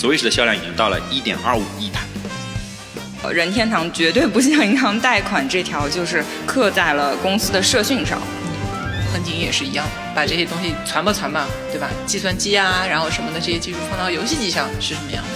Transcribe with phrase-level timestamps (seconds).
[0.00, 2.00] Switch 的销量已经到了一点二五亿台。
[3.22, 8.18] 呃任天堂绝对不向银行贷款这条就是刻在了公司的社训上。
[9.12, 11.90] 横井也是一样，把这些东西传吧传吧，对吧？
[12.06, 15.30] 计算机啊，然后什么的这些技术放到游戏机上是什么样子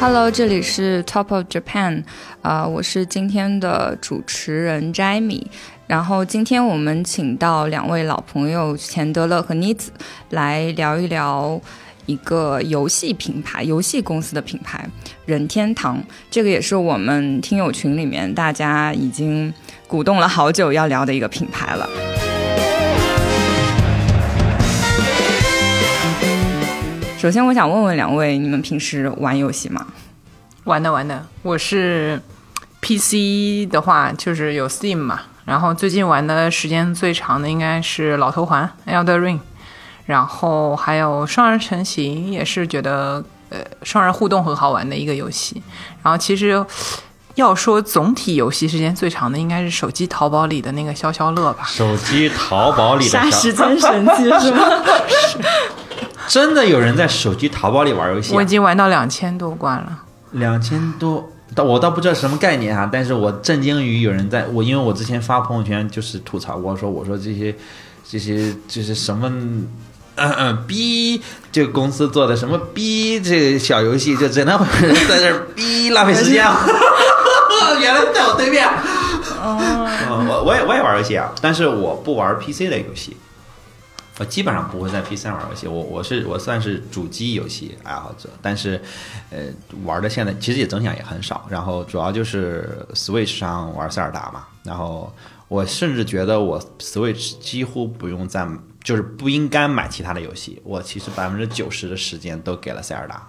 [0.00, 2.04] ？Hello，这里是 Top of Japan，
[2.42, 5.46] 啊、我是今天的主持人 Jamie。
[5.86, 9.92] 然后今天我们请到两位老朋友钱德勒和妮子
[10.30, 11.60] 来聊一聊
[12.06, 14.88] 一个游戏品牌、游戏公司的品牌
[15.26, 16.02] 任天堂。
[16.30, 19.52] 这个也是我们听友群里面大家已经
[19.86, 21.86] 鼓动了好久要聊的一个品牌了。
[27.18, 29.86] 首先，我想问问两位，你们平时玩游戏吗？
[30.64, 32.20] 玩的玩的，我是
[32.80, 39.40] PC 的话就是有 Steam 嘛，然后最近玩的时间最长的应该是《老头环》Elder Ring，
[40.06, 45.62] 然后还有双人成行，也是觉得呃双人互动很好玩的一个游戏。
[46.02, 46.64] 然后其实
[47.34, 51.64] 要说总体游戏时间最长的，应该是手机淘宝里的那个消消乐吧。
[51.66, 54.64] 手机淘宝里的 杀时间神器是吗？
[56.26, 58.46] 真的有人在手机淘宝里玩游戏、啊我已？
[58.46, 59.98] 经玩到两千多关了。
[60.30, 67.54] 两千多，但我倒不知道什么概念啊、但是我震惊于有人在我，因为我之前发朋友圈就是吐槽过，说我说这些
[68.08, 69.28] 这些这是什么。
[69.28, 69.68] 嗯
[70.16, 71.20] 嗯，逼
[71.50, 76.64] 这个公司做的什么逼这个小游戏，就只能会有人在这逼浪费时间啊！
[77.82, 78.64] 原来在我对面。
[79.42, 79.58] 哦，
[80.28, 83.16] 我我也我也玩游戏啊，但是我不玩 PC 的游戏，
[84.18, 85.66] 我基本上不会在 PC 上玩游戏。
[85.66, 88.80] 我我是我算是主机游戏爱好者，但是
[89.30, 89.46] 呃
[89.84, 91.46] 玩的现在其实也增享也很少。
[91.48, 95.12] 然后主要就是 Switch 上玩塞尔达嘛，然后
[95.48, 98.46] 我甚至觉得我 Switch 几乎不用再
[98.82, 103.26] 就是不应该买其他的游戏，我其实百分之九十的时间都给了塞尔达，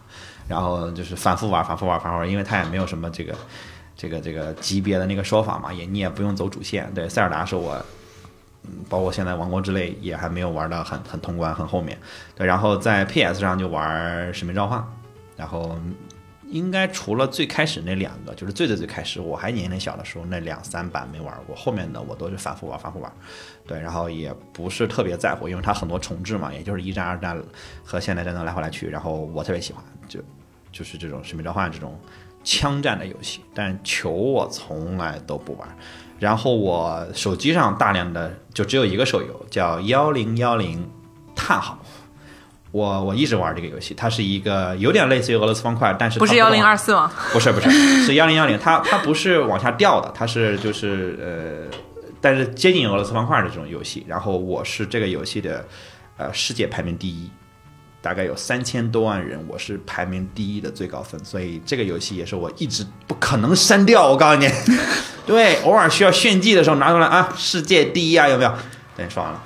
[0.47, 3.35] 然后就是反复玩反复玩反复玩，因为它也没有什么这个。
[3.97, 6.91] 这个这个级别的那个说法嘛，也你也不用走主线。
[6.93, 7.81] 对，塞尔达是我，
[8.89, 11.97] 包括现在王国之泪也还没有玩到很很通关很后面。
[12.35, 14.83] 对，然后在 PS 上就玩使命召唤，
[15.35, 15.77] 然后
[16.49, 23.11] 应该除了最开始那两个，就是最最最开始我还年龄小的时候那两三版没玩过，后面的我都是反复玩反复玩。
[23.67, 27.41] 对，然后也不是特别在乎，因为它很多重置嘛，也就是一战、二战
[27.83, 30.19] 和现代战争来回来去，然后我特别喜欢，就
[30.71, 31.99] 就是这种使命召唤这种。
[32.47, 35.67] 枪战的游戏，但球我从来都不玩。
[36.19, 40.89] 然后我手机上大量的就只有一个手游，叫幺零幺零
[41.35, 41.77] 叹号。
[42.71, 47.09] 我我一直玩这个游戏，它是一个有点类似于俄罗斯方块，但是不是幺零二四吗？
[47.31, 47.69] 不是不是
[48.03, 51.77] 是幺零幺零，它它不是往下掉的，它是就是呃，
[52.19, 54.05] 但是接近俄罗斯方块的这种游戏。
[54.07, 55.65] 然后我是这个游戏的
[56.17, 57.29] 呃世界排名第一。
[58.05, 64.07] 大概有三千多万人，我是排名第一的最高分，所以这个游戏也是我一直不可能删掉。
[64.07, 64.47] 我告诉你，
[65.25, 68.49] 对，偶尔需要炫技的时候拿出来啊，世界第一啊，有没有？
[68.95, 69.41] 等你，说完了。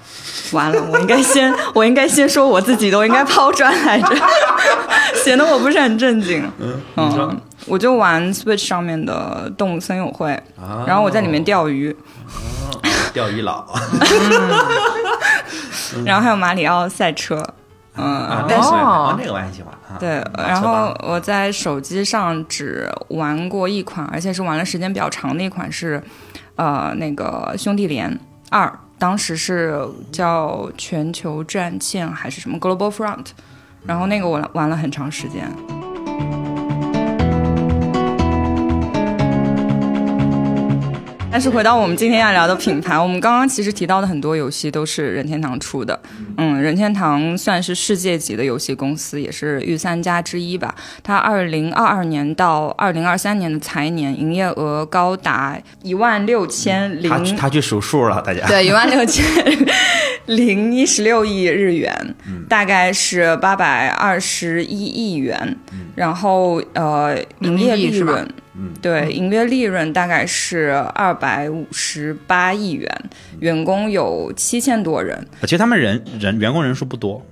[0.51, 4.13] 完了，我应该先， 我应该先说我自己的，我应该抛砖来着，
[5.23, 6.43] 显得我不是很正经。
[6.59, 11.95] 嗯，嗯，我就玩 Switch 上面的动物森友会，啊然后我在里面钓鱼，
[13.13, 13.65] 钓鱼佬
[16.03, 17.41] 然后还有马里奥赛车，
[17.99, 18.69] 嗯，啊，但是。
[18.69, 19.99] 哦，那个我也很喜欢啊。
[19.99, 26.01] 对，然后我在手机上只玩过一款，而且是玩了时间比较长的一款是，
[26.55, 28.17] 呃，那个兄弟连
[28.49, 33.27] 二，当时是叫全球战线还是什么 Global Front，
[33.85, 35.51] 然后那个我玩了很长时间。
[41.31, 45.97] 但是回到我们今天要聊的品牌，我们刚刚其实提到的很多游戏都是任天堂出的。
[46.37, 50.73] 嗯，任天堂算是世界级的游戏公司，也是御三家之一吧。
[51.03, 58.45] 它二零二二年到二零二三年的财年营业额高达一万六千零他去他去数数了，大家。
[58.47, 59.23] 对，一万六千
[60.25, 62.15] 零一十六亿日元，
[62.49, 65.55] 大概是八百二十一亿元。
[65.95, 68.27] 然后呃，营业利人
[68.81, 73.09] 对，营业利润大概是二百五十八亿元，
[73.39, 75.27] 员工有七千多人。
[75.41, 77.25] 其实他们人人员工人数不多，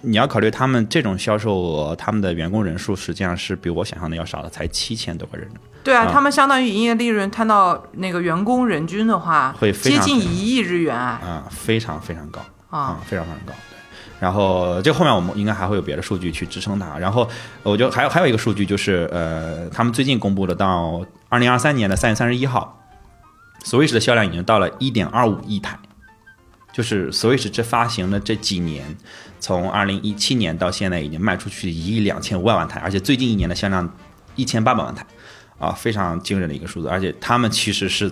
[0.00, 5.48] 你要考虑他们这种销售额，他们的员工人数实际上是比我想象的要少的，才七千多个人。
[5.82, 11.20] 对啊，啊他们相当于营业利润摊到那个员工人均的话，会非接近一亿日元啊！
[11.22, 12.40] 啊、非常非常高
[12.70, 13.52] 啊啊、非常非常高。
[14.20, 16.98] 然后这后面我们应该还会有别的数据去支撑它。
[16.98, 17.28] 然后
[17.62, 22.80] 我觉得还有还有一个数据就是，呃，他们最近公布的到二零二三年的三月三十一号
[23.64, 25.78] ，Switch 的销量已经到了一点二五亿台。
[26.72, 28.96] 就是 Switch 这发行的这几年，
[29.38, 33.88] 从二零一七年到现在已经卖出去一亿两千五百万台，而且最近一年的销量
[34.34, 35.06] 一千八百万台，
[35.60, 36.88] 啊，非常惊人的一个数字。
[36.88, 38.10] 而且他们其实是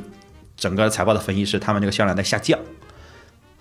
[0.56, 2.56] 整个财报的分析是他们这个销量在下降，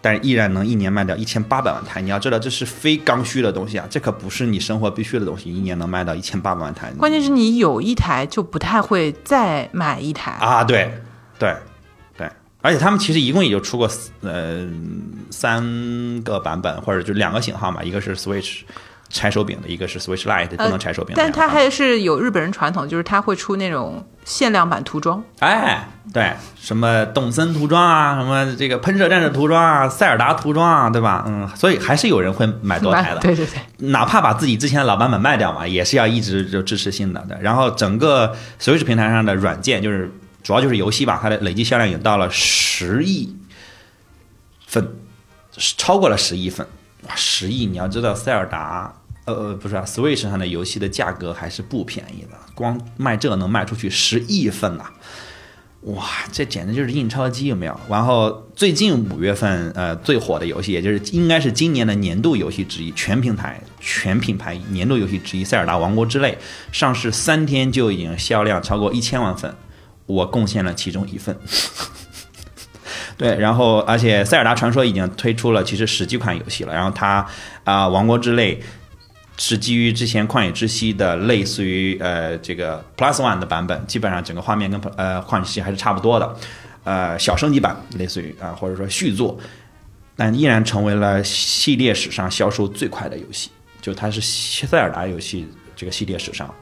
[0.01, 2.01] 但是依然能一年卖掉一千八百万台。
[2.01, 6.92] 你要知道这是非刚需的东西啊，这可不是你生活必须的东西，一年能卖到一千八百万台。
[6.98, 10.92] 关键是你有一台就不太会再买一台啊，对，
[11.39, 11.56] 对。
[12.63, 13.89] 而且他们其实一共也就出过
[14.21, 14.69] 呃
[15.31, 18.59] 三个版本，或者就两个型号嘛，一个是 Switch
[19.12, 21.16] 拆手柄的，一个是 Switch Lite 不能拆手柄。
[21.16, 25.24] 但它还是有日本人传统，就是它会出那种限量版涂装。
[25.40, 31.25] 哎，对，什么动森涂装啊，什么这个喷射战士涂装啊，塞尔达涂装啊，对吧？
[31.28, 33.19] 嗯，所以还是有人会买多台的。
[33.22, 37.24] 对对对，哪怕把自己之前的老版本卖掉嘛，也是要一直就支持新的。
[37.28, 40.12] 对，然后整个 Switch 平台上的软件就是。
[40.44, 43.38] 主要就是游戏吧，它的累计销量已经到了十亿
[44.66, 44.96] 份，
[45.78, 46.66] 超过了十亿份。
[47.07, 47.68] 哇，十亿！
[47.68, 48.92] 你要知道，塞尔达，
[49.25, 54.85] 呃呃，不是啊，Switch 上的游戏的价格还是不便宜的，光卖这能卖出去十亿份呐！
[55.81, 57.79] 哇，这简直就是印钞机，有没有？
[57.89, 66.38] 然后最近五月份，呃，最火的游戏，也就是应该是今年的年度游戏之一，全平台、全品牌年度游戏之一，《塞尔达王国之泪》
[66.75, 69.56] 上市三天就已经销量超过一千万份。
[70.07, 71.38] 我贡献了其中一份，
[73.18, 77.25] 对，然后而且《塞尔达传说》已经推出了其实十几款游戏了，然后它
[77.63, 78.56] 啊，《王国之泪》
[79.44, 86.36] 是基于之前《旷野之息》的类似于呃这个 Plus One 的版本，基本上整个画面跟呃《旷野之息》还是差不多的，
[86.84, 89.36] 呃小升级版类似于啊或者说续作，
[90.16, 93.50] 但依然成为了系列史上销售最快的游戏，
[93.82, 96.54] 就它是塞尔达游戏这个系列史上。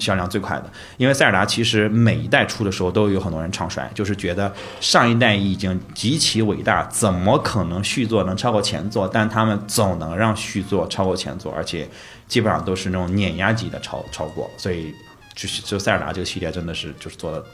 [0.00, 0.64] 销量最快的，
[0.96, 9.06] 因为塞尔达其实每一代出的时候都有很多人唱衰，就是觉得上一代已经极其伟大，怎么可能续作能超过前作？
[9.06, 11.86] 但他们总能让续作超过前作，而且
[12.26, 14.92] 基本上都是那种碾压级的超超过，所以
[15.34, 17.44] 就是就塞尔达这个系列真的是就是做的，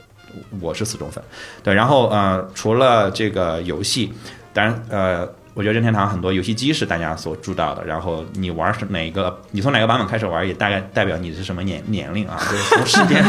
[0.60, 1.22] 我是死忠粉。
[1.64, 4.12] 对，然后呃，除了这个游戏，
[4.52, 5.28] 当然呃。
[5.56, 12.38] 我觉得任天堂很多游戏机是大家所知道的，然后你玩是哪个，你从哪个版本开始玩，也大概代表你是什么年年龄啊？
[12.50, 13.24] 就是从时间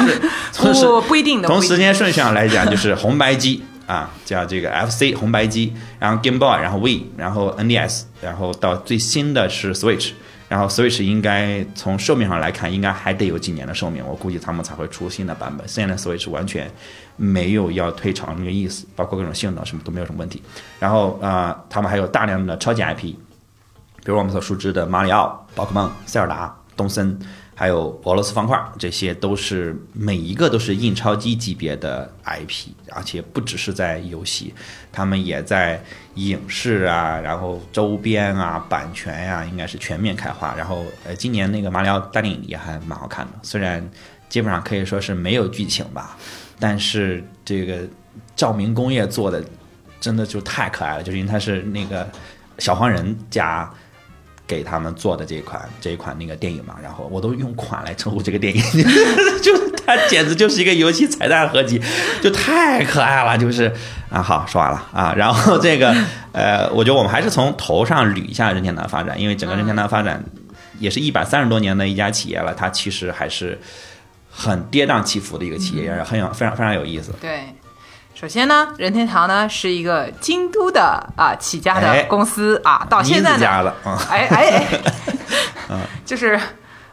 [0.52, 1.48] 顺， 不不一定的。
[1.48, 10.12] 从时间顺序上来讲，就是红白机啊，叫这个 FC 红白机，然后 Game Boy，然后 Wii，然后 NDS，然后到最新的是 Switch。
[10.50, 15.68] 然后 Switch 应该从寿命上来看，应该还得有几年的寿命，我估计他们才会出新的版本。
[15.68, 16.72] 现在 Switch 完全
[17.16, 20.42] 没有要退场那个意思，包括各种性能什么都没有什么问题。
[20.80, 23.14] 然后呃，他们还有大量的超级 IP，
[24.04, 27.20] 比如我们所熟知的马里奥、宝可梦、塞尔达、东森。
[27.60, 34.54] 还有俄罗斯方块，这些都是每一个都是印钞机级别的 IP，而且不只是在游戏，
[34.92, 35.84] 他们也在
[36.14, 40.54] 影视啊，然后周边啊、版权呀，应该是全面开花。
[40.54, 43.84] 然后呃，今年那个马里奥大电影也还蛮好看的，虽然
[44.30, 46.16] 基本上可以说是没有剧情吧，
[46.60, 47.80] 但是这个
[48.36, 49.44] 照明工业做的
[50.00, 52.08] 真的就太可爱了，就是因为它是那个
[52.60, 53.68] 小黄人加。
[54.48, 58.64] 给他们做的这一款这一款那个电影嘛，然后我都用款来称呼这个电影，
[59.44, 59.52] 就
[59.86, 61.82] 它简直就是一个游戏彩蛋合集，
[62.22, 63.72] 就太可爱了，就是
[64.10, 65.94] 啊，好说完了啊，然后这个
[66.32, 70.24] 呃，我觉得我们还是从头上捋一下任天堂发展，因为整个任天堂发展
[70.80, 73.60] 也是一百三十多年的一家企业了，它其实还是
[74.32, 77.12] 很跌宕起伏的一个企业，也很有非常非常有意思。
[77.20, 77.42] 对。
[78.20, 83.72] 首先呢，任天堂呢是一个京都的啊起家的公司啊，到现在呢，
[84.10, 84.68] 哎哎，
[86.04, 86.40] 就是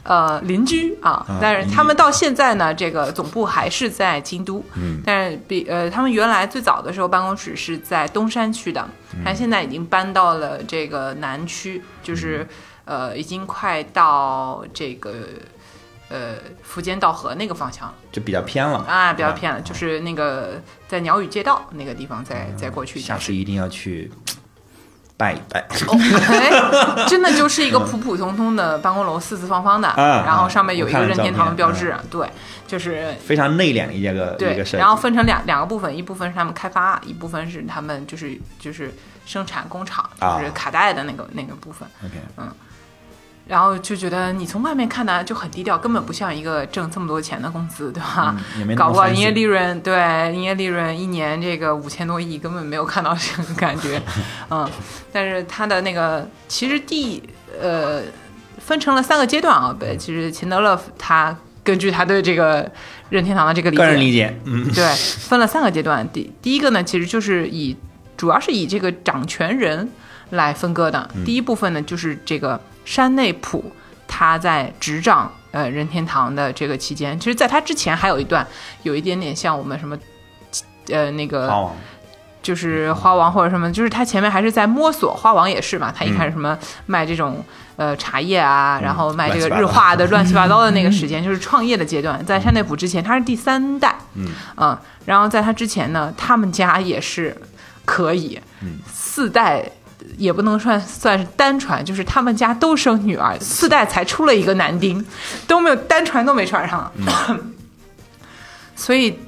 [0.03, 8.87] 呃邻居啊，但是他们到现在呢，这个总部还是在京都，嗯，但是比呃他们原来最早的时候办公室是在东山区的，
[9.25, 12.47] 但现在已经搬到了这个南区，就是
[12.85, 15.15] 呃已经快到这个。
[16.15, 23.01] 呃，福建道河那个方向就比较偏了啊，比较偏了，就是那个在鸟语街道那个地方，再再过去。
[23.01, 24.09] 下次一定要去
[25.17, 25.67] 拜一拜。
[27.09, 31.93] 真的就是一个普普通通的办公楼，四四方方的，然后上面有一个任天堂的标志。
[32.09, 32.31] 对，
[32.65, 38.95] 就是非常内敛的一个对，然后分成两两个部分，一部分是他们开发，一部分是他们就是就是
[39.27, 41.89] 生产工厂，就是卡带的那个那个部分。
[42.05, 42.49] OK，嗯。
[43.47, 48.35] 然后就觉得你从外面看呢就很低调，根本不像一个挣这么多钱的公司，对吧？
[48.75, 54.01] 搞不好营业利润，对，营业利润一年这个五千多亿，根本没有看到这个感觉，
[54.51, 54.67] 嗯。
[55.13, 57.23] 但是他的那个其实第
[57.61, 58.03] 呃
[58.59, 62.71] 分成了三个阶段啊，对，其实钱德勒他根据他对这个
[63.11, 66.09] 任天堂的这个理个人理解，嗯，对，分了三个阶段。
[66.13, 67.77] 第第一个呢，其实就是以
[68.17, 69.89] 主要是以这个掌权人。
[70.31, 71.09] 来分割的。
[71.25, 73.65] 第一部分呢，就是这个山内溥
[74.07, 78.47] 他在执掌呃任天堂的这个期间，其实在他之前还有一段，
[78.83, 79.97] 有一点点像我们什么
[80.89, 81.71] 呃那个
[82.43, 87.43] 就是花王或者什么，就是他前面还是在摸索，花王也是嘛，他一开始什么卖这种
[87.77, 92.23] 呃茶叶啊，然后卖这个日化的乱七八糟的那个时间， 就是创业的阶段。
[92.27, 94.79] 在山内溥之前，他是第三代，嗯。
[95.07, 97.37] 然后在他之前呢，他们家也是
[97.85, 98.39] 可以，
[98.93, 99.65] 四代。
[100.17, 105.05] 也不能算算是单传，就是他们家都生女儿，四代才出了一个男丁，
[105.47, 106.93] 都没有单传都没传上，
[108.77, 109.19] 所以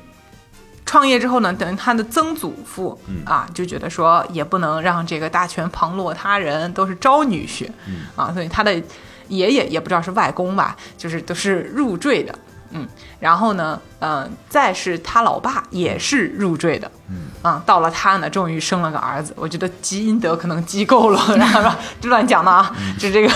[0.85, 7.69] 创业之后呢，等于他的曾祖父、啊就觉得说也不能让这个大权旁落他人，都是招女婿、
[8.15, 8.73] 啊，所以他的
[9.29, 12.33] 爷爷也不知道是外公吧，就是都是入赘的，
[12.77, 23.33] 嗯，然后呢，嗯、再是他老爸也是入赘的，嗯，啊，到了他呢，终于生了个儿子，我觉得积阴德可能积够了， 然后这乱讲的啊，就这个，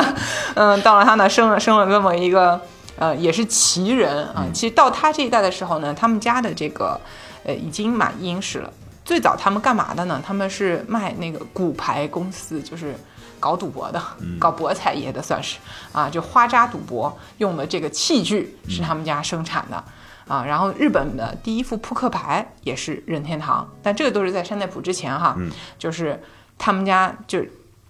[0.54, 2.60] 嗯，到了他呢，生了生了这么一个。
[2.98, 4.44] 呃，也是奇人啊。
[4.52, 7.00] 其实到他这一代的时候呢，他们家的这个
[7.42, 8.70] 呃已经蛮殷实了。
[9.04, 10.22] 最早他们干嘛的呢？
[10.24, 12.94] 他们是卖那个骨牌公司，就是
[13.42, 14.00] 搞赌博的，
[14.38, 15.58] 搞博彩业的，算是
[15.92, 19.84] 啊，就花扎赌博用的这个器具是他们家生产的。
[20.28, 25.36] 啊，然后日本的第一副扑克牌也是任天堂，但这个都是在山内溥之前哈，
[25.76, 26.22] 就是
[26.56, 27.44] 他们家就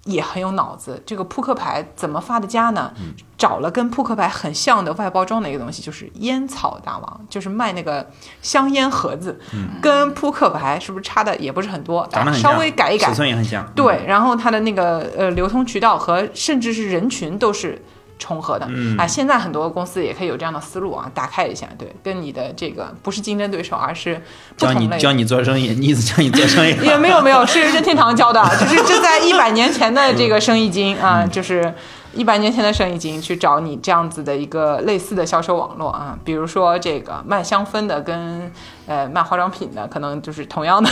[0.05, 1.03] 也很有脑子。
[1.07, 2.93] 这个扑克牌怎么发的家呢？
[3.37, 8.09] 找了跟扑克牌很像的外包装的一个东西，就是烟草大王，就是卖那个
[8.41, 9.41] 香烟盒子，
[9.81, 13.69] 跟扑克牌是不是差的也不是很多，稍微改一改尺，寸也很像。
[13.75, 17.83] 对，然后它的那个呃流通渠道和甚至是人群都是
[18.23, 19.05] 重合的、嗯啊。
[19.05, 24.23] 现在很多公司也可以有这样的思路啊，打开一下，对，跟你的这个不是竞争对手，而是
[24.57, 26.71] 不同类教你教你做生意，你意思教你做生意。
[26.87, 31.75] 也没有没有，是任天堂教的， 就是这在一百年前的这个生意经啊，就是
[32.15, 38.53] 一百年前的生意经去找你这样子的一个类似的销售网络啊，比如说这个卖香氛的跟
[38.87, 40.91] 呃卖化妆品的，可能就是同样的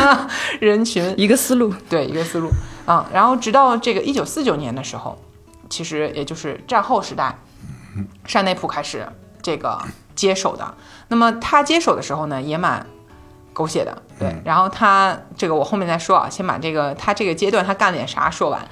[0.60, 1.72] 人群，一个思路。
[1.88, 2.48] 对一个思路
[2.86, 3.06] 啊。
[3.12, 5.18] 然后直到这个一九四九年的时候，
[5.74, 7.36] 其实也就是战后时代，
[8.26, 9.04] 山内溥开始
[9.42, 9.76] 这个
[10.14, 10.72] 接手的。
[11.08, 12.86] 那么他接手的时候呢，也蛮
[13.52, 14.32] 狗血的，对。
[14.44, 18.64] 然后他这个我后面再说啊，先把这个他这个阶段他干了点啥说完。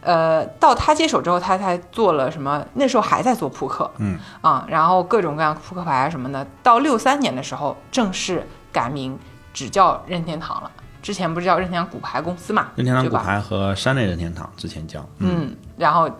[0.00, 2.66] 呃，到他接手之后，他才做了什么？
[2.74, 6.44] 那时候还在做扑克，嗯啊，然后各种各样扑克牌啊什么的。
[6.60, 9.16] 到六三年的时候，正式改名，
[9.54, 10.70] 只叫任天堂了。
[11.00, 12.68] 之前不是叫任天堂骨牌公司嘛？
[12.74, 16.10] 任天堂骨牌和山内任天堂之前叫，嗯，然后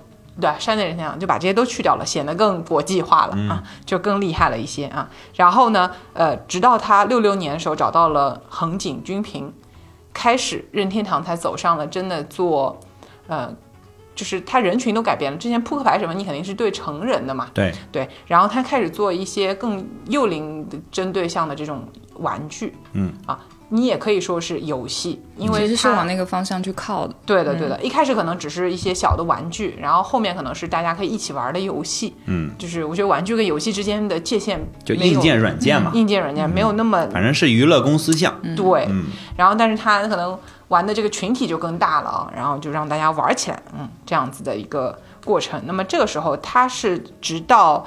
[0.40, 5.09] 对山内任天堂就把这些都去掉了，显得更国际化了、啊，就更厉害了一些啊。
[5.35, 9.52] 然后呢，呃，直到他六六年的时候找到了横井军平，
[10.12, 12.78] 开始任天堂才走上了真的做，
[13.26, 13.52] 呃，
[14.14, 15.38] 就是他人群都改变了。
[15.38, 23.38] 之前扑克牌什么，你肯定是对成人的嘛，对，对，然后他开始做一些更幼龄的针对性的这种玩具，嗯啊。
[23.71, 27.15] 你也可以说是游戏，因为其实是它往那个方向去靠的。
[27.27, 27.81] 对的，对的。
[27.83, 32.15] 一开始可能只是一些小的玩具，然后后面可能是大家可以一起玩的游戏。
[32.27, 38.35] 嗯，就是我觉得玩具跟游戏之间的界限就硬件、软件嘛，硬件、软件没有那么反正是娱乐公司项。
[38.57, 38.87] 对。
[38.89, 39.07] 嗯
[39.37, 45.63] 然后，但是它可能玩的这个群体就更大了啊，然后就让大家玩起来，嗯，这样子的一个过程。
[45.65, 47.87] 那么这个时候，它是直到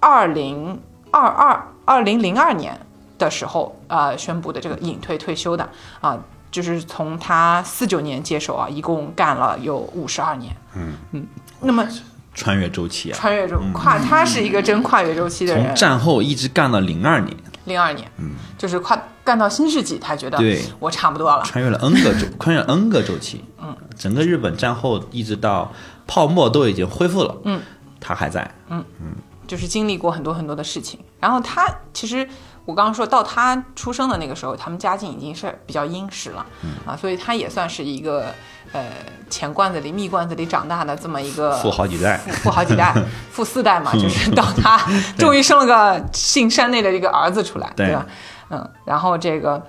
[0.00, 0.80] 二零
[1.10, 2.78] 二二二零零二年
[3.18, 5.68] 的时候，呃，宣布的这个隐退退休的
[6.00, 6.18] 啊。
[6.48, 10.56] 就是从他四九年接手啊，一共干了有五十二年。
[10.74, 11.26] 嗯嗯，
[11.60, 11.86] 那么
[12.32, 15.74] 穿越周期啊，穿越周跨，他是一个真跨越周期的人从。
[15.74, 21.42] 战后一直干到零二年，零二年，嗯，就是跨干到新世纪，他觉得对我差不多了。
[21.44, 23.44] 穿越了 N 个周， 穿越了 N 个周期。
[23.60, 25.70] 嗯，整个日本战后一直到
[26.06, 27.60] 泡沫都已经恢复了，嗯，
[28.00, 28.50] 他还在。
[28.68, 29.08] 嗯嗯
[29.46, 30.98] 就是经历过很多很多的事情。
[31.20, 32.26] 然后他其实
[32.66, 38.26] 我刚刚说到他出生的那个时候，他们家境已经是比较殷实了，嗯啊，所以他也算是一个
[38.72, 38.84] 呃
[39.30, 42.94] 钱罐子里蜜罐子里长大的这么一个富好几代富富好几代，
[43.32, 44.78] 富四代嘛，就是到他
[45.16, 48.06] 终于生了个姓山内的这个儿子出来，对吧？
[48.50, 49.62] 嗯，然后这个。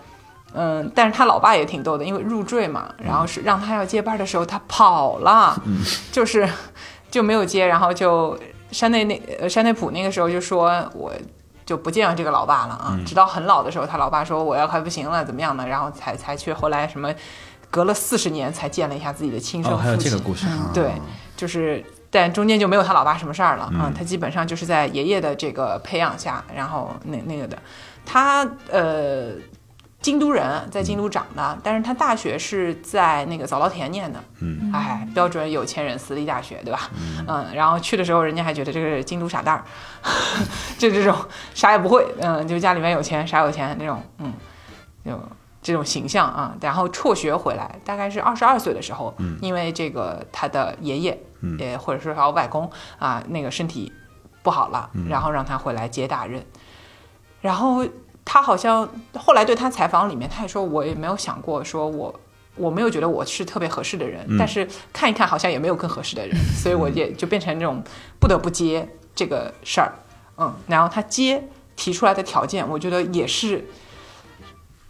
[0.53, 5.55] 嗯，但是他老爸也挺逗的，因为入赘嘛，然后是让他要接班的时候，他跑了，
[6.11, 6.49] 就是
[7.11, 8.35] 就没有接，然后就
[8.71, 11.11] 山内那呃山内普那个时候就说我
[11.67, 15.67] 就不见了这个老爸了啊，直到很老的时候，他老爸说我要快不行了，怎么样呢？
[15.67, 17.13] 然后才才去后来什么
[17.69, 20.71] 隔了四十年才见了一下自己的亲生哦，父亲，还有这个故事啊。
[20.73, 20.93] 对，
[21.35, 27.57] 就是但中间就没有他老爸什么事儿了嗯啊，他基本上就是在爷爷的这个培养下，然后那那个的，
[28.05, 29.33] 他呃。
[30.07, 36.89] 京都人，在京都长的，但是他大学是在那个早稻田念的，嗯，哎，标准有钱人私立大学，对吧？
[37.27, 39.65] 嗯，然后去的时候，人家还觉得这个是京都傻蛋儿，
[40.79, 41.13] 就这种
[41.53, 44.31] 啥也不会，嗯，就家里面有钱，啥有钱那种，嗯，
[45.03, 45.21] 就
[45.61, 46.55] 这种形象啊。
[46.61, 51.59] 然后辍学回来，大概是二十二岁的时候，因为这个他的爷爷，嗯。
[51.59, 53.91] 也或者说他外公啊，那个身体
[54.41, 56.41] 不好了，然后让他回来接大任，
[57.41, 57.85] 然后。
[58.29, 62.13] 他好像后来对他采访里面，他也说，我也没有想过，说我
[62.57, 67.81] 我没有觉得我是特别合适的人，但是看一看好像也没有更合适的人， 所以我也就变成这种
[68.19, 69.93] 不得不接这个事儿，
[70.37, 71.41] 嗯，然后他接
[71.77, 73.65] 提出来的条件，我觉得也是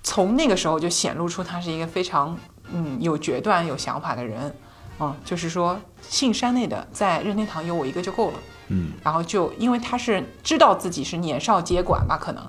[0.01, 2.35] 从那个时候就显露出他是一个非常
[2.73, 4.51] 嗯有决断、有想法的人，
[4.99, 8.39] 嗯，就是说信山内的在任天堂有我一个就够了。
[8.69, 12.45] 嗯，然后就因为他是知道自己是年少接管吧，可能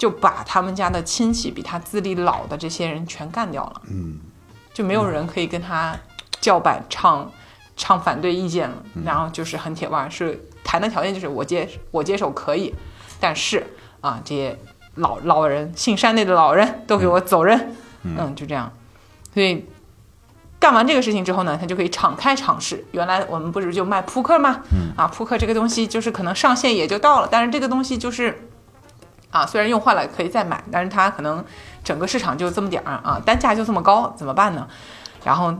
[0.00, 3.82] 就把他们家的亲戚比他资历老的这些人全干掉了。
[3.90, 4.18] 嗯，
[4.72, 5.94] 就没有人可以跟他
[6.40, 7.30] 叫板唱
[7.76, 8.82] 唱反对意见了。
[9.04, 12.74] 然后就是很铁腕，是谈的条件就是我接我接手可以，
[13.20, 13.66] 但是
[14.00, 14.58] 啊这些
[14.94, 17.76] 老老人姓山内的老人都给我走人。
[18.04, 18.72] 嗯，就这样，
[19.34, 19.66] 所以。
[20.58, 22.84] 干完这个事情之后呢，他就可以敞开尝试。
[22.92, 24.60] 原来我们不是就卖扑克吗？
[24.70, 28.49] 嗯啊，扑克这个东西就是可能上线也就到了，但是这个东西就是
[29.30, 31.44] 啊，虽然用坏了可以再买，但是它可能
[31.84, 34.66] 整个市场就这么点儿啊，单价就这么高，怎么办呢？
[35.24, 35.54] 然后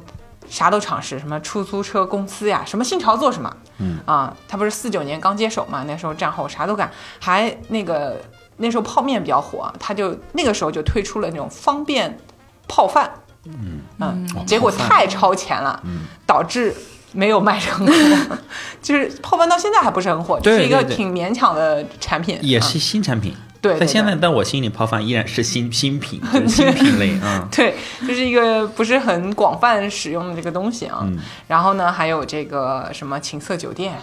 [0.49, 8.21] 啥都尝试，什么出租车公司呀，什么新潮做什么，嗯啊，他不是四九年刚接手嘛，那时候战后啥都干，还那个
[8.57, 12.19] 那时候泡面比较火，他就那个时候就推出了那种方便
[12.67, 13.11] 泡饭。
[13.45, 16.75] 嗯嗯，哦结果太超前了，嗯导致
[17.13, 17.95] 没有卖成功。
[18.83, 23.35] 就是泡饭到现在还不是很火，对是一个挺勉强的产品，啊也是新产品。
[23.61, 27.49] 对，对在现在，在我心里，泡饭依然是新新品，就是新品类啊。
[27.53, 27.75] 对，
[28.07, 31.01] 就是一个不是很广泛使用的这个东西啊。
[31.03, 33.95] 嗯然后呢，还有这个什么情色酒店。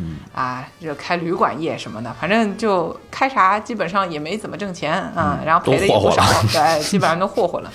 [0.00, 7.72] 嗯啊，这开旅馆业什么的，反正就开啥，基本上也没怎么挣钱啊，嗯然后赔的也都霍霍不少， 对，基本上都霍霍了。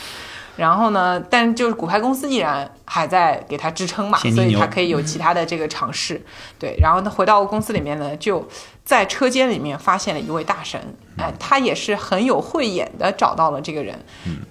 [0.55, 6.23] 然后呢，但就是股牌公司依然还在给他支撑嘛，所以他可以有其他的这个尝试。
[6.57, 8.47] 对，然后他回到公司里面呢，就
[8.85, 10.79] 在车间里面发现了一位大神，
[11.17, 13.97] 哎、他也是很有慧眼的找到了这个人，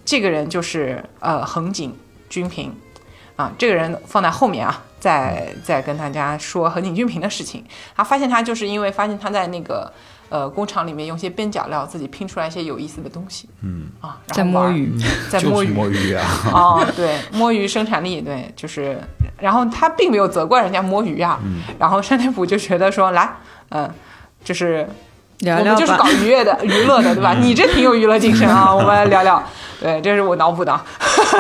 [0.05, 1.97] 这个人就是呃横井
[2.29, 2.75] 军平。
[3.35, 7.65] 啊，这个人放在后面啊，再再跟大家说横井军平的事情。
[7.97, 9.91] 他发现他就是因为发现他在那个
[10.29, 13.49] 呃工厂里面用些边角料自己拼出来一些有意思的东西。
[13.63, 14.95] 嗯，啊，在摸，鱼，
[15.31, 15.69] 在摸鱼。
[15.73, 16.27] 摸鱼啊。
[16.53, 19.01] 哦，对，摸鱼生产力，对，就是，
[19.39, 21.41] 然后他并没有责怪人家摸鱼啊，
[21.79, 23.35] 然后山田普就觉得说，来，
[23.71, 23.91] 嗯、
[24.45, 24.89] 就是
[25.41, 26.07] 我们就是搞。
[26.11, 27.35] 娱乐的， 娱乐的，对吧？
[27.35, 29.43] 你这挺有娱乐精神啊， 我们聊聊。
[29.81, 30.81] 对，这是我脑补的。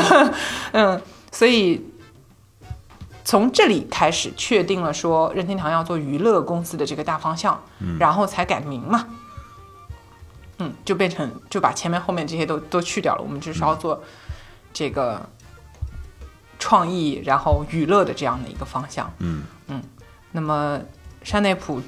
[0.72, 1.84] 嗯，所以
[3.24, 7.62] 从这里开始确定了说任天堂要做娱乐公司的这个大方向，
[7.98, 9.06] 然后才改名嘛。
[10.58, 14.02] 嗯，就变成就把前面后面这些都都去掉了，我们只是要做
[14.72, 15.20] 这个
[16.58, 19.12] 创意，然后娱乐的这样的一个方向。
[19.18, 19.42] 嗯
[20.34, 20.80] 那么
[21.22, 21.82] 山内溥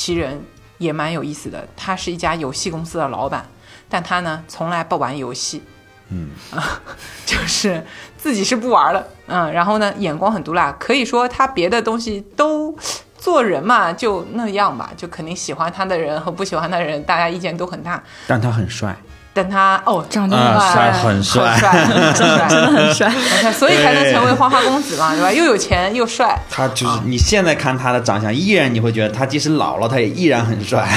[0.00, 0.42] 其人
[0.78, 3.44] 也蛮有意思的，他是一家游戏公司的老板，
[3.86, 5.62] 但他呢从来不玩游戏，
[6.08, 6.30] 嗯
[7.26, 7.84] 就是
[8.16, 12.74] 自己是不玩了，嗯，然后呢眼光很毒辣，可以说他别的东西都。
[13.20, 18.02] 做人嘛，就那样吧，就肯定喜欢他的人和不喜欢他的人，大家意见都很大。
[18.26, 18.96] 但他很帅，
[19.32, 20.92] 但他哦，长得很帅。
[20.92, 23.12] 很帅，很帅，真的很帅。
[23.52, 25.22] 所以才能成为花花公子嘛，对。
[25.22, 25.32] 吧？
[25.32, 30.88] 又有钱又帅，他就是你现在看他的长相，依然你会觉得他即使老了，他也依然很帅。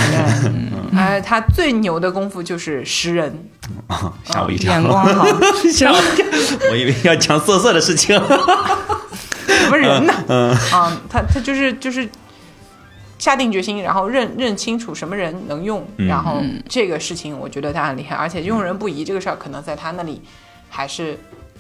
[0.95, 3.47] 哎，他最牛的功夫就是识人，
[4.25, 5.25] 吓我一跳，眼光好，
[5.71, 6.25] 吓我一跳，
[6.71, 8.19] 我以为要讲色色的事情。
[9.47, 10.13] 什么人呢？
[10.27, 10.55] 嗯，
[11.09, 12.07] 他他就是就是
[13.23, 16.07] 下定决心，然后认认清楚什么人能用，嗯。
[16.07, 20.21] 然后这个事情我觉得他很厉害，而且用人不疑这个事儿，可能在他那里
[20.69, 21.17] 还是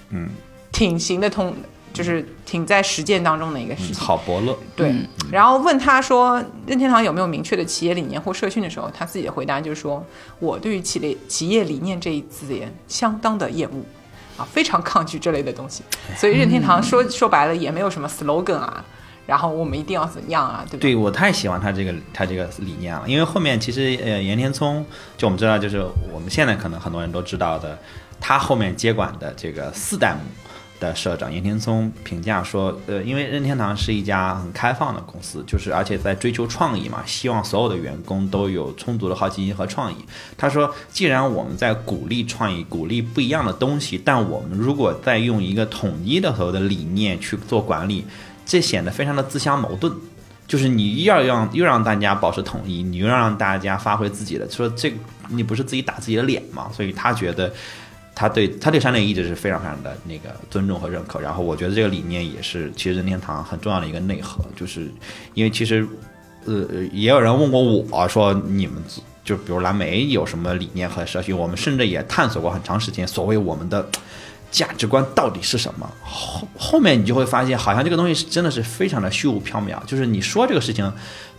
[0.09, 0.29] 嗯。
[0.73, 1.55] 挺行得通，
[1.93, 3.95] 就是挺在实践当中的一个事情。
[3.95, 4.91] 好伯乐，对，
[5.31, 10.03] 然后问他说任天堂有没有明确的企业理念或社训的时候，他自己的回答就是说，
[10.39, 15.83] 我对于企业企业理念这一字眼相当的厌恶，啊，非常抗拒这类的东西。
[16.17, 18.83] 所以任天堂说、说白了也没有什么 slogan 啊，
[19.25, 20.81] 然后我们一定要怎样啊，对不？
[20.81, 24.85] 对我太喜欢他这个他这个理念了，因为后面其实呃岩田聪，
[25.17, 25.81] 就我们知道，就是
[26.13, 27.77] 我们现在可能很多人都知道的，
[28.19, 30.19] 他后面接管的这个四代目
[30.79, 39.95] 的社长严天聪评价说，呃，因为任天堂是一家很开放的公司，就是而且在追求创意嘛，希望所有的员工都有充足的好奇心和创意。
[40.37, 48.05] 他说，既然我们在鼓励创意，鼓励不一样的东西，但我们如果再用一个统一的所有的理念去做管理，
[48.45, 49.93] 这显得非常的自相矛盾。
[50.47, 54.93] 就是你又要让又让大家保持统一，你又让大家发挥自己的，说这
[55.29, 56.69] 你不是自己打自己的脸吗？
[56.73, 57.51] 所以他觉得。
[58.15, 64.87] 他对他对山内一直是非常非常的那个尊重和认可，然后我觉得这个理念也是其实任天堂很重要的一个内核，就是
[65.33, 65.83] 因为其实
[66.45, 68.75] 呃也有人问过我说你们
[69.25, 73.83] 就比如蓝莓有什么理念和社区，我们甚至也探索过很长时间，所谓我们的
[74.53, 75.91] 价值观到底是什么？
[76.01, 80.89] 后后面你就会发现，好像这个东西是真的是非常的虚无缥缈，就是你说这个事情。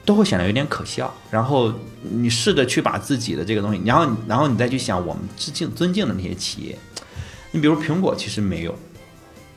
[0.07, 1.73] 都会显得有点可笑，然后
[2.03, 6.79] 你试着去把自己的这个东西，然后然后你再去想我们致敬尊敬的那些企业，
[7.53, 8.79] 你比如苹果其实没有，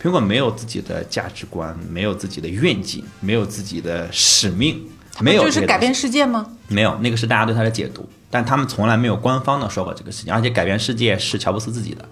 [0.01, 4.81] 苹果没有自己的价值观，没有自己的愿景，没有自己的使命，
[5.19, 6.47] 没有就是改变世界吗？
[6.69, 12.07] 没有，那个是大家对它的解读，但他们从来没有官方的说过这个事情，而且改变世界是乔布斯自己的。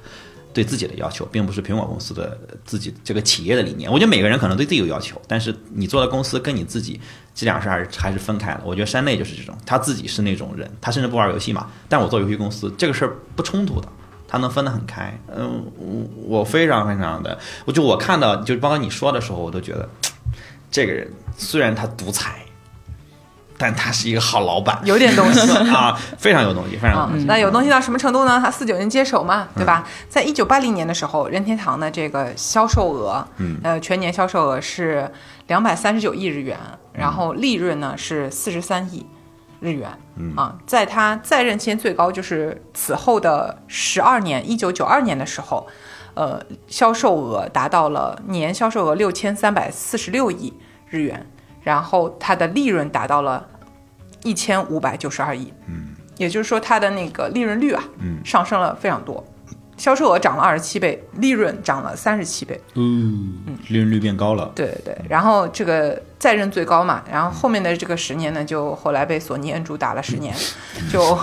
[0.55, 3.91] 对自己的要求，并不是苹果公司的自己这个企业的理念。
[3.91, 6.97] 我觉得每个人可能对自己有要求，但是你做的公司跟你自己
[7.33, 8.61] 这两事儿还是分开的。
[8.63, 11.69] 我觉得山内就是这种，他自己是那种人，他甚至不玩游戏嘛。
[11.89, 13.89] 但我做游戏公司，这个事儿不冲突的，
[14.29, 15.13] 他能分得很开。
[15.35, 15.69] 嗯，
[16.25, 19.89] 我非常非常的，我就我看到，就包括你说的时候，我都觉得
[20.71, 22.44] 这个人虽然他独裁。
[23.57, 25.39] 但他是一个好老板，有点东西
[25.71, 27.25] 啊，非常有东西，非常有东西。
[27.25, 28.39] 那有东西到什么程度呢？
[28.43, 29.87] 他四九年接手嘛，对吧？
[30.09, 35.09] 在一九八零年的时候，任天堂的这个销售额，嗯，呃，全年销售额是
[35.47, 36.57] 两百三十九亿日元，
[36.91, 39.05] 然后利润呢是四十三亿
[39.61, 45.65] 日元，嗯啊，在他在任期间最高就是此后的十二年，一九九二年的时候，
[46.13, 50.53] 呃，销售额达到了年销售额六千三百四十六亿
[50.89, 51.25] 日元。
[51.65, 53.43] 然后它的利润达到了
[54.23, 59.23] 一千五百九十二亿，嗯，也就是说它的那个利润率啊，嗯，上升了非常多，
[59.75, 70.35] 销售额涨了二十七倍，利润涨了三十七倍，嗯，利润率变高了，对对然后这个在任最高嘛，然后后面的这个十年呢，就后来被索尼摁住打了十年，
[70.91, 71.19] 就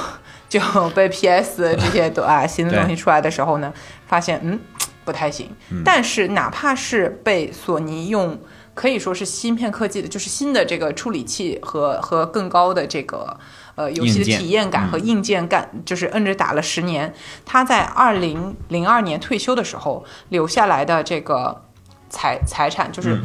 [0.48, 3.72] 就被 PS 这些都啊新的东西出来的时候呢，
[4.08, 4.58] 发现嗯
[5.04, 5.48] 不太行，
[5.84, 8.38] 但是哪怕是被索尼用。
[8.74, 13.36] 可以说是芯片科技的，就是新的这个处理器和和更高的这个
[13.74, 17.12] 呃游戏的体验感和硬件感，就是摁着打了十年。
[17.44, 21.62] 他在二零零二年退休的时候留下来的这个
[22.08, 23.20] 财财产，就是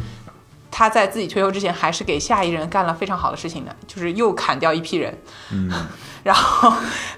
[0.70, 5.16] 他在自己退休之前还是给下一任干了非常好的事情的，就是又砍掉一批人，
[5.50, 5.70] 嗯，
[6.22, 6.70] 然后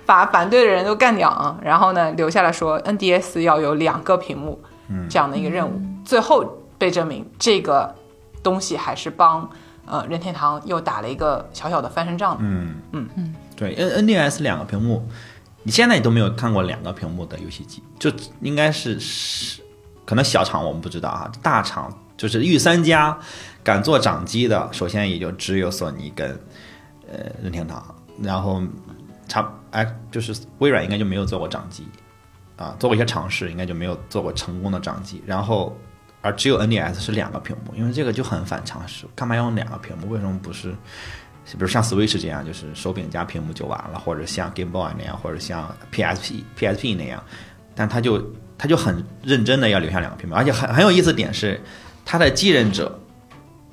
[0.06, 4.62] 把反对的人都干掉啊，然后呢留下来说 NDS 要有两个屏幕，
[5.08, 7.96] 这样的一个任务，最后被证明这个。
[8.42, 9.48] 东西还是帮
[9.86, 12.36] 呃任天堂又打了一个小小的翻身仗。
[12.40, 15.06] 嗯嗯嗯，对，N N D S 两个屏幕，
[15.62, 19.62] 你现在都没有看过两个屏幕的游戏机，就应该是是
[20.04, 23.18] 可能小厂我们不知道啊，大厂就是御三家
[23.62, 26.30] 敢做掌机的，首先也就只有索尼跟
[27.10, 27.82] 呃任天堂，
[28.22, 28.62] 然后
[29.28, 31.86] 差哎就是微软应该就没有做过掌机
[32.56, 35.76] 啊，做过一些尝试，应该就没有做过成功的掌机，然后。
[36.22, 40.10] 而只有 NDS 是两个屏幕，因为这个就很反常识，干嘛要用两个屏幕？
[40.10, 40.70] 为什么不是，
[41.52, 47.22] 比如像 Switch 这样，就是手柄加屏幕就完了，或者像 Game Boy 那样，或者像 PSP PSP 那样？
[47.74, 48.22] 但他就
[48.58, 51.60] 他就很认真的要留下两个屏幕，而且很很有意思点是，
[52.04, 53.00] 他的继任者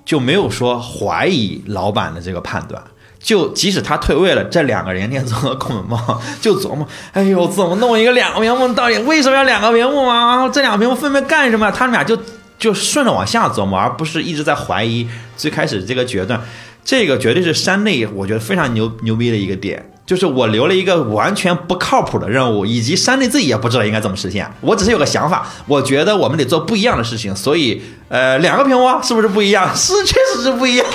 [0.05, 2.81] 就没有说怀疑老板的这个判断。
[3.19, 8.71] 就即使他退位了，这两个人天做的空本茂就琢磨，哎呦，怎么弄一个两个屏幕？
[8.73, 10.47] 到底为什么要两个屏幕啊？
[10.49, 11.69] 这两个屏幕分别干什么？
[11.71, 12.15] 他们俩就
[12.57, 16.41] 就顺着往下琢磨，而不是一直在怀疑最开始这个决断。
[16.83, 19.91] 这个绝对是山内，我觉得非常牛牛逼的一个点。
[20.05, 24.49] 就是我留了一个完全不靠谱的任务，以及山内自己也不知道应该怎么实现。
[24.61, 29.69] 我只是有个想法，我觉得我们得做不一样的事情，所以呃，两个屏幕是不是不一样？
[29.75, 30.87] 是，确实是不一样。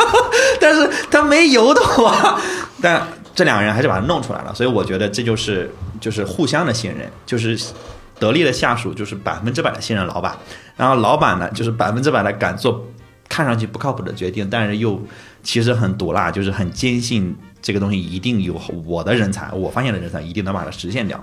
[0.59, 2.41] 但是他没由头啊。
[2.81, 5.71] 但这两个人还是把它弄出来了，所以我觉得这就是
[6.01, 7.59] 就是互相的信任，就是
[8.23, 10.39] 得力的下属就是百分之百的信任老板，
[10.77, 12.87] 然后老板呢就是百分之百的敢做
[13.29, 15.03] 看上去不靠谱的决定，但是又
[15.43, 17.37] 其实很毒辣，就是很坚信。
[17.61, 21.21] 这个东西一定有我的人才，我发现的人才一定能把它实现掉。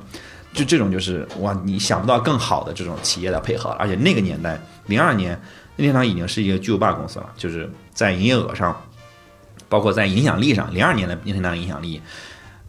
[0.54, 3.70] 就这种就是哇，你想不到更好的这种企业的配合。
[3.72, 4.58] 而且那个年代，
[4.88, 5.32] 零二年，
[5.76, 8.74] 任天堂已经是一个巨无霸公司了，就是在营业额上，
[9.68, 12.02] 包括在影响力上，零二年的任天堂影响力，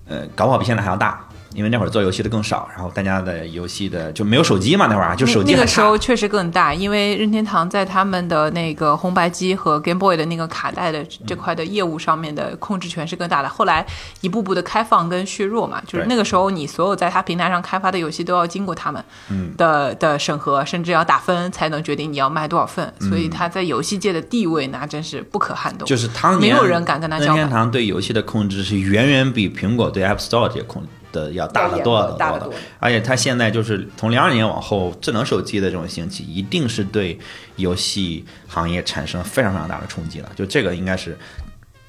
[0.08, 1.24] 呃，搞不好比现在还要大。
[1.54, 13.48] 因为那会儿做游戏的更少，然后大家的游戏的就没有手机嘛，那会儿啊就手机那个时候确实更大，因为任天堂在他们的那个红白机和 Game Boy 的那个卡带的这块的业务上面的控制权是更大的。
[13.48, 13.84] 后来
[14.20, 25.86] 一步步的开放跟削弱嘛，就是那个时候你所有在它平台上开发的游戏都要经过他们嗯的的审核，甚至要打分才能决定你要卖多少份，所以它在游戏界的地位那真是不可撼动。
[25.86, 27.42] 就是当年没有人敢跟他任叫板。
[27.42, 37.18] 天堂对游戏的控制是远远比苹果对 App Store 这些控的要大得多要得多的而且它现在就是从零二年往后，智能手机的这种兴起，一定是对
[37.56, 40.30] 游戏行业产生非常非常大的冲击了。
[40.36, 41.16] 就这个应该是。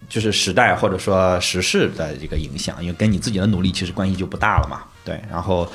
[0.09, 4.81] 就是时代或者说时事的一个影响，因为跟你自己的努力其实关系就不大了嘛。
[5.05, 5.65] 对，然后，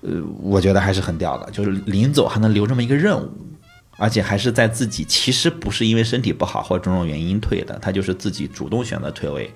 [0.00, 0.10] 呃，
[0.42, 3.30] 我觉得还是很屌的，就是临走还能留这么一个任务，
[3.96, 9.48] 而且还是在自己其实不是因为身体不好或者种种原因退的，他就是自己主动选择退位，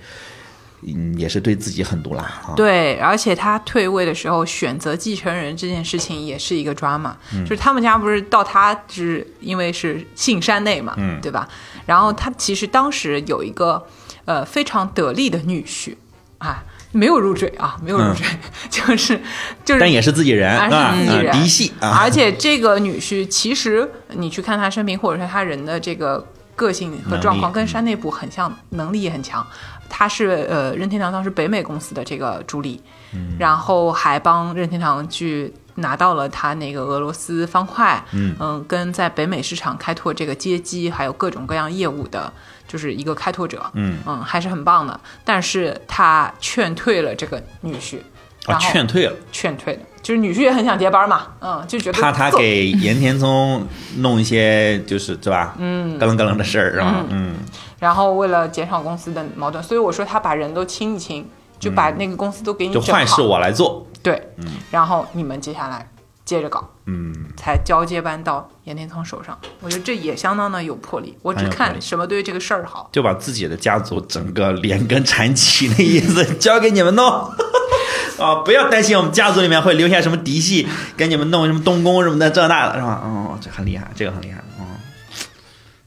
[0.82, 2.52] 嗯，也是对自己狠毒辣啊。
[2.56, 7.12] 对，而且他退位的时候选择继承人这件事情也是一个 drama，、
[7.44, 11.48] 就是他们家不是到他就是因为是姓山内嘛，嗯对吧？
[11.86, 13.84] 然后他其实当时有一个
[14.24, 15.94] 呃非常得力的女婿
[16.38, 18.24] 啊，没有入赘啊，没有入赘，
[18.70, 19.20] 就是
[19.64, 29.46] 就是但也是自己人而啊，是自己人啊嫡系啊，而且这个女婿其实你去看他生平，或者说他人的这个个性和状况，跟山内部很像，能力也很强。
[29.90, 32.80] 他是呃任天堂当时北美公司的这个助理，
[33.12, 33.36] 嗯。
[33.38, 38.64] 然后还帮任天堂去拿到了他那个俄罗斯方块，嗯。
[38.66, 42.32] 跟在北美市场开拓这个街机还有各种各样业务的，
[42.66, 43.98] 就是一个开拓者，嗯。
[44.06, 44.98] 嗯，还是很棒的。
[45.24, 53.66] 但是他劝退了这个女婿，啊然后劝退了，劝退的，就是女婿也很想接班嘛，嗯，就觉得怕他给岩田聪
[53.98, 57.04] 弄一些就是对吧，嗯，咯楞咯楞的事儿是吧？
[57.10, 57.34] 嗯，
[57.80, 64.32] 然后为了减少公司的矛盾，所以我说他把人都清一清，就把那个公司都给你嗯就整好，坏事我来做，对，
[64.70, 65.90] 然后你们接下来
[66.24, 69.36] 接着搞，嗯，才交接班到严天聪手上。
[69.60, 71.16] 我觉得这也相当的有魄力。
[71.22, 72.88] 我只看什么对这个事儿好。
[72.92, 77.04] 就把自己的家族整个连根铲起的意思交给你们弄。
[78.20, 83.00] 啊，不要担心，我们家族里面会留下什么嫡系，给你们弄什么东宫什么的，这那的，是吧？
[83.02, 84.59] 哦，这很厉害，这个很厉害，哦，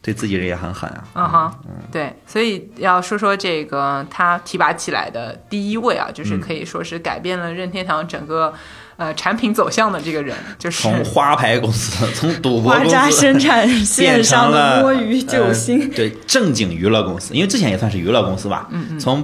[0.03, 1.03] 对自己人也很狠啊。
[1.15, 1.51] 嗯哼，
[1.91, 8.53] 对，所以要说说这个他提拔起来的第一位啊，嗯就是可以说是改变了任天堂整个
[8.97, 15.95] 呃产品走向的这个人，就是从花牌公司， 从赌博花公司渣生产 线变上的摸鱼救星呃。
[15.95, 19.23] 对正经娱乐公司，因为之前也算是娱乐公司吧，嗯嗯，从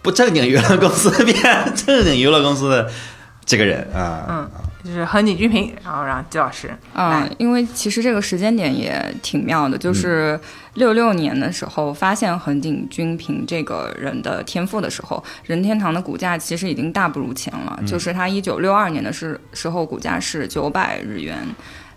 [0.00, 1.34] 不正经娱乐公司 变
[1.76, 2.90] 正经娱乐公司的
[3.44, 4.50] 这个人啊，嗯，
[4.84, 10.38] 就是横井军平，然后让季老师嗯，因为其实这个时间点也挺妙的，就是
[10.74, 17.78] 六六年的时候发现横井军平这个人的天赋的时候，任天堂的股价其实已经大不如前了。
[17.86, 21.36] 就是他一九六二年的时时候，股价是九百日元，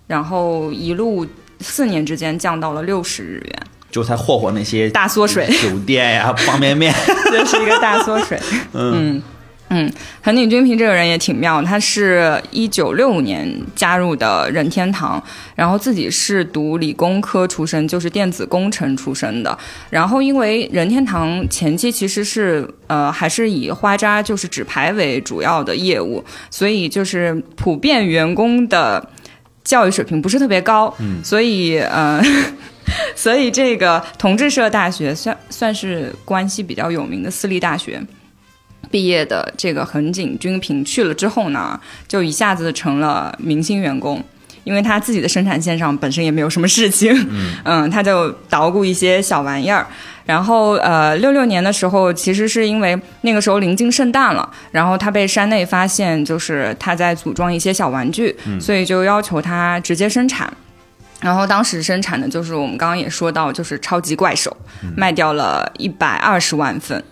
[0.07, 1.25] 然后一路
[1.59, 5.47] 四年之间降到了六十日元，就才霍霍那些大缩水。
[5.61, 6.93] 酒店呀、方便面，
[7.31, 8.39] 这是一个大缩水。
[8.73, 9.21] 嗯
[9.69, 15.21] 嗯，横井军平这个人也挺妙，他是一九六五年加入的任天堂，
[15.55, 19.57] 然后自己是读理工科出身，就是电子工程出身的。
[19.89, 29.09] 然后因为任天堂前期其实是呃还是以花渣就是纸牌为主要的业务，所以就是普遍员工的
[29.63, 32.21] 教育水平不是特别高，嗯，所以呃。
[33.15, 37.99] 所以这个同志社大学算算是关系比较有名的私立大学。
[38.95, 41.77] 毕业的这个横井军平去了之后呢，
[42.07, 44.23] 就一下子成了明星员工，
[44.63, 47.13] 因为他自己的生产线上本身也没有什么事情，
[47.65, 49.85] 嗯 他就捣鼓一些小玩意儿。
[50.25, 60.49] 然后呃，六六年的时候，其实是因为那个时候临近圣诞了，然后他被山内发现，就是他在组装一些小玩具，所以就要求他直接生产。
[61.19, 64.55] 然后当时生产的就是我们刚刚也说到，就是超级怪兽，
[64.95, 67.03] 卖掉了一百二十万份。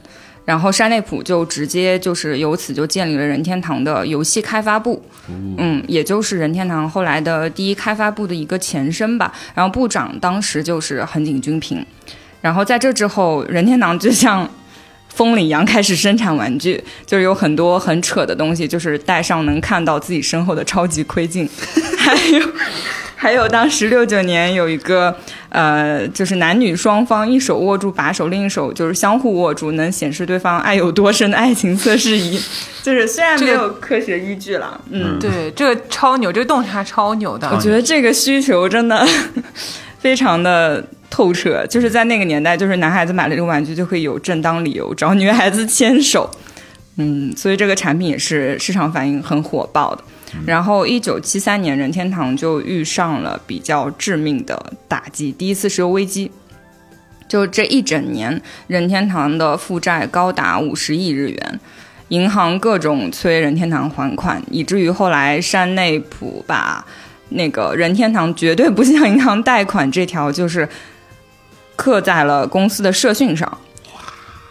[0.45, 9.33] 然后山内溥就直接就是由此就建立了任天堂的游戏开发部，嗯，也就是任天堂后来的第一开发部的一个前身吧。
[9.55, 11.85] 然后部长当时就是横井军平。
[12.41, 14.49] 然后在这之后，任天堂就像
[15.07, 21.47] 风铃一样开始生产玩具，就是有很多很扯的东西，就是戴上能看到自己身后的超级窥镜，
[21.97, 22.45] 还有。
[23.23, 25.15] 还有当时六九年有一个
[25.47, 32.37] 呃，就是男女双方一手握住把手，另一手就是相互握住，能显示对方爱有多深的爱情测试仪。
[32.83, 37.49] 就是虽然没有科学依据了，嗯，对这个超牛，这个洞察超牛的。
[37.49, 39.07] 我觉得这个需求真的
[39.99, 41.65] 非常的透彻。
[41.67, 46.29] 就是在那个年代，就是男孩子买了这个玩具就可以有正当理由找女孩子牵手。
[46.97, 50.03] 嗯，所以这个产品也是市场反应很火爆的。
[50.45, 56.31] 然后，一九七三年，任天堂就遇上了比较致命的打击，第一次石油危机。
[57.27, 61.59] 就这一整年，任天堂的负债高达五十亿日元，
[62.09, 66.85] 银行各种催任天堂还款，以至于后来山内普把
[67.29, 70.67] 那个任天堂绝对不向银行贷款这条，就是
[71.75, 73.57] 刻在了公司的社训上。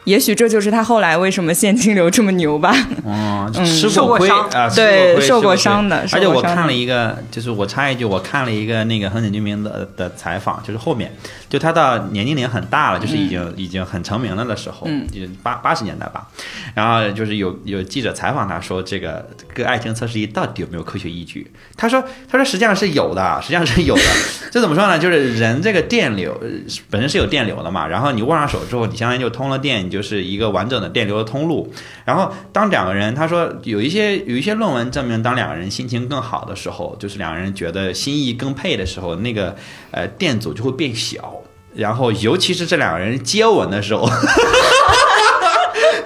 [0.05, 2.75] 也许这就是他后来为什么现金流这么牛吧。
[3.05, 11.15] 哦，嗯吃受过亏啊，对受过伤的而且我看了一个，就是我插一句，我看了一个那个横井军明的的采访，就是后面
[11.49, 16.27] 就他到年龄龄很大了，就是已经、已经很成名了的时候，嗯也八八十年代吧。
[16.75, 21.51] 然后就是有有记者采访他说，这个这个爱情测试仪到底有没有科学依据？
[21.77, 24.03] 他说他说实际上是有的，实际上是有的。
[24.51, 24.99] 这怎么说呢？
[24.99, 26.49] 就是人这个电流呃
[26.91, 31.73] 本身是有电流的嘛，然后你握上手之后，你相当于就通了电，你就是一个完整的电流的通路。
[32.05, 39.55] 然后当两个人，他说有一些有一些论文证明，当两个人心情更好的时候，就是两个人觉得心意更配的时候，那个
[39.91, 41.35] 呃电阻就会变小。
[41.75, 44.09] 然后尤其是这两个人接吻的时候。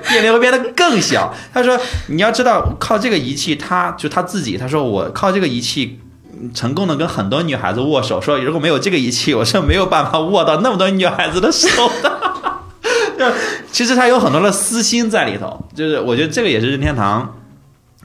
[0.09, 1.35] 电流会变得更小。
[1.53, 5.99] 他说：“你要知道，靠这个仪器，他就他自己，他说我靠这个仪器
[6.55, 8.21] 成功的跟很多女孩子握手。
[8.21, 11.69] 说如果没有这个仪器，我是没有办法握到那么多女孩子的手
[12.03, 12.19] 的。
[13.77, 17.37] 其实他有很多的私心在里头，就是我觉得这个也是任天堂，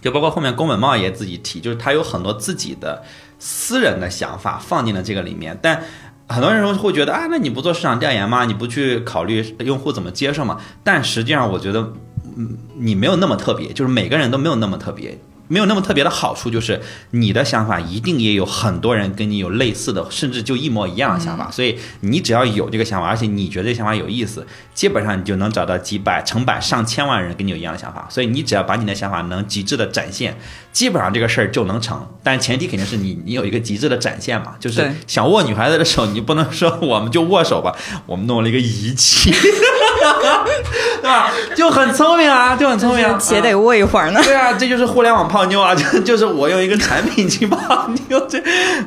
[0.01, 3.01] 就包括后面宫本茂也自己提，就是他有很多自己的
[3.39, 5.81] 私人的想法放进了这个里面，但。”
[6.27, 8.45] 很多人会觉得啊，那你不做市场调研吗？
[8.45, 10.57] 你不去考虑用户怎么接受吗？
[10.81, 11.91] 但实际上，我觉得，
[12.37, 15.17] 嗯，你没有那么特别，就是每个人都没有那么特别。
[15.51, 21.51] 没有那么特别的好处，就是你的想法一定也有很多人跟你有类似的，甚至就一模一样的想法。
[21.51, 28.07] 所以你只要有这个想法，而且你觉得这想法有意思，基本上你就能找到几百、成百上千万人跟你有一样的想法。
[28.09, 30.37] 所以你只要把你的想法能极致的展现，
[30.71, 32.05] 基本上这个事儿就能成。
[32.23, 39.31] 但前提肯定是你你有一个极致的展现嘛，就是想握女孩子的手，你不能说我们就握手吧， 我们弄了一个仪器，
[41.01, 41.31] 对吧？
[41.55, 44.21] 就很聪明啊，就很聪明啊，且得握一会儿呢。
[44.23, 48.39] 对啊，这就是互联网泡妞啊， 就就是我用一个产品去泡妞，这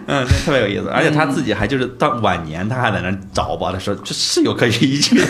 [0.06, 0.88] 嗯，这特别有意思。
[0.88, 5.24] 而且他自己还就是到晚年，他还在那找吧，他说这是有科学依据的。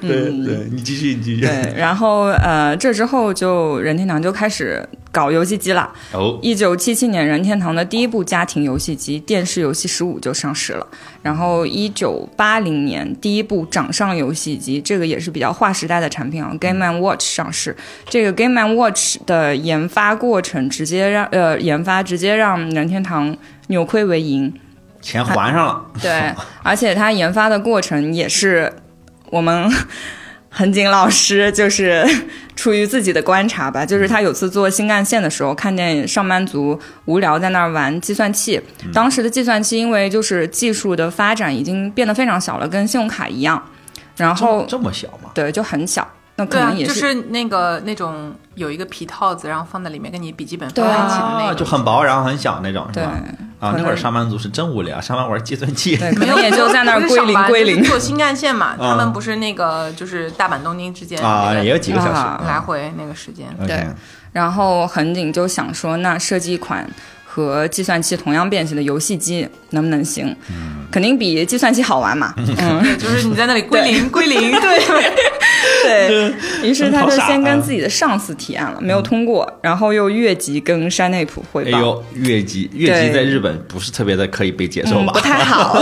[0.00, 1.40] 对对，你继续，你继续。
[1.40, 5.90] 对， 然后呃，这之后就任天堂就开始搞游戏机了。
[6.12, 10.86] 哦，一九七七年，任天堂的第一部家庭游戏机电视游戏十五就上市了。
[11.22, 17.76] 然后一九八零年，第一部掌上游戏机，这个也是比较划时代的产品啊，Game and Watch 上市。
[18.08, 24.52] 这个 Game and Watch 的研发过程，直接让呃研发直接让任天堂扭亏为盈。
[25.00, 25.84] 钱还上了。
[26.02, 26.34] 对，
[26.64, 28.72] 而且它研发的过程也是
[29.30, 29.70] 我们
[30.50, 32.04] 恒景老师就是
[32.56, 38.60] 出于自己的观察吧，就是他有次做新干线的时候，看见上班族无聊在那儿玩计算器。
[38.92, 43.62] 当时的计算器因为就是技术的发展已经变得非常小了，跟信用卡一样，
[44.16, 45.30] 然后这么小吗？
[45.34, 53.12] 对就很小，那可能也就是那个那种有一个皮套子，然后放在里面，跟你笔记本放在一起的那啊，个，就很薄，然后很小那种，是对吧？
[53.60, 55.96] 啊，那会儿上班族是真无聊，上班玩计算器。
[56.16, 57.90] 没有 能也就在那儿归零归零就是。
[57.90, 63.46] 坐新干线嘛，啊他们不是那个就是大阪东京之间啊，也有几个小时啊来回那个时间。
[63.66, 63.86] 对
[64.32, 66.88] 然后横井就想说，那设计一款
[67.46, 70.34] 和计算器同样变形的游戏机能不能行？
[70.90, 72.34] 肯定比计算器好玩嘛。
[72.36, 74.78] 嗯， 就是你在那里归零归零，对
[75.84, 76.34] 对。
[76.68, 81.78] 于是他就先跟自己的上司提案了，没有通过，然后又越级跟山内普汇报。
[81.78, 85.12] 哎呦，越级越级在日本不是特别的可以被接受嗯，吧？
[85.12, 85.80] 不太好，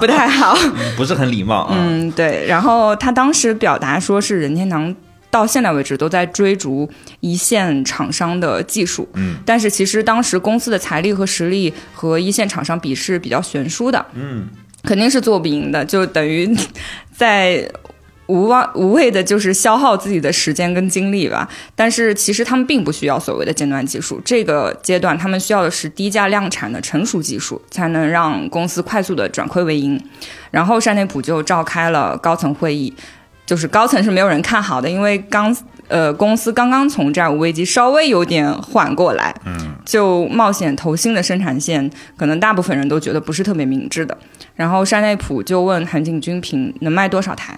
[0.00, 0.56] 不太好。
[0.96, 1.76] 不是很礼貌啊。
[1.78, 2.46] 嗯，对。
[2.48, 4.94] 然后他当时表达说是任天堂
[5.30, 6.88] 到现在为止都在追逐
[7.20, 14.48] 一线厂商的技术，嗯，但是其实当时公司的财力和实力和一线厂商比是比较悬殊的，嗯，
[14.82, 16.54] 肯定是做不赢的，就等于
[17.14, 17.68] 在。
[18.28, 29.96] 无望无谓的就是消耗自己的时间跟精力吧，但是其实他们并不需要所谓的尖端技术，这个阶段他们需要的是低价量产的成熟技术，才能让公司快速的转亏为盈。
[30.50, 32.92] 然后山内普就召开了高层会议，
[33.46, 35.56] 就是高层是没有人看好的，因为刚
[35.88, 44.18] 呃公司刚刚从债务危机稍微有点缓过来，嗯，就冒险投新的生产线，可能大部分人都觉得不是特别明智的。
[44.56, 47.56] 然后山内普就问韩景军平能卖多少台，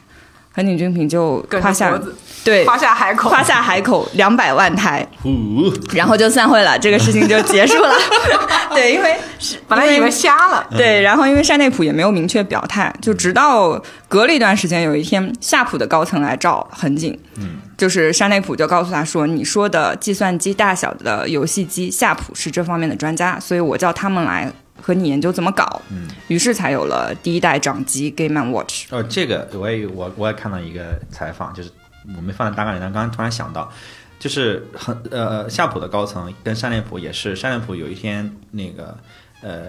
[0.59, 1.97] 横井军平就梗夸下
[2.43, 7.95] 对夸下海口，夸下海口两百万台，呼，然后就散会了，这个事情就结束了。
[8.75, 24.51] 对，因为是本来以为瞎了，对，然后因为山内普也没有明确表态，就直到隔了一段时间，有一天夏普的高层来找横井，嗯，就是山内普就告诉他说：“你说的计算机大小的游戏机，夏普是这方面的专家，所以我叫他们来
[24.81, 28.87] 和你研究怎么搞。”嗯，于是才有了第一代掌机 Game and Watch。
[28.91, 31.71] 哦，这个我也我我也看到一个采访，就是
[32.17, 33.71] 我没放在大纲里，但刚刚突然想到，
[34.19, 38.97] 就是很呃夏普的高层跟山内普也是，山内普有一天那个
[39.43, 39.67] 呃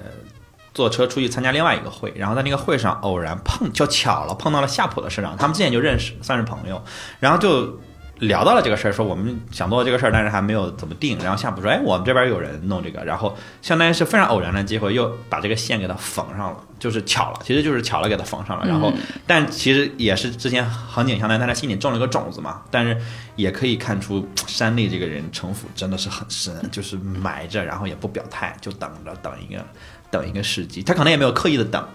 [0.74, 6.82] 坐车出去参加另外一个会，然后在那个会上偶然碰就巧了碰到了夏普的社长，他们之前就认识，算是朋友，
[7.20, 7.80] 然后就。
[8.20, 11.18] 聊到了这个事儿，说我们想做这个事儿，但是还没有怎么定。
[11.20, 18.68] 然后夏普说：“哎，我们这边有人弄这个。”然后相当于是非常偶然的机会，又把这个线给它缝上了，就是巧了，其实就是巧了给它缝上了。
[18.68, 18.92] 然后，
[19.26, 22.62] 但其实也是之前横井相当于在他心里种了个种子嘛。
[22.70, 22.98] 但是
[23.38, 29.66] 也可以看出山内这个人城府真的是很深，就是埋着，然后也不表态，就等着等一个
[30.12, 30.84] 等一个时机。
[30.84, 31.88] 他可能也没有刻意的等，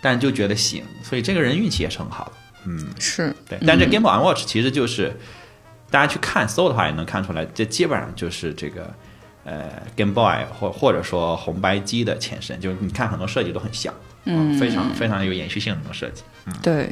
[0.00, 2.32] 但就觉得行，所以这个人运气也是很好的。
[2.66, 3.58] 嗯，是对。
[3.66, 5.18] 但这 Game Boy Watch 其实就是。
[5.90, 8.92] 大家去看搜的话，也能看出来，这基本上就是这个，
[9.44, 9.64] 呃
[9.96, 16.90] ，Game Boy 或或者说红白机的前身，就是你看很多设计都很像，嗯，非常非常有延续性的那种设计，嗯，对。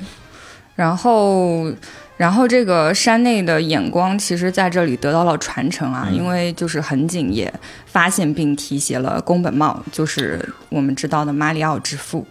[0.76, 1.72] 然后，
[2.16, 7.53] 然后这个山内的眼光，其实在这里得到了传承啊，因为就是横井也
[7.86, 12.26] 发现并提携了宫本茂，就是我们知道的马里奥之父。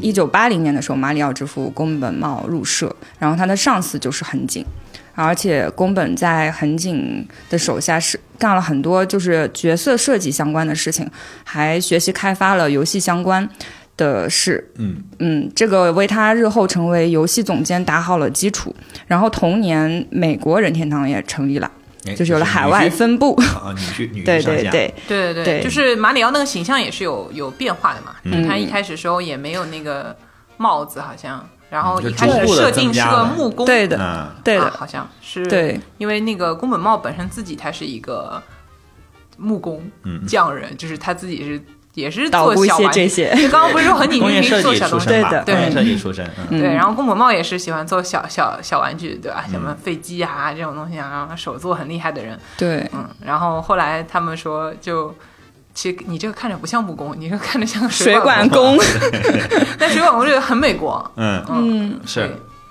[0.00, 4.64] 一九八零年的时候，马里奥之父宫本茂入社，然后他的上司就是横井。
[5.14, 11.08] 而且宫本在横井的手下是干了很多就是角色设计相关的事情，
[11.44, 13.48] 还学习开发了游戏相关
[13.96, 14.72] 的事。
[14.76, 18.74] 嗯嗯，这个为他日后成为游戏总监打好了基础。
[19.06, 21.70] 然后同年，美国任天堂也成立了，
[22.16, 23.34] 就是有了海外分部。
[23.36, 28.16] 啊，女婿 女婿对对对对对对，就是马里奥那个形象也是有有变化的嘛。
[28.24, 30.16] 嗯他一开始时候也没有那个
[30.56, 31.48] 帽子，好像。
[31.70, 38.42] 然后一开始设定是个木工，对的嗯，对的，啊好像是对，因为那个宫本茂本身自己他是一个
[39.36, 41.60] 木工嗯匠人，就是他自己是
[41.94, 43.08] 也是做小玩具。
[43.50, 49.44] 刚刚不是说横井 工业设计做小东西，出身吧，对的工业设计出身，对，然后宫本茂也是喜欢做小小小玩具，对吧？
[49.50, 53.08] 什么飞机啊这种东西啊，然后手作很厉害的人，对，嗯。
[53.24, 55.14] 然后后来他们说，就
[55.74, 58.78] 其实你这个看着不像木工，你这个看着像个水管管工，
[59.78, 62.30] 但水管工这个很美国， 嗯，嗯，是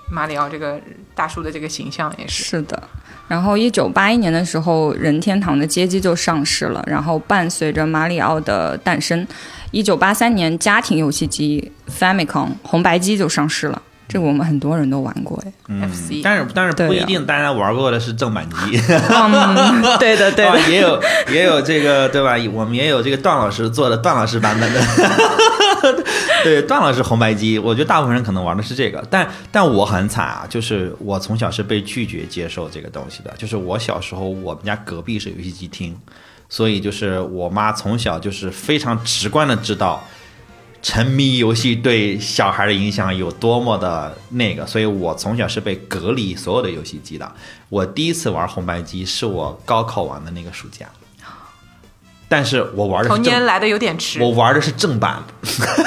[0.10, 0.80] 马里奥这个
[1.14, 2.82] 大叔的这个形象也是，是的。
[3.28, 6.84] 然后，一九八一年的时候，任天堂的街机就上市了。
[6.86, 9.26] 然后，伴随着马里奥的诞生，
[9.72, 13.82] 一九八三年家庭游戏机 Famicom 红白机就上市了。
[14.08, 21.02] 这个我们很多人都玩过，哎，嗯 FC 但是但是不一定大家玩过的是正版机，嗯， 对的，对也有
[21.32, 22.36] 也有这个对吧？
[22.54, 24.82] 我们也有这个段老师做的段老师版本的，
[26.44, 35.96] 对段老师红白机，我觉得大部分人可能玩的是这个，但但我很惨啊，就是我从小是被拒绝接受这个东西的，就是我小时候我们家隔壁是游戏机厅，
[36.50, 40.04] 所以就是我妈从小就是非常直观的知道。
[40.84, 47.32] 沉迷游戏对小孩的影响有多么的那个，所以我从小是被隔离所有的游戏机的。
[47.70, 50.86] 我第一次玩红白机是我高考完的那个暑假，
[52.28, 55.24] 但是我玩的童年来的有点迟我，玩的是正版。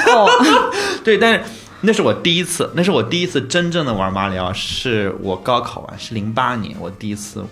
[0.07, 0.27] 哦，
[1.05, 1.43] 对，但是
[1.81, 7.45] 那是我第一次，那是我第一次真正的玩马里奥，是我高考完，是零八年，我第一次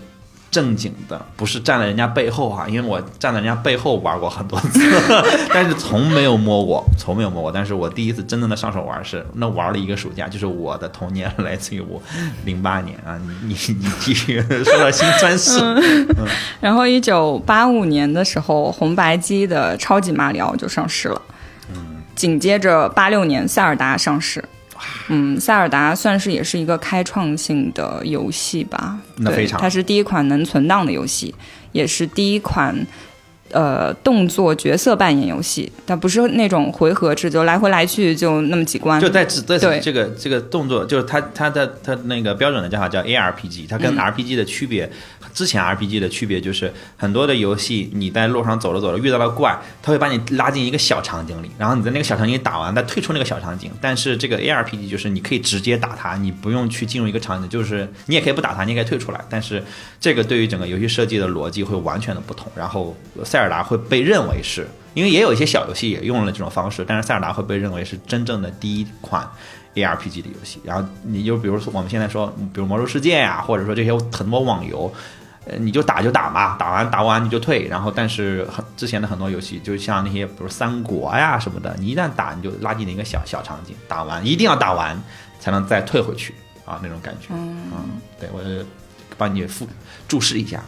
[0.55, 4.79] 正经的，不是站在人家背后啊，因为我站在人家背后玩过很多次，
[5.53, 7.51] 但是从没有摸过，从没有摸过。
[7.51, 12.01] 但是我第一次真正的上手玩是那玩了一个暑假，就是我的童年来自于我
[12.45, 15.59] 零八年啊，你你你继续说到心酸事，
[16.61, 21.21] 然后一九八五年的时候，红白机的超级马里奥就上市了。
[21.73, 24.41] 嗯紧接着八六年塞尔达上市。
[25.09, 31.33] 嗯，塞尔达算是也是一个开创性的游戏吧，对那非常它是第一款能存档的游戏，
[31.71, 32.75] 也是第一款
[33.51, 43.97] 呃动作角色扮演游戏，它不是那种回合制，就来回来去就那么几关，就在这在对这个这个动作，就是它它的它那个标准的叫法叫 ARPG，它跟嗯。
[43.97, 44.91] RPG 的区别，
[45.35, 53.69] 之前 RPG 的区别就是很多的游戏你在路上走着走着遇到了怪，它会把你拉进一个小场景里，然后你在那个小场景打完再退出那个小场景。
[53.81, 59.19] 但是这个 ARPG 就是你可以直接打它，你不用去进入一个场景，就是你也可以不打它，你也可以退出来。
[59.29, 59.61] 但是
[59.99, 62.49] 这个对于整个游戏设计的逻辑会完全的不同。
[62.55, 69.29] 然后塞尔达会被认为是因为也有一些小游戏也用了这种方式，但是塞尔达会被认为是真正的第一款
[69.75, 70.61] ARPG 的游戏。
[70.63, 74.89] 然后你就比如说我们现在说，比如魔兽世界呀、或者说这些很多网游，
[75.47, 77.67] 呃，你就打就打嘛，打完打完你就退。
[77.67, 85.01] 然后但是很之前的很多游戏，就像那些比如三国呀什么的，你一旦打你就拉进了一个小小场景，打完一定要打完
[85.39, 86.33] 才能再退回去
[86.65, 87.27] 啊那种感觉。
[87.29, 87.71] 嗯，
[88.19, 88.41] 对我
[89.17, 89.67] 帮你复
[90.07, 90.63] 注释一下。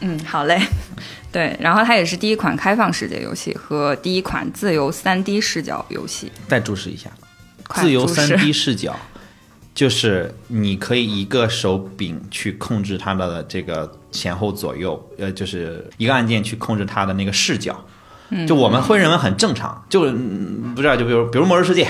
[0.00, 0.60] 嗯，好嘞。
[1.30, 6.30] 对，然后它也是第一款开放世界游戏和第一款自由 3D 视角游戏。
[6.48, 7.10] 再注释一下，
[7.74, 8.94] 自由注释 3D 视角，
[9.74, 17.84] 就是你可以一个手柄去控制它的这个前后左右，呃，就是一个按键去控制它的那个视角。
[18.48, 21.84] 就我们会认为很正常，就嗯不知道，就比如比如《魔兽世界》，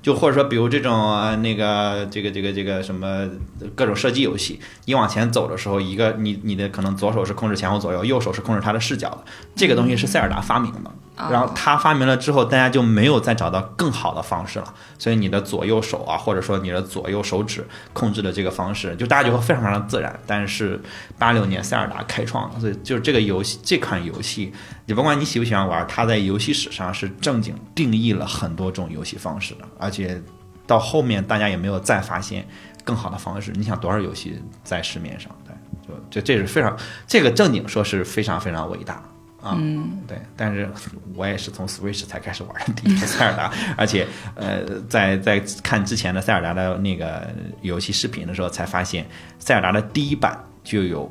[0.00, 3.28] 就或者说比如这种呃那个这个这个这个什么
[3.74, 9.24] 各种射击游戏，你往前走的时候，一个你你的可能左手是控制前后左右，右手是控制它的视角的，
[9.56, 10.90] 这个东西是塞尔达发明的。
[11.30, 20.18] 然后他发明了之后，大家就没有再找到更好的方式了，所以你的左右手啊，或者说你的左右手指控制的这个方式，就大家就会非常非常自然。
[20.26, 20.80] 但是
[21.18, 24.52] 八六年塞尔达开创了，所以就是这个游戏这款游戏，
[24.86, 30.22] 你甭管你喜不喜欢玩，它在游戏史上是正经定义了很多种游戏方式的，而且
[30.66, 32.46] 到后面大家也没有再发现
[32.84, 33.52] 更好的方式。
[33.56, 35.30] 你想多少游戏在市面上？
[35.44, 39.02] 对，就这这是非常这个正经说是非常非常伟大。
[39.40, 40.68] 啊，嗯，对，但是
[41.14, 47.28] 我也是从 Switch 才开始玩的第一个塞尔达，而且呃，在在看之前的塞尔达的那个
[47.62, 49.06] 游戏视频的时候，才发现
[49.38, 51.08] 塞尔达的第一版就有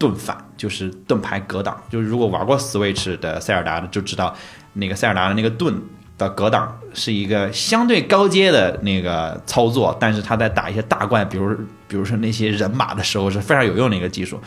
[0.00, 4.34] 盾反，就是盾牌格挡，就是如果玩过 Switch 的塞尔达的就知道，
[4.72, 5.80] 那个塞尔达的那个盾
[6.18, 11.54] 的格挡是一个相对高阶的那个操作，但是他在打一些大怪，比如
[11.86, 14.40] 比如说那些人马的时候是非常有用的一个技术，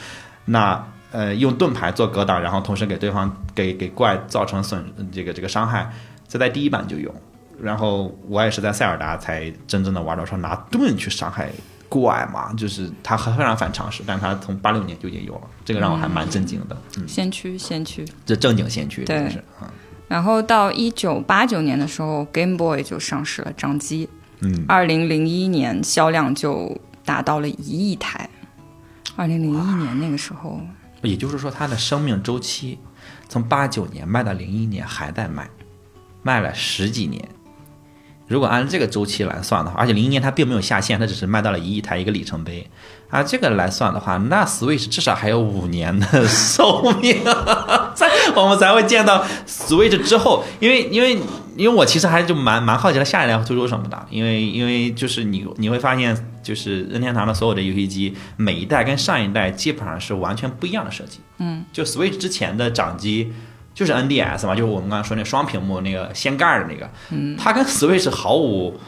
[0.43, 0.85] 那。
[1.11, 5.91] 呃，用盾牌做格挡，然后同时给对方给给怪造成损这个这个伤害，
[6.27, 7.13] 这在第一版就有。
[7.61, 11.49] 然后我也是在塞尔达才真正的玩到说拿盾去伤害
[11.89, 16.77] 怪嘛，就是它非常反常识，但它从八六年就已经有了，这个让我还蛮震惊的。
[16.97, 18.05] 嗯，先驱，先驱。
[18.25, 19.27] 这正经先驱，对
[20.07, 24.07] 然后到一九八九年的时候，Game Boy 就上市了，掌机。
[24.41, 28.29] 嗯，二零零一年销量就达到了一亿台。
[29.15, 30.61] 二零零一年那个时候，
[31.01, 32.77] 也就是说它的生命周期
[33.29, 35.49] 从八九年卖到零一年还在卖，
[36.23, 37.27] 卖了十几年。
[38.27, 42.69] 如果按这个周期来算的话，而且零一年它并没有下线，它只是卖到了一亿台一个里程碑。
[43.09, 47.23] 按这个来算的话，那 Switch 至少还有五年的 寿命，
[48.35, 51.13] 我们才会见到 Switch 之后，因为因为
[51.55, 61.19] 因为我其实还就蛮蛮好奇它下一代会推出什么的，因为因为就是你你会发现，就是任天堂的所有的游戏机，每一代跟上一代基本上是完全不一样的设计。
[61.39, 63.31] 嗯，就 Switch 之前的掌机
[63.73, 68.79] 就是 NDS 嘛，就是我们刚才说那双屏幕那个掀盖儿的那个，嗯，它跟 Switch 毫无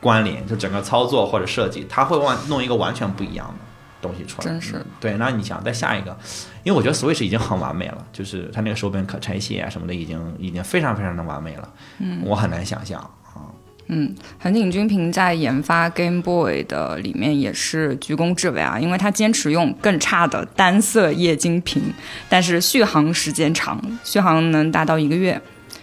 [0.00, 3.64] 关联，就整个操作或者设计，它会往弄一个完全不一样的
[4.00, 4.48] 东西出来。
[4.48, 6.16] 真是嗯对，那你想再下一个，
[6.64, 11.68] 因为我觉得 Switch 已经很完美了，就是它那个手柄可拆卸啊什么的，已经已经非常非常的完美了。
[11.98, 13.10] 嗯，我很难想象啊。
[13.90, 21.82] 嗯，横井军平在研发 Game Boy 的里面也是居功至伟啊，因为他坚持用更差的单色液晶屏，
[22.28, 25.40] 但是续航时间长，续航能达到一个月。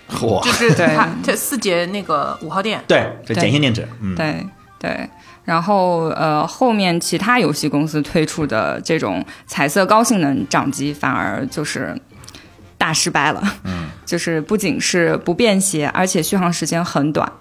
[0.07, 4.45] 嚯，就是对它这四节那个五号电，对，这碱性电池，嗯，对
[4.77, 5.09] 对，
[5.45, 11.95] 然后呃，后面其他游戏公司推出的这种彩色高性能掌机，反而就是
[12.77, 13.41] 大失败了。
[13.63, 17.31] 嗯， 就是不仅是不便携，而且续航时间很短。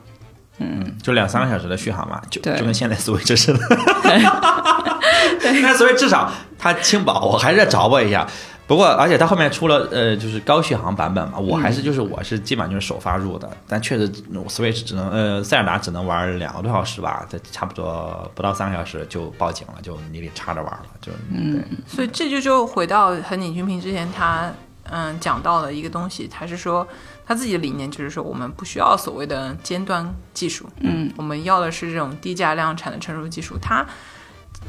[0.59, 3.59] 嗯就两三个小时的续航嘛，就就跟现在 Switch 似的。
[5.43, 8.25] 那 Switch 至少它轻薄，我还是要着吧一下。
[8.67, 14.11] 不过，而且它后面出了呃，就是高续航版本嘛，我还是就是我是基本上就是首发入的，但确实
[14.49, 24.51] Switch 只能呃塞尔达只能玩两个多小时吧，这差不多不到三个小时就报警了，就你得插着玩了，就嗯，所以这就就回到横井军平之前他
[24.85, 26.89] 嗯讲到的一个东西，他是说
[27.27, 33.59] 他自己的理念就是说我们不需要所谓的尖端技术，嗯，我们要的是这种低价量产的成熟技术。
[33.61, 33.85] 他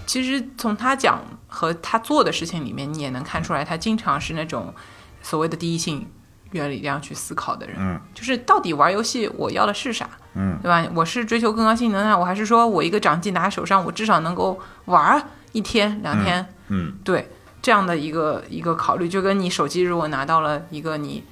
[0.06, 4.74] 其实从他讲和他做的事情里面，你也能看出来，他经常是那种
[5.22, 6.08] 所谓的第一性
[6.52, 7.76] 原理这样去思考的人。
[7.80, 10.10] 嗯，就是到底玩游戏我要的是啥？
[10.36, 10.86] 嗯，对吧？
[10.94, 16.46] 我是追求更高性能啊，我还是说我一个掌机拿在手上，我至少能够玩一天两天？
[16.68, 17.30] 嗯，对，
[17.62, 21.24] 这样的一个一个考虑，就跟你手机如果拿到了一个你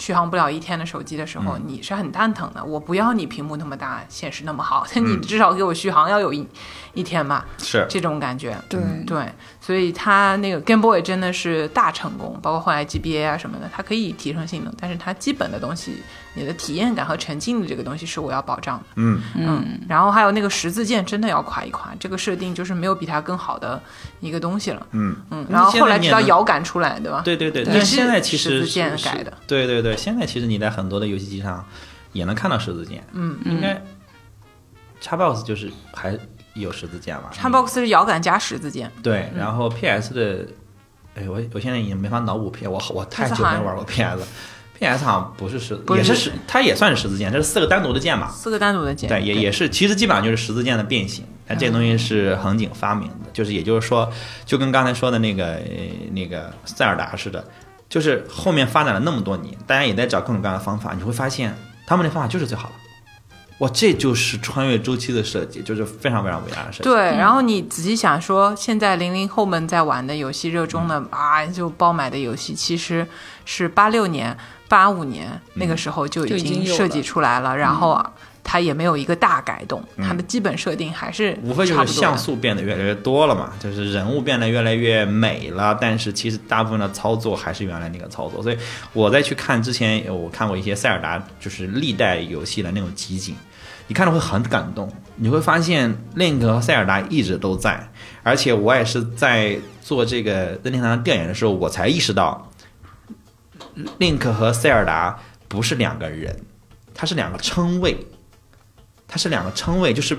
[0.00, 2.64] 续航不了一天的手机的时候，嗯你是很蛋疼的。
[2.64, 6.48] 我不要你屏幕那么大，显示那么好，你嗯至少给我续航要有一
[6.94, 8.56] 一天吧，是这种感觉。
[8.68, 9.30] 对对，
[9.60, 15.96] 所以它那个 Game Boy 真的是大成功，包括后来 GBA 啊什么的，它可以提升性能，但是它基本的东西，
[16.34, 18.84] 你的体验感和沉浸的这个东西是我要保障的。
[18.96, 23.80] 嗯嗯，然后还有那个十字键真的要夸一夸，这个设定就是没有比它更好的
[24.20, 24.86] 一个东西了。
[24.92, 27.20] 嗯嗯，然后后来知道现在你也能摇杆出来，对吧？
[27.24, 29.32] 对对对，也是但现在其实十字键改的。
[29.46, 31.64] 对对对，现在其实你在很多的游戏机上
[32.12, 33.82] 也能看到十字键，嗯，应该
[35.02, 36.18] Xbox 就是还
[36.54, 40.46] 有十字键吧 Xbox 是摇杆加十字键，对，然后 PS 的，
[41.14, 44.22] 哎，我我现在已经没法脑补 P，我我太久没玩过 PS。
[44.80, 48.30] PS 好像不是十，不是也是十，它也算是十字键，这是四个单独的键嘛？
[48.30, 49.10] 四个单独的键。
[49.10, 51.22] 对，也也是，其实基本上就是十字键的变形。
[51.46, 54.10] 它这个东西是横井发明的，就是也就是说，
[54.46, 55.62] 就跟刚才说的那个呃
[56.12, 57.44] 那个塞尔达似的，
[57.90, 61.54] 就是后面发展了那么多年，大家也在找各种各样的方法，你会发现
[61.86, 62.74] 他们的方法就是最好的。
[63.60, 66.84] 哇，这就是穿越周期的设计，就是非常非常伟大的设计。
[66.84, 71.08] 对，然后你仔细想说，现在零零后们在玩的游戏，热衷的嗯。
[71.10, 73.06] 啊就包买的游戏，其实
[73.44, 74.36] 是八六年、
[74.68, 78.12] 八五年那个时候就已经设计出来了，然后啊，
[78.44, 88.42] 它也没有一个大改动，它的基本设定还是无非就是像素变得越来越多了嘛，就是人物变得越来越美了，但是其实大部分的操作还是原来那个操作。
[88.42, 88.58] 所以
[88.92, 93.34] 我再去看之前，我看过一些塞尔达，就是历代游戏的那种集锦，
[93.90, 94.88] 你看了会很感动。
[95.16, 97.90] 你会发现 Link 和塞尔达一直都在，
[98.22, 102.48] 而且我也是在做这个任天堂调研的时候，我才意识到
[103.98, 105.18] ，Link 和塞尔达
[105.48, 106.34] 不是两个人，
[106.94, 108.06] 它是两个称谓，
[109.08, 110.16] 它是两个称谓，就是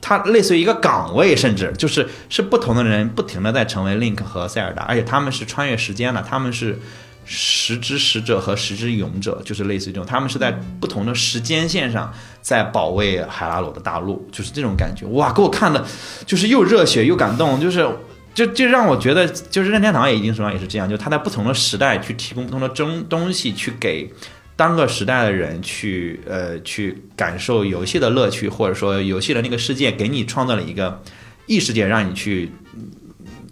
[0.00, 6.78] 它类似于一个岗位，甚至就是是不同的人不停的在成为 Link 和塞尔达，而且他们是穿越时间的，他们是
[7.24, 15.06] 时之使者和时之勇者，就是类似于这种，他们是在不同的时间线上在保卫海拉鲁的大陆，就是这种感觉。
[15.06, 15.84] 哇，给我看的，
[16.26, 17.88] 就是又热血又感动，就是。
[18.34, 24.10] 就就让我觉得，就是任天堂也一定程度上也是这样，就他在不同的时代去提供不同的东东西，去给
[24.56, 31.02] 当个时代的人去呃去感受游戏的乐趣，或者说游戏的那个世界给你创造了一个
[31.44, 32.50] 异世界，让你去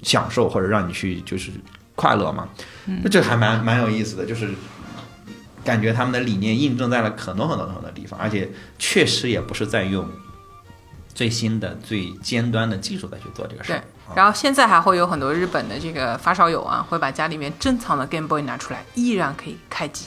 [0.03, 1.51] 享受或者让你去就是
[1.95, 2.49] 快乐嘛。
[2.87, 4.51] 那这还蛮蛮有意思的，就是
[5.65, 10.09] 感觉他们的理念印证在了很多很多很多的地方，而且确实也不是在用
[11.15, 13.85] 最新的最尖端的技术再去做这个事对儿。，
[14.15, 20.07] 然后现在还会有很多日本的这个发烧友啊，会把家里面珍藏的 Game Boy 拿出来，依然可以开机。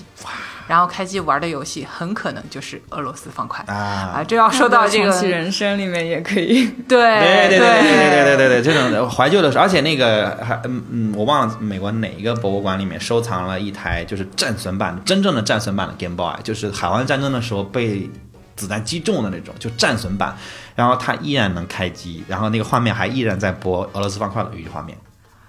[0.65, 3.63] 然后开机玩的游戏很可能就是俄罗斯方块。
[3.67, 3.75] 啊。
[4.15, 6.65] 啊，这要说到这个重启人生里面也可以。
[6.87, 8.23] 对对对对对对。
[8.23, 18.09] 对对对对，这种怀旧的时候，而且那个还嗯嗯，我忘了美国哪一个博物馆里面收藏了一台就是战损版，真正的战损版的 Game Boy，就是海湾战争的时候被
[18.55, 20.37] 子弹击中的那种，就战损版，
[20.75, 24.97] 然后它依然能开机，然后那个画面还依然在播俄罗斯方块的游戏画面。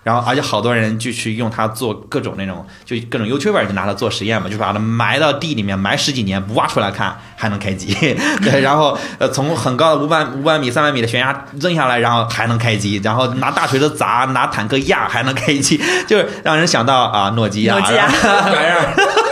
[0.02, 7.94] 然后，而且好多人就去用它做各种那种，就各种 YouTuber 就拿它做实验嘛，就把它埋到地里面，埋十几年，不挖出来看还能开机。
[8.44, 18.06] 对，然后呃，从很高的五百五百米、三百米的悬崖扔下来，然后还能开机，然后拿大锤子砸，拿坦克压还能开机， 就是让人想到啊，诺基亚，诺基亚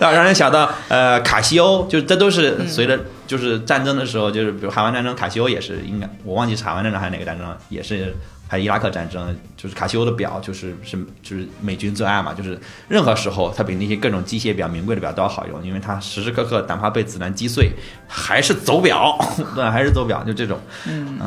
[0.00, 8.14] 让让人想到呃卡西欧，就这都是随着就是战争的时候，就是比如海湾战争，卡西欧也是应该我忘记是海湾战争还是哪个战争了，也是
[8.48, 17.72] 还有伊拉克战争，就是卡西欧的表就是是就是美军最爱嘛，就是任何时候它比那些各种机械表、名贵的表都要好用，因为它时时刻刻哪怕被子弹击碎，
[18.06, 19.18] 还是走表，
[19.54, 21.18] 对，还是走表，就这种，嗯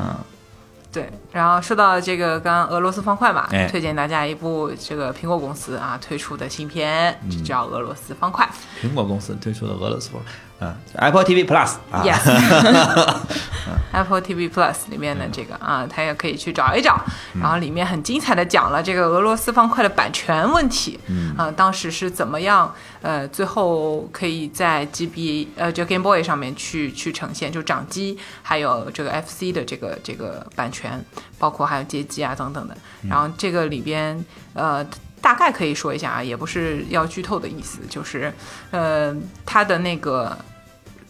[0.92, 8.50] 对，然后说到这个刚刚俄罗斯方块嘛，哎推荐大家一部这个苹果公司啊推出的新片，就叫《俄罗斯方块。
[8.82, 10.20] 苹果公司推出的俄罗斯风，
[10.62, 12.20] 嗯，Apple TV Plus 啊》，yes。
[13.92, 17.00] Apple TV Plus 里面的这个啊，他也可以去找一找，
[17.40, 21.36] 然后里面很精彩的讲了这个俄罗斯方块的版权问题，嗯。
[21.36, 31.04] 啊，当时是怎么样，呃，最后可以在 GB 呃就 Game Boy 上面去去呈现，就掌机还有这个 FC 的这个这个版权，
[31.40, 32.78] 包括还有街机啊等等的，
[33.10, 34.86] 然后这个里边呃。
[35.22, 38.34] 大概可以说一下啊，也不是要剧透的意思，就是，
[38.72, 39.16] 呃，
[39.46, 40.38] 它的那个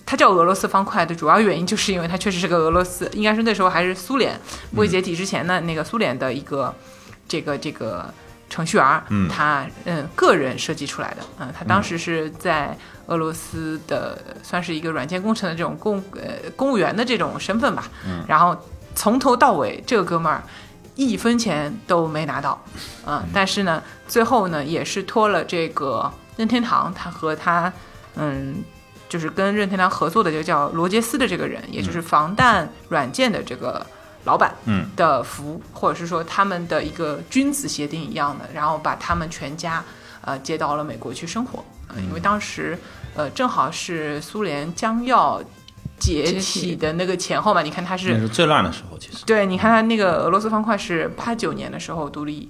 [0.06, 4.40] 它叫俄罗斯方块的主要原因，就是因为它确实是个俄罗斯，应该是那时候还是苏联
[4.72, 6.74] 未解体之前的那个苏联的一个
[7.28, 8.12] 这个这个
[8.50, 18.58] 程序员，嗯他嗯个人设计出来的，嗯，他当时是在俄罗斯的算是一个软件工程的这种公呃公务员的这种身份吧，嗯，然后
[18.96, 20.44] 从头到尾这个哥们儿。
[21.08, 22.62] 一分钱都没拿到，
[23.06, 27.72] 嗯，但是呢，最后呢，也是托了这个任天堂他和他
[28.16, 28.64] 嗯。
[29.10, 33.84] 就是跟任天堂合作的，这个叫罗杰斯的这个人，也就是防弹软件的这个
[34.24, 39.84] 老板，嗯，的福，或者是说他们的一个君子协定一样的，然后把他们全家
[40.22, 42.78] 呃接到了美国去生活，呃，因为当时
[43.16, 45.42] 呃正好是苏联将要
[46.00, 49.26] 解解体体的那个前后嘛，你看他那是是最乱的时候，其实。
[49.26, 52.50] 对，你看他那个俄罗斯方块是八九年的时候独立，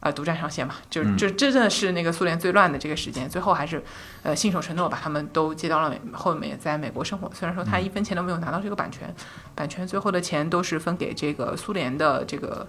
[0.00, 3.82] 呃，独占上线嘛，就嗯就真的是那个苏联最乱的这个时间，最后还是
[4.22, 7.30] 呃信守承诺把他们都接到了美，后面在美国生活。
[7.34, 9.14] 虽然说他一分钱都没有拿到这个版权，
[9.54, 12.66] 版权最后的钱都是分给这个苏联的这个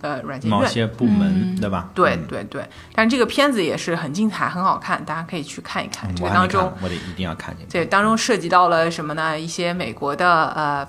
[0.00, 0.60] 呃软件院。
[0.60, 1.88] 某些部门，嗯对吧？
[1.94, 6.10] 对嗯对对，但是这个片子也是很精彩、很好看，大家可以去看一看。
[6.10, 7.66] 嗯这个当中我得一定要看见。
[7.68, 9.38] 对当中涉及到了什么呢？
[9.38, 10.86] 一些美国的呃，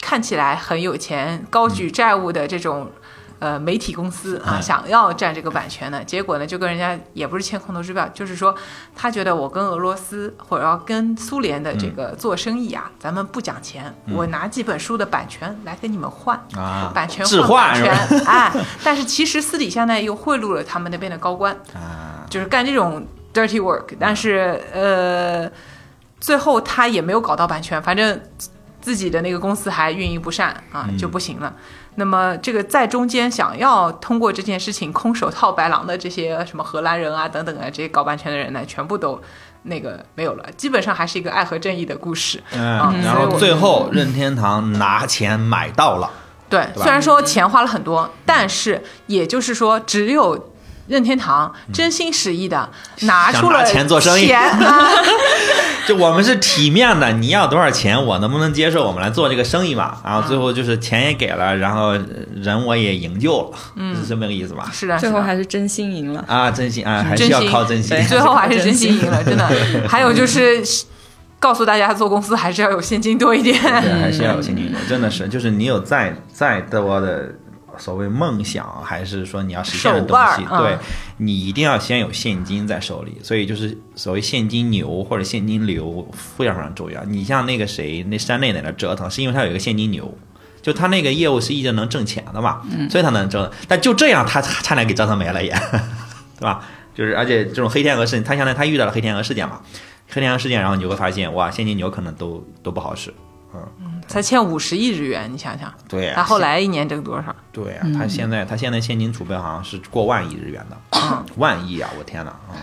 [0.00, 2.90] 看起来很有钱、高举债务的这种。
[3.38, 8.54] 呃，媒体公司啊，嗯想要占这个版权的，结果呢，就跟人家也不是签空头支票，就是说，
[8.94, 17.82] 他觉得我跟俄罗斯或者要跟苏联的这个做生意啊，咱们不讲钱，我拿几本书的版权来跟你们换，啊，版权置换版？
[17.82, 18.50] 权， 哎，
[18.82, 25.50] 但是其实私底下呢，又贿赂了他们那边的高官，啊，就是干这种 dirty work，但是呃，
[26.18, 28.18] 最后他也没有搞到版权，反正
[28.80, 30.96] 自己的那个公司还运营不善啊，嗯。
[30.96, 31.54] 就不行了。
[31.96, 39.20] 那么这个在中间想要通过这件事情空手套白狼的这些什么荷兰人啊等等啊，这些搞版权的人呢，全部都
[39.62, 42.42] 那个没有了，基本上还是一个爱和正义的故事。
[42.52, 46.10] 嗯，嗯然后最后任天堂拿钱买到了，
[46.48, 50.52] 对，对虽然说钱花了很多，但是也就是说，只有
[50.88, 52.68] 任天堂真心实意的
[53.00, 54.88] 拿出了钱做生意钱啊，
[55.86, 58.86] 就我们是体面的，你要多少钱，我能不能接受？
[58.86, 59.98] 我们来做这个生意嘛。
[60.04, 61.96] 然后最后就是钱也给了，然后
[62.34, 64.70] 人我也营救了，嗯，是这么个意思吧？
[64.72, 66.24] 是的，最后还是真心赢了。
[66.28, 68.00] 啊，真心啊，还是要靠真心。
[68.06, 69.48] 最后还是真真心心赢了，真的。
[69.88, 70.62] 还有就是
[71.38, 73.60] 告诉大家，做公司还是要有现金多一点。
[73.60, 77.30] 对，还是要有现金流，真的是，就是你有再再多的
[77.78, 80.78] 所谓梦想，还是说你要实现的东西，对嗯
[81.18, 87.02] 你一定要先有现金在手里，所以就是所谓现金牛或者现金流非常非常重要。
[87.04, 90.16] 你像那个谁，那山内在那折腾，是因为他有一个现金流。
[90.62, 92.60] 就他那个业务是一直能挣钱的嘛，
[92.90, 93.52] 所以他能折腾。
[93.68, 95.50] 但就这样，他差点给折腾没了也，
[96.36, 96.60] 对吧？
[96.92, 99.60] 就是而且这种黑天鹅事，他相当于他遇到了黑天鹅事件嘛，
[100.10, 103.14] 黑天鹅事件，然后你就会发现，哇，现金牛可能都都不好使。
[104.06, 107.34] 才欠五十亿日元，你想想，对、啊，他后来一年挣多少？
[107.52, 111.90] 对啊，他现在他现在现金储备好像是过万亿日元的， 万亿啊！
[111.98, 112.54] 我天哪啊！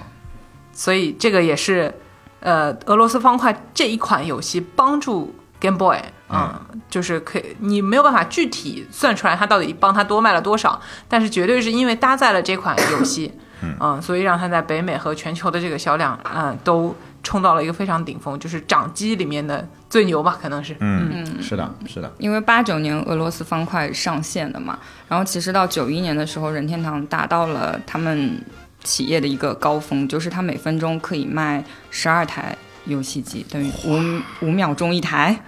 [0.71, 1.93] 所以这个也是，
[2.39, 13.31] 呃，俄罗斯方块这一款游戏帮助 Game Boy 啊、就是可以，你没有办法具体算出来它到底帮他多卖了多少，但是绝对是因为搭载了这款游戏，
[13.79, 20.75] 嗯、所以让他在北美和全球的这个销量，嗯、都冲到了一个非常顶峰，就是掌机里面的最牛吧，可能是。
[20.79, 28.39] 嗯，是的，是的，因为八九年俄罗斯方块上线的嘛，然后其实到九一年的时候，任天堂达到了他们
[28.83, 32.55] 企业的一个高峰，就是它每分钟可以卖十二台
[32.85, 35.39] 游戏机，等于五五秒钟一台。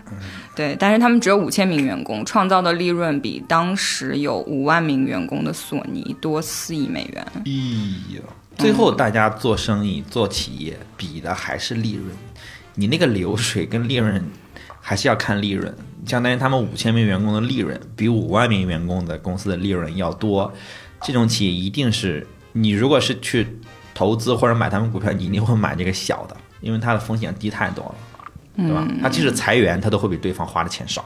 [0.56, 7.28] 对，但是他们只有五千名员工，创造的利润比当时有五万名员工的索尼多四亿美元。
[7.34, 7.44] 哎
[8.16, 8.22] 呦，
[8.58, 12.08] 最后大家做生意、做企业比的还是利润，
[12.76, 14.24] 你那个流水跟利润
[14.80, 15.74] 还是要看利润，
[16.06, 20.52] 相当于他们五千名员工的利润比五万名员工的公司的利润要多，
[21.02, 23.60] 这种企业一定是你如果是去
[23.94, 27.96] 投资或者买他们股票，你一定会买这个小的，因为它的风险低太多了。
[28.58, 28.88] 对吧？
[29.02, 31.04] 他即使裁员，他都会比对方花的钱少。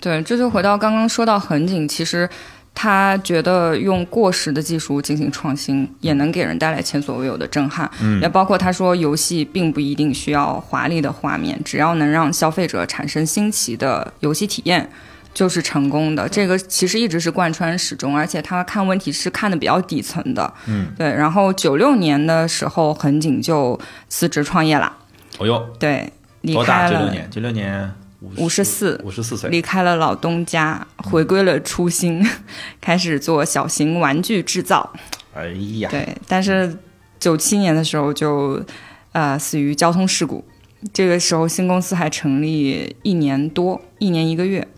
[0.00, 2.28] 对，这就回到刚刚说到恒景，其实
[2.74, 7.90] 他觉得用过时的技术进行创新，也能给人带来前所未有的震撼。
[8.02, 14.90] 嗯，也包括他说，游戏并不一定需要华丽的画面，只要能让消费者产生新奇的游戏体验。
[15.32, 21.12] 就是成功的，这个其实一直是贯穿始终，而且他看问题是看的比较底层的，嗯，对。
[21.12, 23.76] 然后九六年的时候，横井就
[24.08, 24.96] 辞职创业了，
[25.38, 26.08] 哦哟，对，
[26.42, 26.82] 离多大？
[26.82, 27.92] 开了九六年，九六年
[28.36, 29.50] 五十四，五十四岁。
[29.50, 32.24] 离开了老东家，回归了初心，
[32.80, 34.92] 开始做小型玩具制造。
[35.34, 35.48] 哎
[35.78, 36.76] 呀，对，但是
[37.18, 38.64] 九七年的时候就
[39.12, 40.44] 呃死于交通事故。
[40.92, 44.68] 这个时候新公司还成立一年多，一年一个月，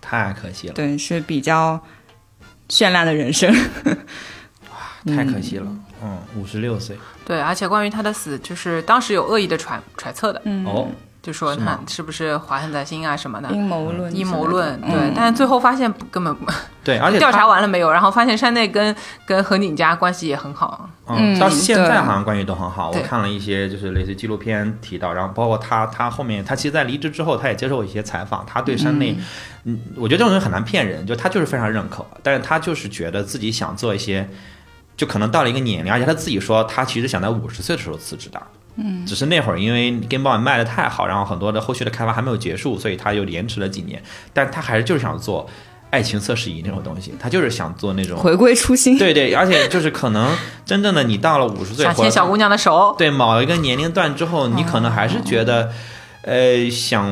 [0.00, 1.82] 太可惜了，对，是比较
[2.68, 3.52] 绚烂的人生。
[4.70, 5.66] 哇太可惜了。
[6.02, 6.96] 嗯，五十六岁。
[7.26, 10.88] 对，而且关于他的死，就是当时有恶意的揣揣测的，嗯，哦，
[11.24, 13.48] 就说他是不是怀恨在心啊什么的。
[13.48, 16.44] 阴谋论阴谋论，嗯对，但是最后发现根本不
[16.84, 17.90] 对，而且 调查完了没有？
[17.90, 18.94] 然后发现山内跟
[19.24, 20.86] 跟横井家关系也很好。
[21.06, 22.90] 嗯，嗯到现在好像关系都很好。
[22.90, 29.16] 我看了一些就是类似纪录片提到，然后包括他，他后面他其实，在离职之后，他也接受一些采访，他对山内，
[29.64, 34.28] 嗯，我觉得这种人很难骗人，就他就是非常认可，但是他就是觉得自己想做一些，
[34.94, 38.42] 就可能到了一个年龄，而且他自己说他其实想在五十岁的时候辞职的。
[38.76, 44.02] 嗯，只是那会儿因为 Game Boy 卖的太好，然后很多的后续的开发还没有结束，所以他又延迟了几年。
[44.32, 45.48] 但他还是就是想做
[45.90, 48.98] 爱情测试仪那种东西，他就是想做那种回归初心。
[48.98, 55.70] 对对，而且就是可能真正的你到了五十岁，想牵小姑娘的手，对某一个年龄段之后，你可能还是觉得，
[56.22, 57.08] 呃，想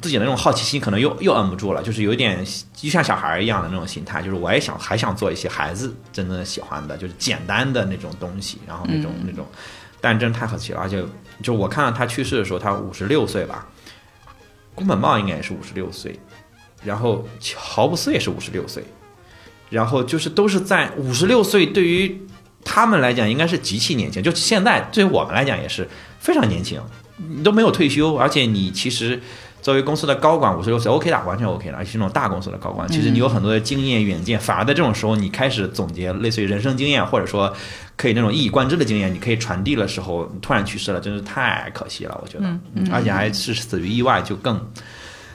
[0.00, 2.42] 自己的那种好奇心可能又又摁不住了，就是有点
[2.72, 9.46] 就像小孩一样的那种心态，就是我也想还想做一些孩子真正的喜欢的，就是简单的那种东西，然后那种、那种，
[10.04, 11.02] 但真的太可惜了，而且
[11.42, 13.66] 就我看到他去世的时候，他五十六岁吧，
[14.74, 16.20] 宫本茂应该也是五十六岁，
[16.84, 18.84] 然后乔布斯也是五十六岁，
[19.70, 22.20] 然后就是都是在五十六岁，对于
[22.62, 25.88] 他们来讲应该是极其年轻，就现在对于我们来讲也是
[26.18, 26.78] 非常年轻，
[27.16, 29.18] 你都没有退休，而且你其实
[29.62, 37.50] 作为公司的高管，五十六岁 OK 的，完全 OK 的，而且是那种大公司的高管，其实你有很多的经验远见，反而在这种时候，你开始总结类似于人生经验，或者说
[37.96, 42.88] 可以那种一以贯之的经验，你可以传递的时候，突然去世了，真是太可惜了，我觉得，嗯。
[42.92, 44.60] 而且还是死于意外，就更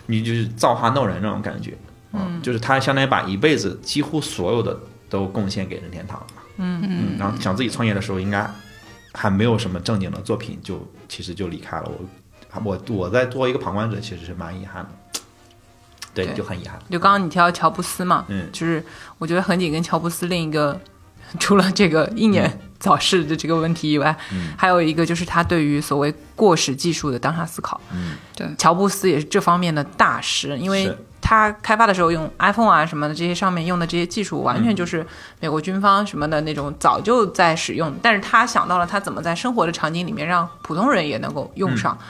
[0.08, 1.78] 你就是造化弄人那种感觉，
[2.14, 4.78] 嗯，就是他相当于把一辈子几乎所有的
[5.10, 6.28] 都贡献给任天堂了。
[6.58, 8.46] 嗯嗯，然后想自己创业的时候，应该
[9.14, 11.90] 还没有什么正经的作品，就其实就离开了。
[11.90, 14.90] 我我我在作为一个旁观者，其实是蛮遗憾的，
[16.14, 16.78] 对，就很遗憾。
[16.90, 18.50] 就刚刚你提到乔布斯嘛，嗯。
[18.52, 18.84] 就是
[19.20, 20.78] 我觉得恒景跟乔布斯另一个，
[21.40, 27.80] 除了这个英年早逝的这个问题以外，嗯还有一个就是他对于所谓过时技术的当下思考。
[27.92, 35.06] 嗯，对乔布斯也是这方面的大师，因为他开发的时候用 iPhone 啊什么的这些上面用的这些技术，完全嗯就是
[35.40, 41.96] 美国军方什么的那种早就在使用，但是他想到了他怎么在生活的场景里面让普通人也能够用上。
[42.00, 42.06] 嗯，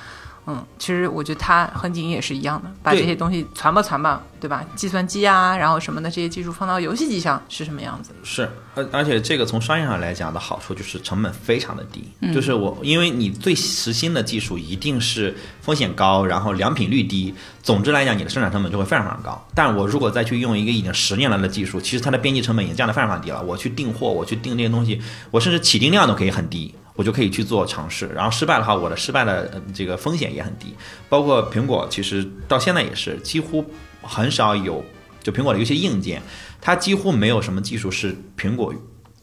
[0.78, 4.64] 其实我觉得它横井也是一样的，把这些东西传吧传吧，对吧？
[4.76, 8.12] 计算机啊，然后什么的这些技术放到游戏机上是什么样子？
[8.24, 19.48] 是，而而且这个从商业上来讲的好处就是成本非常的低，嗯就是我因为你最实心的技术一定是风险高，然后良品率低，总之来讲你的生产成本就会非常非常高。
[19.54, 23.44] 但我如果再去用一个已经十年了的技术，其实它的边际成本已经降得非常非常低了。
[23.44, 26.74] 我去订货，我去订这些东西，我甚至起订量都可以很低。
[27.00, 30.76] 我就可以去做尝试，然后失败的话，我的失败的这个风险也很低。
[31.08, 33.64] 包括苹果，其实到现在也是几乎
[34.02, 34.84] 很少有，
[35.24, 36.22] 就苹果的一些硬件，
[36.60, 38.74] 它几乎没有什么技术是苹果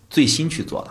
[0.08, 0.90] 最新去做的，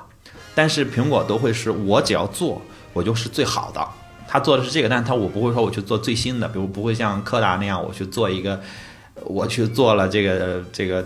[0.54, 2.62] 但是苹果都会是我只要做，
[2.94, 3.84] 我就是最好的。
[4.28, 8.62] 他做的是这个，但是他我不会说我去做最新的，比如不会像柯达那样，我去做一个，
[9.24, 11.04] 我去做了这个这个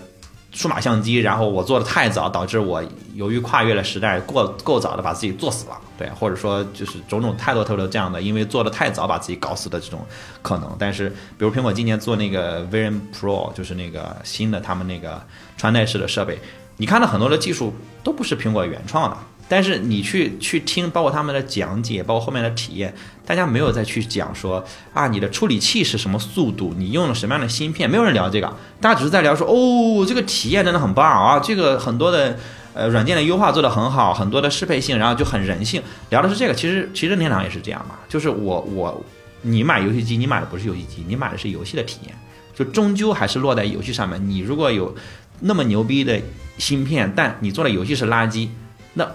[0.52, 2.84] 数码相机，然后我做的太早，导致我
[3.14, 10.04] 由于跨越了时代，过够早的把自己做死了，对，或者说就是种种太多太多这样的，因为做的太早把自己搞死的这种
[10.42, 10.76] 可能。
[10.80, 15.22] 但是，比如苹果今年做那个 Vision Pro，就是那个新的他们那个
[15.58, 16.40] 穿戴式的设备，
[16.78, 17.74] 你看到很多的技术
[18.04, 19.18] 都不是苹果原创的。
[19.50, 22.94] 但是你去去听，包括他们的讲解，包括后面的体验，
[23.26, 32.38] 大家没有再去讲说啊，你的处理器是什么速度，你用了什么样的芯片，没有人聊这个，大家只是在聊说哦，这个体验真的很棒啊，这个很多的
[32.76, 35.82] 呃软件的优化做得很好，很多的适配性，然后就很人性，
[36.12, 36.54] 聊的是这个。
[36.54, 39.04] 其实其实任天堂也是这样嘛，就是我我
[39.42, 42.16] 你买游戏机，你买的不是游戏机，你买的是游戏的体验，
[42.54, 44.22] 就终究还是落在游戏上面。
[44.30, 44.96] 你如果有
[45.40, 46.22] 那么牛逼的
[46.58, 48.50] 芯片，但你做的游戏是垃圾，
[48.94, 49.10] 那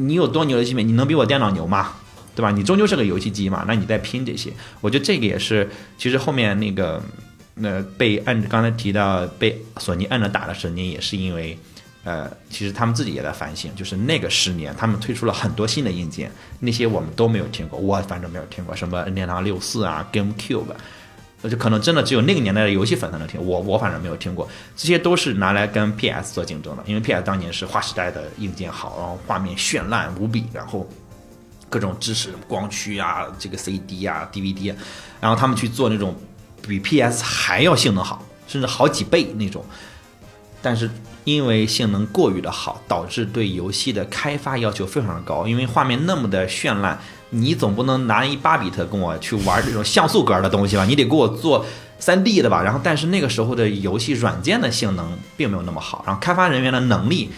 [0.00, 0.86] 你有多牛的芯片？
[0.86, 1.92] 你能比我电脑牛吗？
[2.36, 2.52] 对吧？
[2.52, 5.68] 你终究是个游戏机嘛，那你在拼这些，我觉得这个也是，
[5.98, 7.02] 其实后面那个，
[7.54, 11.58] 那被按刚才提到被索尼按着打的十年，也是因为，
[12.04, 16.30] 呃，其实他们自己也在反省，就是那个十年，他们推出了很多新的硬件，
[16.60, 20.62] 那些我们都没有听过，我反正没有听过，什么任天堂六四啊，GameCube。
[21.42, 30.84] 就可能真的只有那个年代的游戏粉才能听，我我反正没有听过，这些都是拿来跟 PS 做竞争的，因为 PS 当年是划时代的硬件好，然后画面绚烂无比，然后
[31.68, 34.76] 各种支持光驱啊，这个 CD 啊、DVD 啊，
[35.20, 36.16] 然后他们去做那种
[36.66, 39.64] 比 PS 还要性能好，甚至好几倍那种，
[40.60, 40.90] 但是
[41.22, 46.98] 因为性能过于的好，导致对游戏的开发要求非常的高，因为画面那么的绚烂。
[47.30, 50.84] 你总不能拿一八比特跟我去玩这种像素格的东西吧？
[50.84, 51.64] 你得给我做
[51.98, 52.62] 三 D 的吧？
[52.62, 57.30] 然后，但是那个时候的游戏软件的性能并没有那么好，然后开发人员的能力，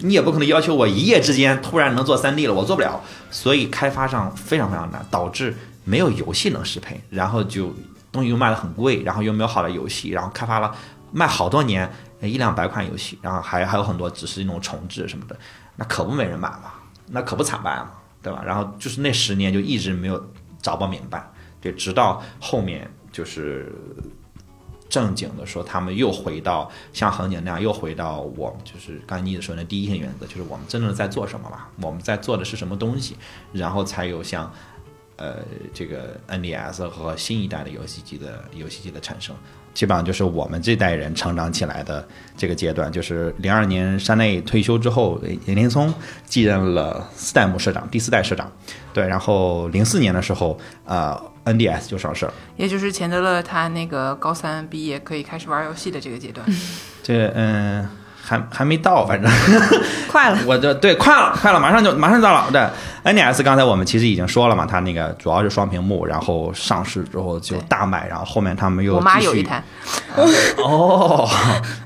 [0.00, 7.74] 你也不可能要求我一夜之间突然能做三 D 了，我做不了，所以开发上非常非常难，导致没有游戏能适配，然后就
[8.10, 10.74] 东西又卖的很贵，然后又没有好的游戏，然后开发了
[11.12, 11.88] 卖好多年，
[12.20, 15.36] 一两百款游戏，然后还还有很多只是那种重置什么的，
[15.76, 16.72] 那可不没人买嘛，
[17.08, 17.90] 那可不惨败嘛，
[18.26, 18.42] 对吧？
[18.44, 20.20] 然后就是那十年就一直没有
[20.60, 21.24] 找不明白，
[21.60, 23.72] 对，直到后面就是
[24.88, 31.68] 正经的说，他们又回到像恒景那样，又回到我们就是刚才妮子说的第一性原则，就是我们真正在做什么嘛？
[31.80, 33.16] 我们在做的是什么东西？
[33.52, 34.52] 然后才有像
[35.14, 35.36] 呃
[35.72, 39.36] 这个 NDS 和新一代的游戏机的游戏机的产生。
[39.76, 45.92] 基本上就是我们这代人成长起来的这个阶段，就是零二年山内退休之后，严林聪
[46.24, 48.50] 继任了四代目社长，第四代社长。
[48.94, 51.14] 对，然后零四年的时候，呃
[51.44, 52.32] ，NDS 就上市了。
[52.56, 56.46] 也就是钱德勒他那个高三毕业可以开始玩游戏的这个阶段。
[57.04, 57.86] 这嗯。
[58.26, 59.30] 还还没到，反正
[60.10, 62.46] 快了， 我就对快了，快了，马上就马上到了。
[62.50, 62.60] 对
[63.04, 69.62] ，NDS 刚才我们其实已经说了嘛，它那个主要是双屏幕，然后上市之后就大卖，然后后面他们又我妈有一台，
[70.58, 71.28] 哦，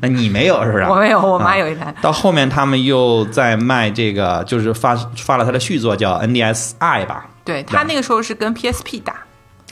[0.01, 0.85] 那你没有是不是？
[0.85, 1.95] 我没有，我妈有一台。
[2.01, 7.27] 到后面他们又在卖这个，就是发发了他的续作叫 NDSi 吧？
[7.45, 9.17] 对他那个时候是跟 PSP 打，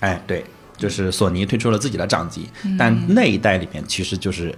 [0.01, 0.45] 哎，对，
[0.77, 4.55] 就是索尼推出了自己的掌机，但那一代里面其实就是。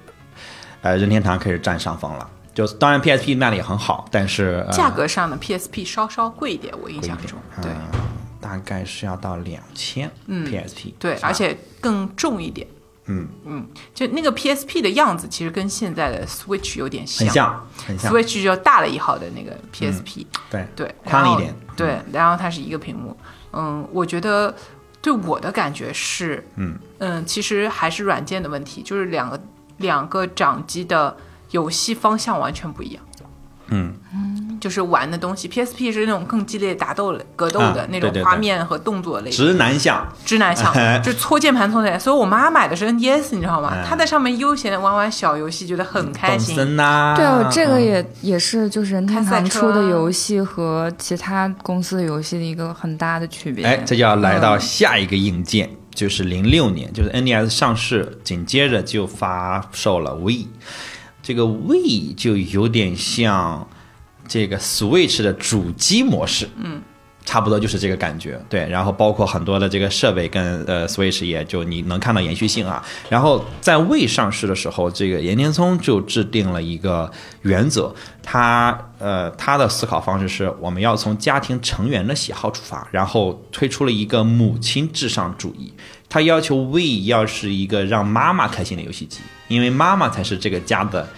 [0.82, 2.30] 呃，任天堂开始占上风了。
[2.52, 7.70] 就当然，PSP 卖的也很好，但是价格上的 PSP 稍稍贵一点，我印象中，对，
[8.40, 10.10] 大概是要到两千。
[10.26, 12.66] 嗯，PSP 对，而且更重一点。
[13.06, 18.12] 嗯嗯，就那个 PSP 的样子，其实跟现在的 Switch 有点像，很像，很像。
[18.12, 21.54] Switch 就大了一号的那个 PSP，对对，宽了一点。
[21.76, 23.16] 对，然后它是一个屏幕。
[23.52, 24.54] 嗯，我觉得
[25.00, 29.40] 对我的感觉是，嗯嗯，其实还是软件的问题，就是两个。
[29.80, 31.14] 两个掌机的
[31.50, 33.02] 游戏方向完全不一样，
[33.68, 40.72] 嗯嗯，就是玩的东西，PSP 是那种更激烈打斗、格斗的那种画面和动作类，直男向，直男向，
[41.02, 41.98] 就搓键盘搓起来。
[41.98, 43.72] 所以我妈买的是 NDS，你知道吗？
[43.88, 46.56] 她在上面悠闲的玩玩小游戏，觉得很开心。
[46.56, 53.64] 对哦，这个也也是就是任天堂出的游戏和其他公司的游戏的一个很大的区别。
[53.64, 55.70] 哎，这就要来到下一个硬件。
[55.95, 60.47] 就是零六年，就是 NDS 上市，紧接着就发售了 We，
[61.22, 63.68] 这个 We 就有点像
[64.28, 66.82] 这个 Switch 的主机模式，嗯。
[67.30, 72.84] 差不多就是这个感觉，对，然后包括很多的这个设备跟呃，Switch 也就你能看到延续性啊。
[73.08, 77.08] 然后在未上市的时候，这个岩田聪就制定了一个
[77.42, 85.72] 原则，他呃他的思考方式是我们要从家庭成员的喜好出发，然后推出了一个母亲至上主义，
[86.08, 91.08] 他要求 We 要是一个让妈妈开心的游戏机，因为妈妈才是这个家的。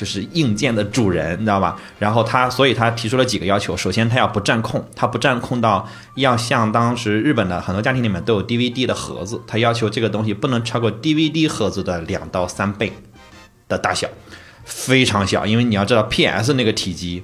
[0.00, 1.76] 就是硬件的主人，你知道吧？
[1.98, 3.76] 然后他，所以他提出了几个要求。
[3.76, 12.90] 首先，他要不占空，他不占空到要像当时日本的很多家庭里面都有 DVD 的盒子，他要求这个东西不能超过 DVD 盒子的两到三倍
[13.68, 14.08] 的大小，
[14.64, 15.44] 非常小。
[15.44, 17.22] 因为你要知道 PS 那个体积，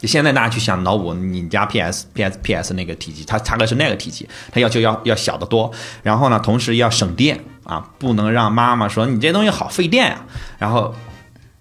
[0.00, 5.70] 现在大家去想脑补你家 PS PS PS 那个体积，它差的是那个体积，他要求要要小得多。
[6.02, 10.24] 然后呢，同时要省电啊，不能让妈妈说你这东西好费电啊。
[10.58, 10.94] 然后。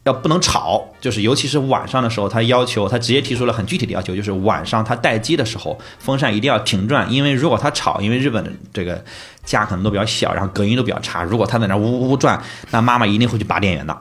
[0.08, 9.04] 要不能吵，就是尤其是晚上的时候，他要求他直接提出了很具体的要求，就是晚上他待机的时候，风扇一定要停转，因为如果他吵，因为日本的这个
[9.44, 12.42] 家可能都比较小，然后隔音都比较差，如果他在那呜呜呜转，
[12.72, 13.96] 那妈妈一定会去拔电源的。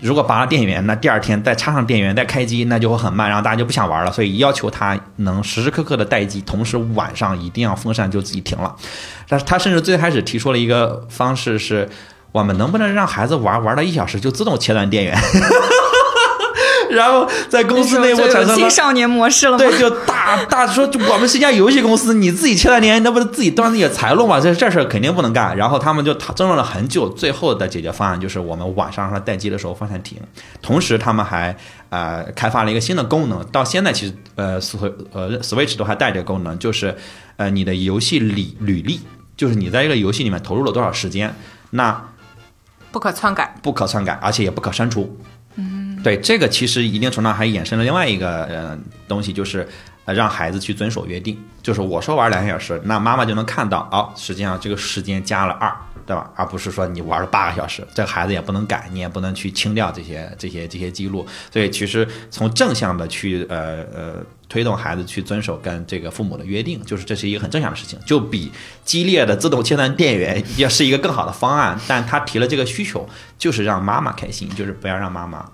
[0.00, 4.10] 如果拔了电源，那第二天再插上电源再开机，那就会很慢，然后大家就不想玩了。
[4.10, 8.74] 所以要求他能时时刻刻的待机，同时晚上一定要风扇就自己停了。
[9.28, 11.86] 但是他甚至最开始提出了一个方式是。
[12.32, 15.16] 我们能不能让孩子玩玩到一小时就自动切断电源？
[16.90, 19.58] 然后在公司内部产生了青少年模式了吗？
[19.58, 24.40] 对，就大大说我们是一家游戏公司，你自己切断电源，那不是自己断自己的财路吗？
[24.40, 25.56] 这这事儿肯定不能干。
[25.56, 30.18] 然后他们就争论了很久，最后的解决方案就是我们晚上让他待机的时候风扇停。
[30.60, 31.56] 同时，他们还
[31.90, 36.96] 呃开发了一个新的功能，到现在其实呃 Switch 呃 Switch 都还带这个功能，就是
[37.36, 38.98] 呃你的游戏履履历，
[39.36, 41.32] 就是你在这个游戏里面投入了多少时间，
[41.70, 42.02] 那。
[42.90, 45.18] 不可篡改，不可篡改，而且也不可删除。
[45.56, 48.78] 嗯，对，这个其实一定程度上还衍生了另外一个呃
[49.08, 49.66] 东西，就是呃
[50.06, 51.38] 让孩子去遵守约定。
[51.62, 55.70] 就是我说玩两个小时，那妈妈就能看到，哦，实际上这个时间加了二，
[56.06, 56.30] 对吧？
[56.34, 61.26] 而不是说你玩了八个小时，这个孩子也不能改，你也不能去清掉这些这些这些记录。
[61.52, 64.14] 所以其实从正向的去呃呃。
[64.50, 68.50] 推动孩子去遵守跟这个父母的约定，就是这是一个很正向的事情，就比
[68.84, 71.78] 激烈的自动切断电源要是一个更好的方案。
[71.86, 75.48] 但他提了这个需求，就是让妈妈开心，就是不要让妈妈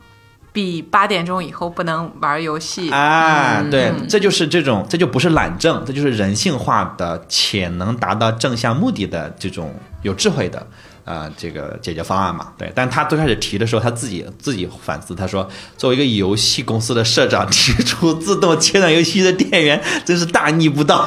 [0.56, 3.62] 比八点钟以后不能玩游戏啊。
[3.70, 10.66] 对，这就是这种，这就不是懒政，这就是人性化的且能达到正向目的的这种有智慧的
[11.04, 12.54] 呃这个解决方案嘛。
[12.56, 15.46] 对，但他最开始提的时候，他自己自己反思，他说
[15.76, 21.06] 作为一个游戏公司的社长提出自动切断游戏的电源，真是大逆不道。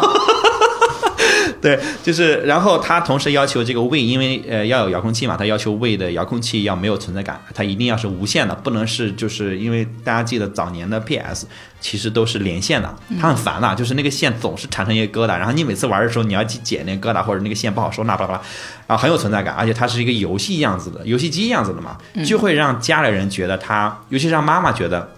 [1.61, 11.45] 对，就是，然后他同时要求这个位，因为呃要有遥控器嘛，他要求位的遥控器要没有存在感，它一定要是无线的，不能是就是因为大家记得早年的 PS
[11.79, 18.41] 其实都是连线的，它很烦的，就是那个线总是产生一个疙瘩，然后你每次玩的时候你要去解那个疙瘩，或者那个线不好收纳，巴拉巴拉，
[18.87, 25.11] 啊很有存在感，而且它是一个游戏样子的游戏机样子的嘛，就会让家里人觉得他，尤其让妈妈觉得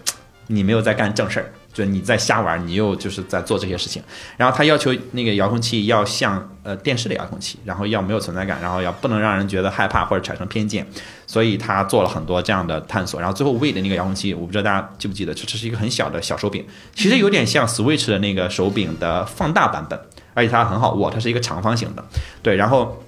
[0.47, 1.51] 你没有在干正事儿。
[1.74, 4.01] 就你在瞎玩，你又就是在做这些事情。
[4.38, 10.86] 然后他要求那个遥控器要像呃电视的遥控器，然后要没有存在感，然后要不能让人觉得害怕或者产生偏见。
[11.26, 13.19] 所以他做了很多这样的探索。
[13.19, 19.97] 然后最后 w 的那个遥控器，我不知道大家记不记得，这这是一个很小的小手柄，其实有点像 Switch 的那个手柄的放大版本，
[20.34, 22.03] 而且它很好握，它是一个长方形的。
[22.43, 23.01] 对，然后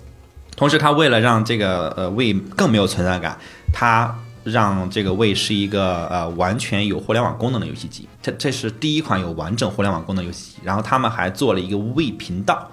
[0.56, 3.38] 同时他为了让这个呃 w 更没有存在感，
[3.74, 4.16] 他。
[4.44, 10.58] 让这个位是一个呃完全有互联网功能的游戏机，这这是第一款有完整互联网功能游戏机。
[10.64, 12.70] 然后他们还做了一个 V 频道，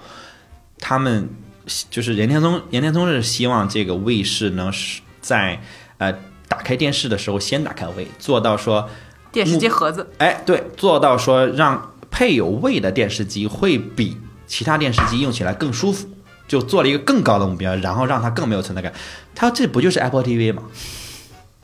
[0.78, 1.28] 他们
[1.90, 5.60] 就是任天宗，任天宗是希望这个 V 是能是在
[5.98, 6.12] 呃
[6.48, 8.88] 打开电视的时候先打开 V，，做到说
[9.30, 14.16] 电视机盒子，哎对，做到说让配有 V 的电视机会比
[14.46, 16.08] 其他电视机用起来更舒服，
[16.48, 18.92] 就做了一个更高的目标，然后让它更没有存在感。
[19.32, 20.64] 它这不就是 Apple TV 吗？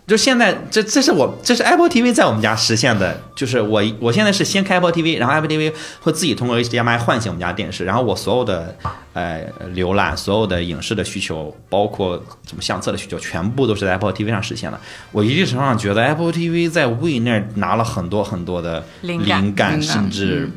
[0.07, 8.77] 就现在，这这是我这是 Apple TV 在我们家实现的，就是我我现在是先开 Apple TV，然后 Apple TV 会自己通过 HDMI 唤醒我们家电视，然后我所有的
[9.15, 9.45] 呃
[9.75, 14.79] 浏览、所有的影视的需求，包括什么相册的需求，全部都是在 Apple TV 上实现的。
[15.11, 20.51] 我一定程度上觉得 Apple TV 在 We 那儿拿了很多很多的灵感灵感，甚至。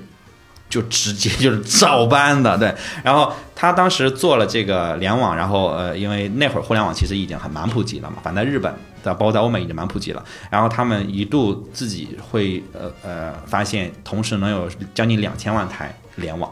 [0.70, 2.74] 就直接就是照搬的，对。
[3.04, 10.24] 然后他当时做了这个联网，然后呃，因为那会儿互联网其实已经很蛮普及了嘛，反正在日本的，包括在欧美已经蛮普及了。
[10.50, 16.50] 然后他们一度自己会呃呃发现，同时能有将近两千万台联网。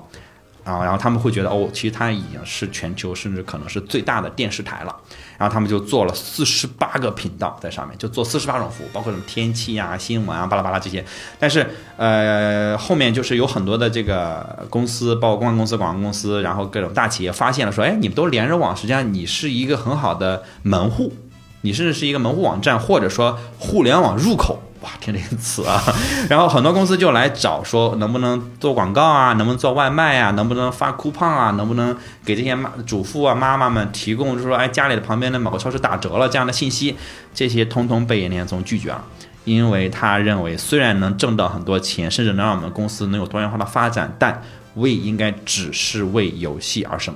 [0.68, 4.94] 啊，然后他们会觉得哦，其实它已经是全球甚至可能是最大的电视台了。
[5.38, 11.06] 然后他们就做了四十八个频道在上面，就做四十八种服务，包括什么天气啊、新闻啊、巴拉巴拉这些。
[11.40, 11.66] 但是
[11.96, 21.14] 呃，后面就是有很多的这个公司，包括公关公司、广告公司，然后各种大企业发现了说，哎，你们都连着网，实际上你是一个很好的门户，
[21.62, 24.60] 你甚至是一个门户网站，或者说互联网入口。
[24.82, 25.82] 哇，听这个词啊，
[26.30, 36.96] 然后很多公司就来找说，能不能做广告啊，能不能做外卖啊，能不能发 coupon 啊，能不能给这些妈主妇啊、妈妈们提供，就是说，哎，家里的旁边的某个超市打折了这样的信息，
[37.34, 39.04] 这些通通被严天聪拒绝了，
[39.46, 44.44] 因为他认为虽然能挣到很多钱，甚至能让我们公司能有多元化的发展，但
[44.76, 47.16] 为应该只是为游戏而生，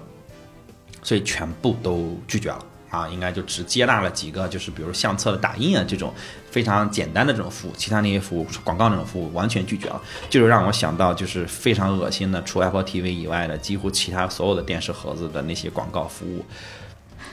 [1.04, 2.60] 所以全部都拒绝了。
[2.92, 6.14] 啊，应该就只接纳了几个，就是比如相册的打印啊这种
[6.52, 10.02] 非常简单的这种服务，其他那些服务，广告那种服务完全拒绝了。
[10.30, 16.46] 就是让我想到，就是非常恶心的，除 Apple TV 以外的，几乎其他所有的电视盒子的那些广告服务，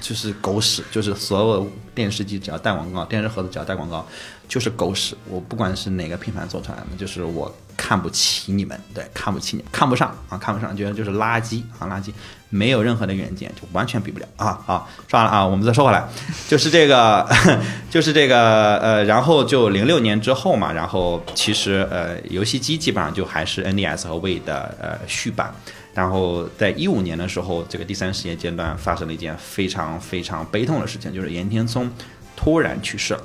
[0.01, 4.07] 就是狗屎，就是所有电视机只要带广告，电视盒子只要带广告，
[4.49, 5.16] 就是狗屎。
[5.28, 12.12] 我不管是哪个品牌做出来的，就是我看不起你们，对，看不起你，看不上啊，看不上，觉得就是垃圾啊，垃圾。
[12.51, 14.59] 没有任何的远见，就完全比不了啊！
[14.64, 16.03] 好，说完了啊，我们再说回来，
[16.49, 17.28] 就是这个，
[17.90, 25.53] 就是这个，呃，然后就零六年之后嘛，然后其实呃，游戏机基本上就还是 NDS 和 w 的呃续版，
[25.92, 31.86] 然后在一五年的时候，这个第三世界阶段发生了一件非常非常悲痛的事情，就是岩田聪
[32.34, 33.22] 突然去世了。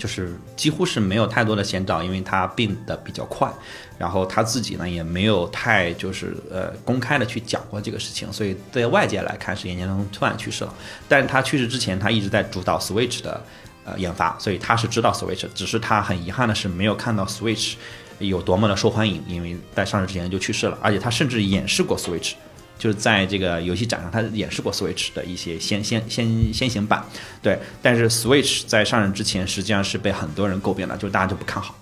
[0.00, 3.52] 就是几乎是没有太多的先兆，因为他病得比较快，
[3.98, 10.74] 然后他自己呢也没有太就是呃公开的去讲过这个事情，所以在外界来看是岩田聪突然去世了。
[11.06, 13.44] 但是他去世之前，他一直在主导 Switch 的
[13.84, 17.74] 呃研发，所以他是知道 Switch，只是他很遗憾的是没有看到 Switch
[18.18, 22.32] 有多么的受欢迎，因为在上市之前就去世了，而且他甚至演示过 Switch。
[22.80, 27.04] 就是在这个游戏展上，他演示过 Switch 的一些先先先先行版，
[27.42, 27.58] 对。
[27.82, 31.78] 但是 Switch 在上任之前，实际上是被很多人诟病的，就是大家就不看好，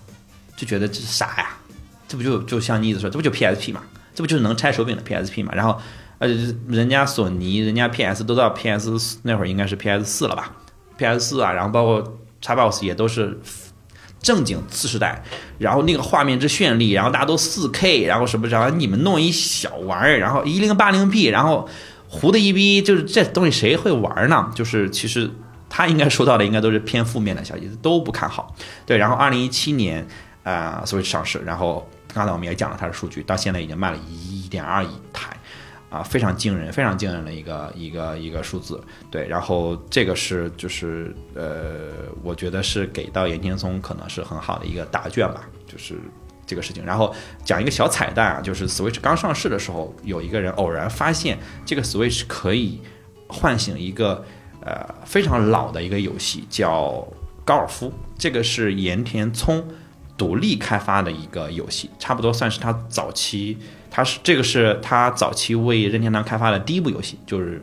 [0.57, 1.57] 就觉得这是啥呀？
[2.05, 3.81] 这不就就像妮子说，这不就 PSP 嘛？
[4.13, 5.53] 这不就是能拆手柄的 PSP 嘛？
[5.55, 5.79] 然后，
[6.17, 6.27] 呃，
[6.67, 10.53] 人家索尼、人家 PS 都到 PS 那会儿应该是 PS 四了吧
[10.97, 13.39] ？PS 四啊，然后包括 Xbox 也都是。
[14.21, 15.23] 正经次时代，
[15.57, 21.67] 然后那个画面之绚丽，然后大家都四 K，然后什么，然后你们弄一小玩意儿，然后一零八零 P，然后
[22.07, 24.51] 糊的一逼，就是这东西谁会玩呢？
[24.53, 25.29] 就是其实
[25.69, 28.53] 他应该收到的应该都是偏负面的消息，都不看好。
[28.85, 30.05] 对，然后二零一七年
[30.43, 35.29] 啊，Switch 上市，然后刚才我们也讲了它的数据，到现在已经卖了一点二亿台，
[35.89, 38.79] 啊，非常惊人，非常惊人的一个一个一个数字。
[39.09, 41.89] 对，然后这个是就是呃，
[42.23, 45.99] 我觉得是给到岩田聪可能是很好的一个答卷吧，就是
[46.45, 46.85] 这个事情。
[46.85, 47.11] 然后
[47.43, 52.79] 讲一个小彩蛋啊，就是 Switch 刚上市的时候，有一个人偶然发现这个 Switch 可以
[53.27, 54.23] 唤醒一个
[54.63, 57.07] 呃非常老的一个游戏，叫
[57.43, 57.91] 高尔夫。
[58.15, 59.67] 这个是岩田聪
[60.15, 63.57] 独立开发的一个游戏，差不多算是他早期。
[63.91, 67.61] 他是这个是他早期为任天堂开发的第一部游戏，就是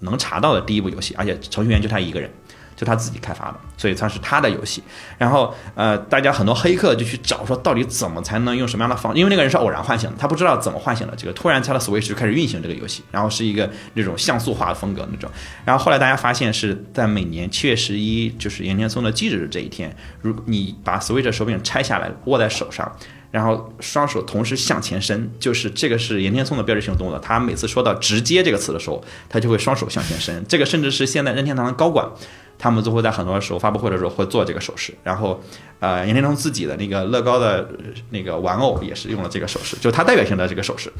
[0.00, 2.30] 能查到的第一部游戏，而且程序员就他一个人，
[2.76, 4.82] 就他自己开发的，所以算是他的游戏。
[5.16, 9.16] 然后呃，大家很多黑客就去找说，到底怎么才能用什么样的方？
[9.16, 11.14] 因为那个人是偶然唤醒的，他不知道怎么唤醒的。
[11.16, 15.30] 这个突然他的 Switch 就开始运行这个游戏，然后是一个那种像素化的风格那种。
[15.64, 22.90] 然后后来大家发现是在每年七月十一，就是岩田聪的忌日这一天，如你把 Switch 手柄拆下来握在手上。
[23.34, 27.18] 然后双手同时向前伸，就是这个是岩田聪的标志性动作。
[27.18, 30.44] 他每次说到“直接”这个词的时候，他就会双手向前伸。
[30.48, 32.08] 这个甚至是现在任天堂的高管，
[32.56, 34.94] 他们都会在很多时候发布会的时候会做这个手势。
[35.02, 35.42] 然后，
[35.80, 37.68] 呃，岩田聪自己的那个乐高的
[38.10, 40.92] 那个玩偶也是用了这个手势，就他代表性的这个手势。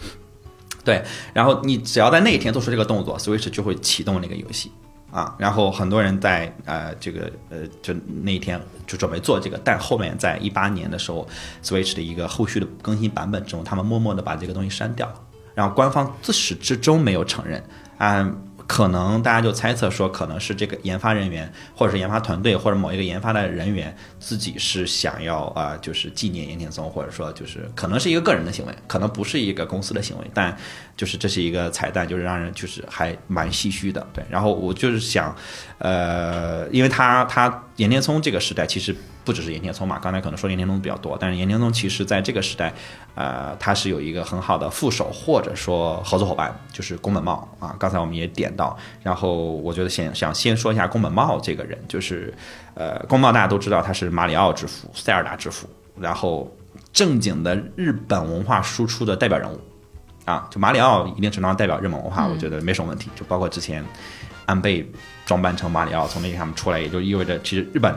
[0.85, 1.01] 对，
[1.32, 4.73] 然后你只要在那一天做出这个动作，Switch 就会启动那个游戏。
[5.15, 11.24] 啊，然后很多人在呃这个呃就那一天就准备做这个，但后面在一八年的时候
[11.62, 15.15] ，Switch 的一个后续的更新版本中，他们默默的把这个东西删掉了，
[15.55, 17.62] 然后官方自始至终没有承认，
[17.97, 18.28] 啊。
[18.66, 30.57] 可能大家就猜测说，可能是这个研发人员，或者是研发团队，或者某一个研发的人员自己是想要啊，就是纪念岩田松，或者说就是可能是一个个人的行为，可能不是一个公司的行为，但
[30.97, 34.07] 就是这是一个彩蛋，就是让人就是还蛮唏嘘的。
[34.12, 35.36] 对，然后我就是想，
[35.78, 38.95] 呃，因为他他岩田聪这个时代其实。
[39.24, 42.72] 不只是岩田聪嘛，刚才可能说岩田聪比较多，但是岩田聪其实在这个时代，
[43.14, 47.74] 呃，他是有一个很好的副手或者说合作伙伴，就是宫本茂啊。
[47.78, 52.34] 刚才我们也点到，然后我觉得先想先说一下宫本茂这个人，就是
[52.74, 55.66] 呃，宫茂大家都知道他是马里奥之父、塞尔达之父，
[55.98, 56.55] 然后
[56.92, 59.59] 正经的日本文化输出的代表人物
[60.26, 63.10] 啊，就马里奥一定程度上代表日本文化，我觉得没什么问题。
[63.16, 63.82] 就包括之前
[64.44, 64.86] 安倍
[65.24, 67.94] 装扮成马里奥从那个上面出来，也就意味着其实日本。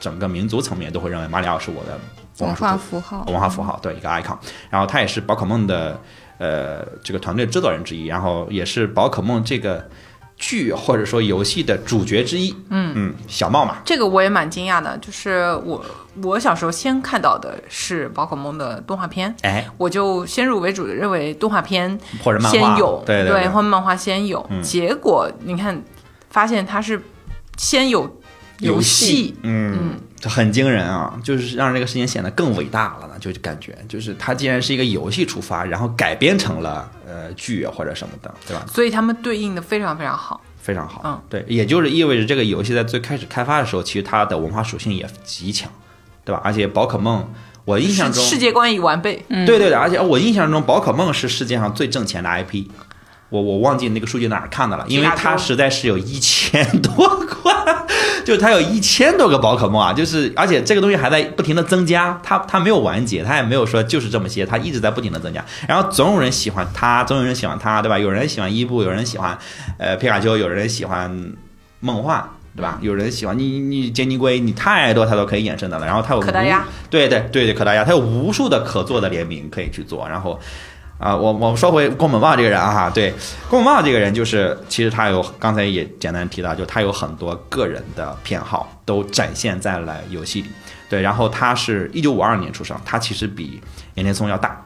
[0.00, 2.00] 整个民族层面都会认为马里奥是我的
[2.44, 4.36] 文化符号，文化符号对一个 icon。
[4.70, 6.00] 然后他也是宝可梦的
[6.38, 9.86] 呃这个团队制作人之一，然后也是宝可梦这个
[10.36, 12.50] 剧或者说游戏的主角之一。
[12.70, 15.84] 嗯嗯，小茂嘛，这个我也蛮惊讶的，就是我
[16.22, 24.48] 我小时候先看到的是宝可梦的动画片，哎，我就先入为主的认为动画片或者漫画先有，对对，或者漫画先有。
[24.62, 25.82] 结果你看，
[26.30, 27.02] 发现它是
[27.58, 28.16] 先有。
[28.60, 38.64] 游戏，嗯，很惊人啊，就是让这个事情显得更伟大了呢，就感觉就是它既然是一个游戏出发，然后改编成了呃剧或者什么的，对吧？
[38.70, 45.70] 所以他们对应的非常非常好，非常好，嗯，对，也就是意味着这个游戏在最开始开发的时候，其实它的文化属性也极强，
[46.24, 46.40] 对吧？
[46.44, 47.26] 而且宝可梦，
[47.64, 52.66] 我印象中世界观已完备，对对对，而且我印象中宝可梦是世界上最挣钱的 IP。
[53.30, 57.86] 我我忘记那个数据哪儿看的了，因为它实在是有一千多款，
[58.24, 67.96] 就它有一千多个宝可梦啊，就是而且这个东西还在不停的增加，它它没有完结，它也没有说就是这么些，它一直在不停的增加，然后总有人喜欢它，总有人喜欢它，对吧？
[67.96, 69.38] 有人喜欢伊布，有人喜欢
[69.78, 71.32] 呃皮卡丘，有人喜欢
[71.78, 72.78] 梦幻，对吧？
[72.82, 80.36] 有人喜欢你你杰尼龟，你太多它都可以衍生的了，然后它有可达鸭，对对对对可达鸭，它有无数的可做的联名可以去做，然后。
[81.00, 83.10] 啊，我我们说回宫本茂这个人啊，对，
[83.48, 90.50] 宫本茂这个人就是，其实他有刚才也简单提到，就他有很多个人的偏好都展现在了游戏里，
[90.90, 93.62] 对，然后他是一九五二年出生，他其实比
[93.94, 94.62] 岩田聪要大，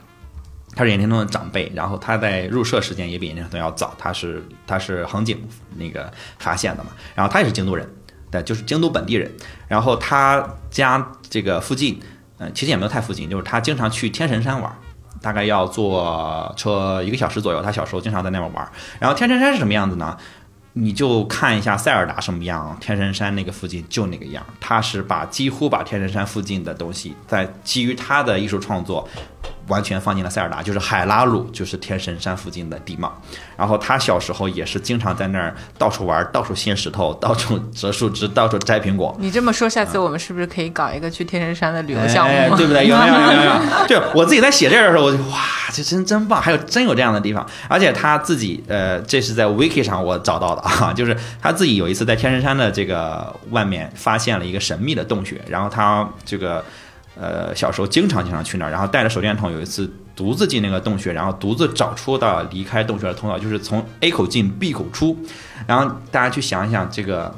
[0.75, 5.41] 他是岩田聪的长辈，然后他在入社时间也比岩田聪要早，他是他是横井
[5.77, 7.89] 那个发现的嘛，然后他也是京都人，
[8.33, 9.31] 对，就是京都本地人，
[9.69, 12.01] 然后他家这个附近，
[12.39, 14.77] 嗯，其实也没有太附近，就是他经常去天神山玩。
[15.25, 17.63] 大概要坐车一个小时左右。
[17.63, 18.69] 他小时候经常在那边玩。
[19.01, 20.17] 然后天山山是什么样子呢？
[20.75, 24.45] 你就看一下塞尔达什么样，天神山那个附近就那个样。
[24.61, 29.09] 他是把几乎把天神山附近的东西，在基于他的艺术创作。
[29.69, 33.13] 完全放进了塞尔达，就是海拉鲁，就是天神山附近的地貌。
[33.57, 39.17] 然后他小时候也是经常在那儿到处玩，到处掀石头，到处折树枝，到处摘苹果。
[39.19, 42.57] 你这么说，下次我们是不是可以搞一个去天神山的旅游项目？
[42.57, 42.87] 对不对？
[42.87, 43.87] 有有有有有。
[43.87, 45.39] 就 我自己在写这个的时候，我就哇，
[45.73, 46.43] 这真真棒！
[46.43, 47.47] 还有真有这样的地方。
[47.69, 56.65] 而且他自己，呃，这是在 Wiki 上我找到的 啊，就是他自己有一次在天神山的这个外面发现了一个神秘的洞穴，然后他这个。
[57.21, 65.17] 呃，小时候经常经常去那儿，然后带着手电筒，有一次独自进那个洞穴，然后独自找出到离开洞穴的通道，就是从 A 口进 B 口出。
[65.67, 67.35] 然后大家去想一想，这个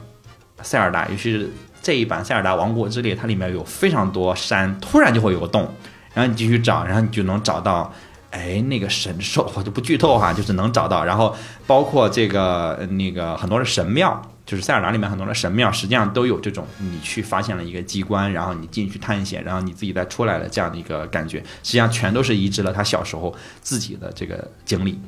[0.62, 1.50] 塞尔达，尤其是
[1.82, 5.68] 这一版《塞尔达王国之列》，它里面有非常多山，突然就会有个洞，
[6.14, 7.92] 然后你继续找，然后你就能找到。
[8.32, 11.34] 哎，那个神兽我就不剧透哈，就是能找到，然后
[11.66, 24.98] 包括这个那个很多的神庙，就是塞尔达里面很多的神庙，实际上都有这种你去发现了一个机关，然后你进去探险，然后你自己再出来的这样的一个感觉，实际上全都是移植了他小时候自己的这个经历。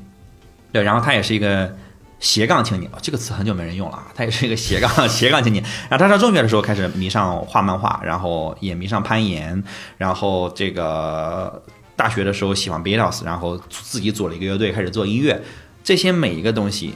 [0.72, 1.74] 对，然后他也是一个
[2.20, 5.64] 斜杠青年，这个词很久没人用了啊，他也是一个斜杠 斜杠青年。
[5.88, 9.62] 然后他上中学的时候开始迷上画漫画，然后也迷上攀岩，
[9.96, 11.62] 然后这个。
[11.98, 15.42] 大学的时候喜欢 Beatles，然后自己组了一个乐队，开始做音乐。
[15.82, 16.94] 这些每一个东西，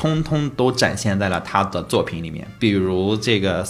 [0.00, 2.46] 通通都展现在了他的作品里面。
[2.58, 3.66] 比如这个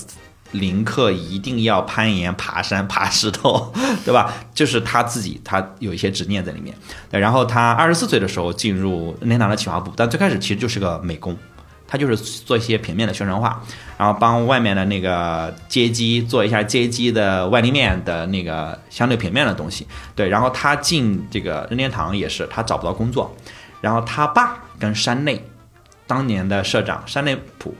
[0.52, 3.72] 林克一定要攀岩、爬山、爬石头，
[4.06, 4.32] 对吧？
[4.54, 6.72] 就是他自己，他有一些执念在里面。
[7.10, 11.36] 对然后他二十四岁的时候进入任天堂的企划部，但最开始其实就是个美工。
[11.88, 13.60] 他就是做一些平面的宣传画，
[13.98, 19.84] 然后帮外面的那个街机做一下街机的外立面的那个相对平面的东西。
[20.14, 23.34] 对，然后他进这个任天堂也是他找不到工作，
[23.80, 25.44] 然后他爸跟山内
[26.10, 27.72] 当年的社长山内普，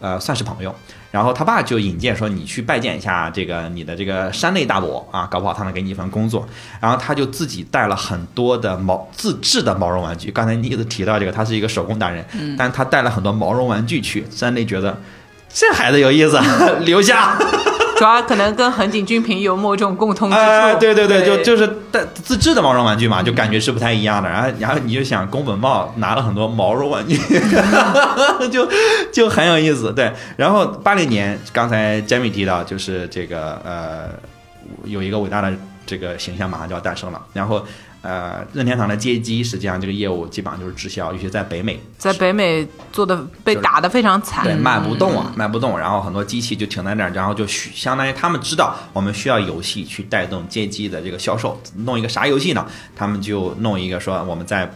[0.00, 0.74] 呃，算是朋友。
[1.12, 6.46] 然后他爸就引荐说：“你去拜见一下这个你的这个山内大伯啊，搞不好他能给你一份工作。”
[6.82, 10.32] 然后他就自己带了很多的毛自制的毛绒玩具。
[10.32, 12.26] 刚才你一直提到这个，他是一个手工达人，
[12.58, 14.26] 但他带了很多毛绒玩具去。
[14.30, 15.00] 山内觉得
[15.48, 16.38] 这孩子有意思，
[16.84, 17.38] 留下。
[17.96, 24.28] 主要可能跟横井军平有某种共通之处，对对对，就就是带自制的毛绒玩具嘛，就感觉是不太一样的。
[24.28, 27.16] 然后然后你就想宫本茂拿了很多毛绒玩具，
[28.52, 28.68] 就
[29.12, 29.92] 就很有意思。
[29.92, 34.10] 对，然后八零年，刚才 Jamie 提到，就是这个呃，
[34.84, 35.52] 有一个伟大的
[35.86, 37.64] 这个形象马上就要诞生了，然后。
[38.06, 52.64] 呃，任天堂的街机实际上这个业务基本上就是滞销，尤其在北美，在北美做的被打得非常惨，对，卖不动啊，卖不动，然后很多机器就停在那儿，然后就需相当于他们知道我们需要游戏去带动街机的这个销售，弄一个啥游戏呢？
[52.94, 54.70] 他们就弄一个说我们在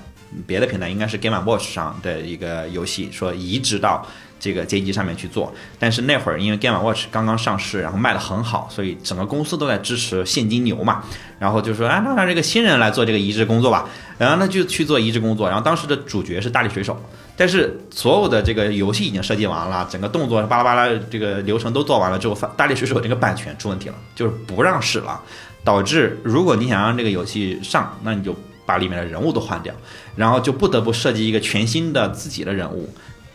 [0.45, 4.05] 别的平台应该是 Game Watch 上的一个游戏，说移植到。
[4.41, 11.05] 这个街机上面去做，但是那会儿因为 Game Watch 刚刚上市，然后卖的很好，所以整个公司都在支持现金流嘛。
[11.39, 13.89] 然后就说，哎，那让这个新人来做这个移植工作吧。
[14.19, 15.49] 然后那就去做移植工作。
[15.49, 16.99] 然后当时的主角是大力水手，
[17.37, 25.21] 但是所有的这个游戏已经设计完了，整个动作巴拉巴拉这个流程都做完了之后，大力水手这个版权出问题了，就是不让使了，
[25.65, 28.37] 导致如果你想让这个游戏上，那你就
[28.67, 29.75] 把里面的人物都换掉，
[30.17, 32.89] 然后就不得不设计一个全新的自己的人物。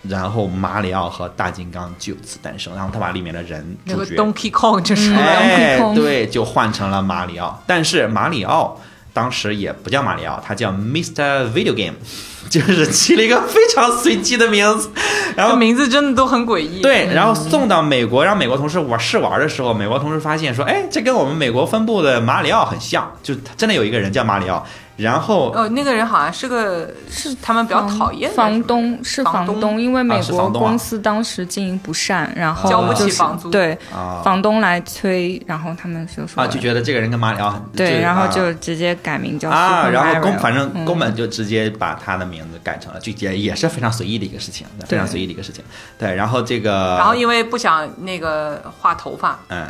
[0.09, 7.61] 然后马里奥和大金刚就此诞生，然后他把里面的人主角 Donkey Kong 就是，哎，对，就换成了马里奥。
[7.65, 8.79] 但是马里奥
[9.13, 11.51] 当时也不叫马里奥，他叫 Mr.
[11.53, 11.95] Video Game，
[12.49, 14.89] 就是起了一个非常随机的名字。
[15.35, 16.81] 然后名字真的都很诡异。
[16.81, 24.65] 对，然后送到美国，让美国同事玩试玩的时候，美国同事发现说，哎，这跟我们美国分部的马里奥很像，就真的有一个人叫马里奥。
[24.97, 33.77] 然后，哦，那个人好像是个是他们比较讨厌房东，是房东，因为美国公司当时经营不善，然后交不起房租，对，
[34.23, 45.61] 房东来催，然后他们就说啊，就觉得这个人跟马里奥很对，然后就直接改名叫啊，然后公反正宫本就直接把他的名字改成了，就也也是非常随意的一个事情，非常随意的一个事情，
[45.99, 49.67] 对，然后这个，然后因为不想那个画头发，嗯，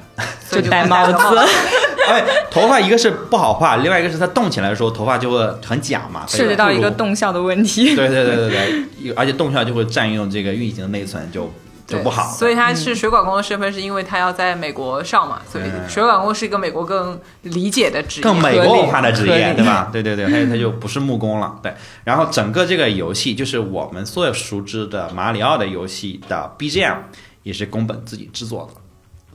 [0.52, 1.16] 就戴帽子，
[2.08, 5.15] 哎，头发一个是不好画，另外一个是他动起来的时候头发。
[5.18, 7.94] 就会很假嘛，涉及到一个动效的问题。
[7.96, 11.52] 对对对对对，而且动效就会占用这个运行内存，就
[11.88, 12.32] 就不好。
[12.34, 19.90] 所以他是水管工的身份，是因为他要在美国上嘛，所以水管工是一个美国更理解的职业，更美国文化的职业，对吧？
[19.92, 21.60] 对 对对，他他就不是木工了。
[21.62, 21.74] 对，
[22.04, 26.98] 然后整个这个游戏就是我们所有熟知的马里奥的游戏的 BGM
[27.44, 28.82] 也是宫本自己制作的。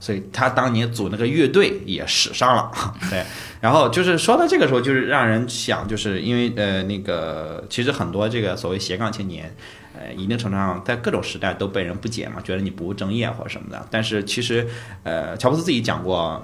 [0.01, 2.71] 所以他当年组那个乐队也使上了，
[3.09, 3.23] 对。
[3.61, 9.55] 然后就是说到这个时候，就是让人想，就是因为呃那个，其实很多这个所谓斜杠青年，
[9.93, 13.87] 呃，一定程度上在各种时代都被人不解嘛，觉得你不务正业或者什么的。
[13.91, 14.67] 但是其实，
[15.03, 16.43] 呃，乔布斯自己讲过，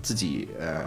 [0.00, 0.86] 自己呃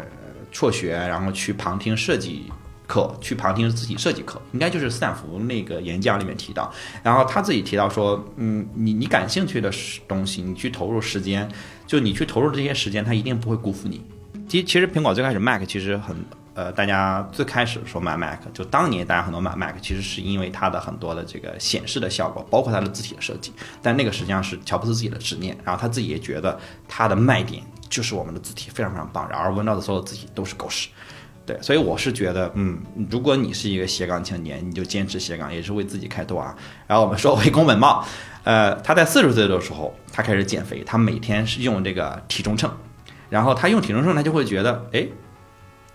[0.51, 2.51] 辍学，然后去旁听设计。
[2.87, 6.73] 课去旁听自己设计课，应该就是斯坦福那个演讲里面提到，
[7.03, 9.69] 然后他自己提到说，嗯，你你感兴趣的
[10.07, 11.47] 东西，你去投入时间，
[11.85, 14.01] 就你去投入这些时间，他一定不会辜负你。
[14.47, 16.15] 其其实苹果最开始 Mac 其实很，
[16.53, 23.51] 呃，大家最开始说买 Mac，就当年大家很多买 Mac，其实是因为它的很多的这个显示的效果，包括它的字体的设计，
[23.81, 26.57] 但那个实际上是乔布斯自己的执念，然后他自己也觉得
[26.87, 30.87] 它的卖点就是我们的字体非常非常棒，然而 Windows 所有字体都是狗屎。
[31.47, 32.77] 对，所以我是觉得，嗯，
[33.09, 36.53] 如果你是一个斜杠青年，你就坚持斜杠，也是为自己开脱啊。
[36.85, 38.05] 然后我们说回宫本茂，
[38.43, 42.69] 呃，他在四十岁的时候，他开始减肥，他每天是用这个体重秤，
[43.29, 45.07] 然后他用体重秤，他就会觉得，哎，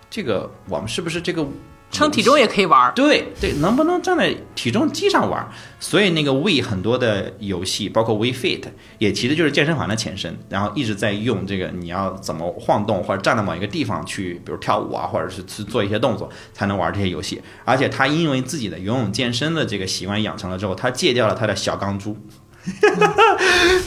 [0.08, 1.46] 这个我们是不是这个
[1.92, 2.92] 称体重也可以玩。
[2.94, 5.46] 对对，能不能站在体重机上玩？
[5.78, 8.62] 所以那个 We 很多的游戏，包括 We Fit，
[8.98, 10.36] 也其实就是健身房的前身。
[10.48, 17.40] 然后一直在用这个，你要怎么晃动或者站在某一个地方去，比如跳舞啊，或者是去做一些动作，才能玩这些游戏。
[17.64, 22.16] 而且他因为自己的游泳健身的这个习惯养成了之后，他戒掉了他的小钢珠。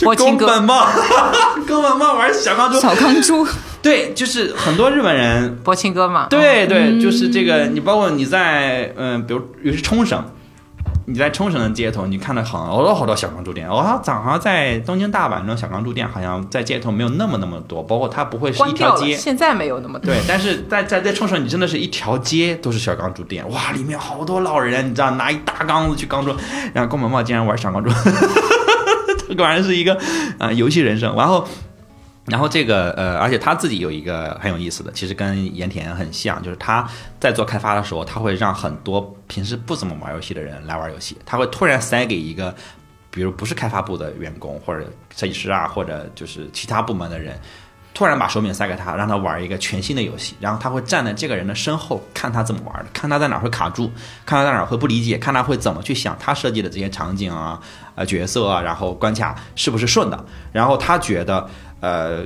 [0.04, 0.86] 波青哥宫本茂，
[1.68, 3.48] 宫本茂玩小钢珠，小钢珠，
[3.82, 5.58] 对，就是很多日本人。
[5.64, 10.24] 波青哥嘛，对对，就是这个，你包括你在嗯，比如尤其是冲绳，
[11.06, 13.68] 你在冲绳的街头，你看到好多好多小钢珠店。
[13.70, 19.16] 我好像好像在东京、大阪那种小钢珠店，好像在街头没有那么那么多，包括它不会是一条街。
[19.16, 20.12] 现在没有那么多。
[20.14, 26.36] 对，但是在在在冲绳，你真的是一条街都是小钢珠店，哇，里面好多老人，你知道，拿一大缸子去钢珠，
[26.74, 28.55] 然后宫本茂竟然玩小钢珠，这
[29.36, 29.96] 果然是一个
[30.38, 31.16] 啊、呃游戏人生。
[31.16, 31.48] 然后，
[32.26, 36.88] 然后这个呃，而且他自己有一个很有意思的，其实跟盐田很像，就是他
[37.20, 42.54] 在做开发的时候，他会让很多平时不怎么玩游戏的人来玩游戏，他会突然塞给一个。
[43.12, 44.86] 比如不是开发部的员工或者
[45.16, 47.40] 设计师啊，或者就是其他部门的人，
[47.96, 50.70] 突然把手柄塞给他，让他玩一个全新的游戏，然后他。
[50.70, 52.44] 会站在这个人的身后看他。
[52.44, 53.90] 怎么玩的，看他在哪会卡住，
[54.26, 54.44] 看他。
[54.44, 55.42] 在哪会不理解，看他。
[55.42, 56.34] 会怎么去想他。
[56.34, 57.60] 设计的这些场景啊、
[57.96, 61.00] 呃角色啊，然后关卡是不是顺的，然后他。
[61.00, 61.50] 觉得
[61.80, 62.26] 呃。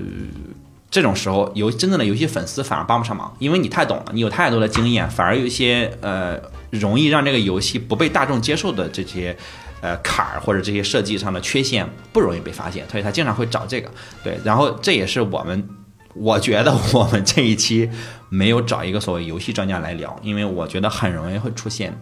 [0.92, 6.36] 这种时候，游真正的游戏粉丝反而帮不上忙，因为你太懂了，你有太多的经验，反而有一些呃
[6.72, 9.38] 容易让这个游戏不被大众接受的这些
[9.82, 13.90] 呃坎儿或者这些设计上的缺陷不容易被发现，所以他经常会找这个。
[14.24, 15.70] 对，然后这也是我们
[16.14, 17.90] 我觉得我们这一期
[18.30, 21.96] 没有找一个所谓游戏专家来聊，因为我觉得很容易会出现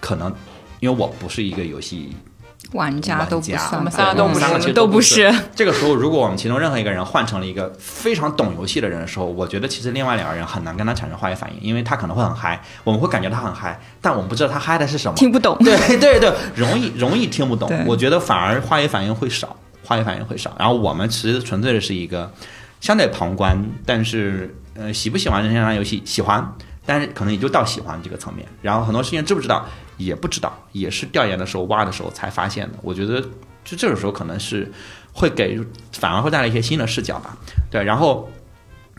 [0.00, 0.34] 可能，
[0.80, 2.14] 因为我不是一个游戏
[2.72, 5.32] 玩家都不算吧，我们仨都不是我们三个都不是。
[5.54, 15.14] 这个时候，如果我们其中任何一个人换成了一个非常懂游戏的人的时候，我觉得其实另外两个人很难跟他产生化学反应，因为他可能会很嗨，我们会感觉他很嗨，但我们不知道他嗨的是什么。
[15.16, 15.56] 听不懂。
[15.58, 17.70] 对 对对，容易容易听不懂。
[17.86, 20.54] 我觉得反而化学反应会少，化学反应会少。
[20.58, 22.30] 然后我们其实纯粹的是一个
[22.80, 26.52] 相对旁观，但是呃喜不喜欢任天堂游戏喜欢，
[26.84, 28.46] 但是可能也就到喜欢这个层面。
[28.60, 29.64] 然后很多事情知不知道
[29.96, 32.78] 也不知道，也是调研的时候挖的时候才发现的。
[32.82, 33.20] 我觉得
[33.64, 34.72] 就这种时候可能是
[35.12, 35.58] 会给
[35.92, 37.36] 反而会带来一些新的视角吧。
[37.70, 38.28] 对，然后。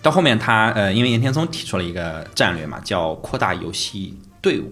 [0.03, 4.71] 到后面他呃，因为岩田聪提出了一个战略嘛，叫扩大游戏队伍，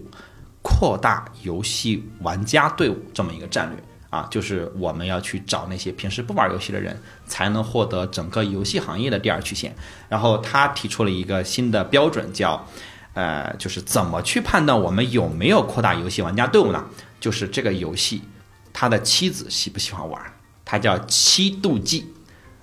[0.62, 6.96] 扩大游戏玩家队伍这么一个战略啊，就是我们要去找那些平时不玩游戏的人，
[7.26, 9.74] 才能获得整个游戏行业的第二曲线。
[10.08, 12.64] 然后他提出了一个新的标准，叫
[13.16, 16.84] 呃，就是怎么去判断我们有没有扩大游戏玩家队伍呢？
[17.18, 18.20] 就是这个游戏
[18.74, 20.20] 他的妻子喜不喜欢玩，
[20.66, 22.12] 他叫七度计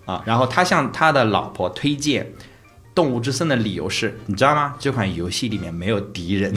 [0.05, 0.21] 啊。
[0.25, 2.31] 然后他向他的老婆推荐。
[2.95, 4.75] 动物之森的理由是，你知道吗？
[4.79, 6.53] 这款游戏里面没有敌人，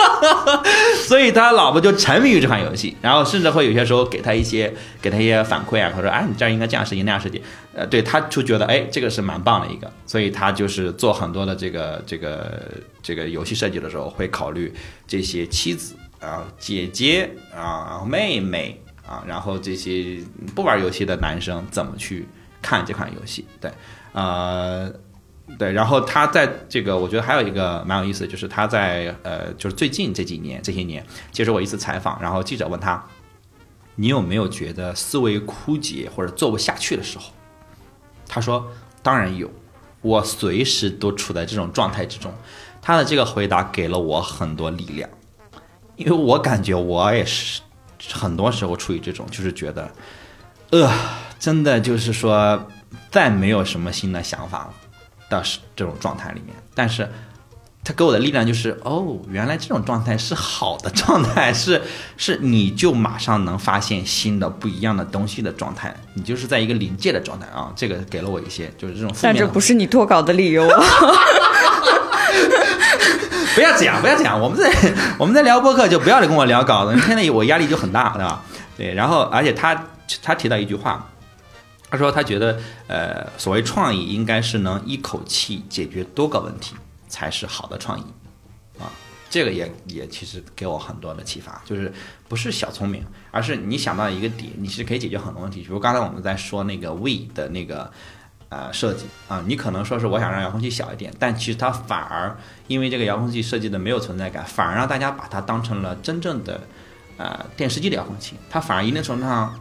[1.06, 7.42] 所以他老婆就沉迷于这款游戏，然后甚至会有些时候给他一些给他一些反馈啊，他说哎，你这儿应该这样设计那样设计，
[7.74, 12.62] 呃，对，他就觉得哎，这个是蛮棒的一个，所以他就是做很多的这个这个
[13.02, 14.72] 这个游戏设计的时候，会考虑
[15.06, 20.18] 这些妻子啊、姐姐啊、妹妹啊，然后这些
[20.54, 22.26] 不玩游戏的男生怎么去
[22.60, 23.70] 看这款游戏，对，
[24.12, 24.92] 呃。
[25.58, 33.02] 对，然后他在这个，我觉得还有一个蛮有意思，就是他在呃，就是最近这几年这些年接受过一次采访，然后记者问他，
[33.94, 37.26] 你有没有觉得思维枯竭或者做不下去的时候？
[38.28, 38.68] 他说，
[39.02, 39.48] 当然有，
[40.02, 42.32] 我随时都处在这种状态之中。
[42.82, 45.08] 他的这个回答给了我很多力量，
[45.94, 47.60] 因为我感觉我也是
[48.12, 49.90] 很多时候处于这种，就是觉得，
[50.70, 50.92] 呃，
[51.38, 52.68] 真的就是说，
[53.10, 54.74] 再没有什么新的想法了。
[55.28, 55.42] 的
[55.74, 57.08] 这种状态里面，但是
[57.84, 61.80] 他给我的力量就是，哦，原来这种状态是好的状态，是
[62.16, 69.14] 是你就马上能发现新的不一样的东西的状态，你就是在一个临界的状态啊，这个给了我一些就是这种。
[69.22, 70.84] 但这不是你脱稿的理由啊！
[73.54, 74.70] 不要这样，不要这样，我们在
[75.16, 78.42] 我们在聊播客就不要跟我聊稿子，现在我压力就很大，对吧？
[78.76, 79.86] 对，然后而且他
[80.22, 81.08] 他提到一句话。
[81.88, 82.58] 他说：“他觉得，
[82.88, 86.74] 呃，所谓创意应该是能一口气解决多个问题，
[87.08, 88.02] 才是好的创意，
[88.78, 88.90] 啊，
[89.30, 91.92] 这个也也其实给我很多的启发，就是
[92.28, 95.60] 不是小聪明，而是你想到一个点，你是可以解决很多问题。
[95.62, 97.88] 比如刚才我们在说那个 We 的那个
[98.48, 102.36] 呃设计啊，你可能说是我想让遥控器小一点，但其实它反而
[102.66, 106.60] 因为这个遥控器设计的没有存在感，反而让大家把它当成了真正的
[107.16, 109.54] 呃电视机的遥控器，它反而一定程度上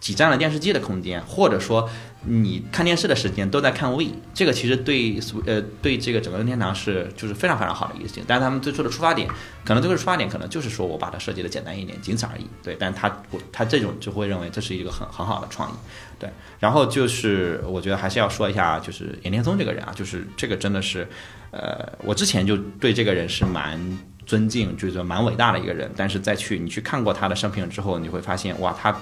[0.00, 1.88] 挤占了电视机的空间，或者说
[2.24, 8.24] 你看电视的时间都在看 V，这个其实对呃对这个整个任天堂是就是非常非常好的一个事情。
[8.26, 9.28] 但是他们最初的出发点，
[9.64, 12.46] 可能最初的出发点可能就是说我把它设计的简单一点，仅此而已。
[12.62, 15.74] 对，但他我他这种就会认为这是一个很很好的创意。
[16.18, 21.06] 对，然后就是我觉得还是要说一下，就是岩田聪这个人啊，就是这个真的是，
[21.50, 23.78] 呃，我之前就对这个人是蛮
[24.24, 25.90] 尊敬，就是蛮伟大的一个人。
[25.94, 28.94] 但是再去你去看过他的生平之后，你会发现哇，他。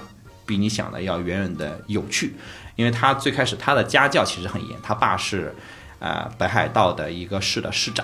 [0.49, 2.33] 比你想的要远远的有趣，
[2.75, 5.55] 因为他最开始他的家教其实很严，他爸是，
[5.99, 8.03] 呃北海道的一个市的市长，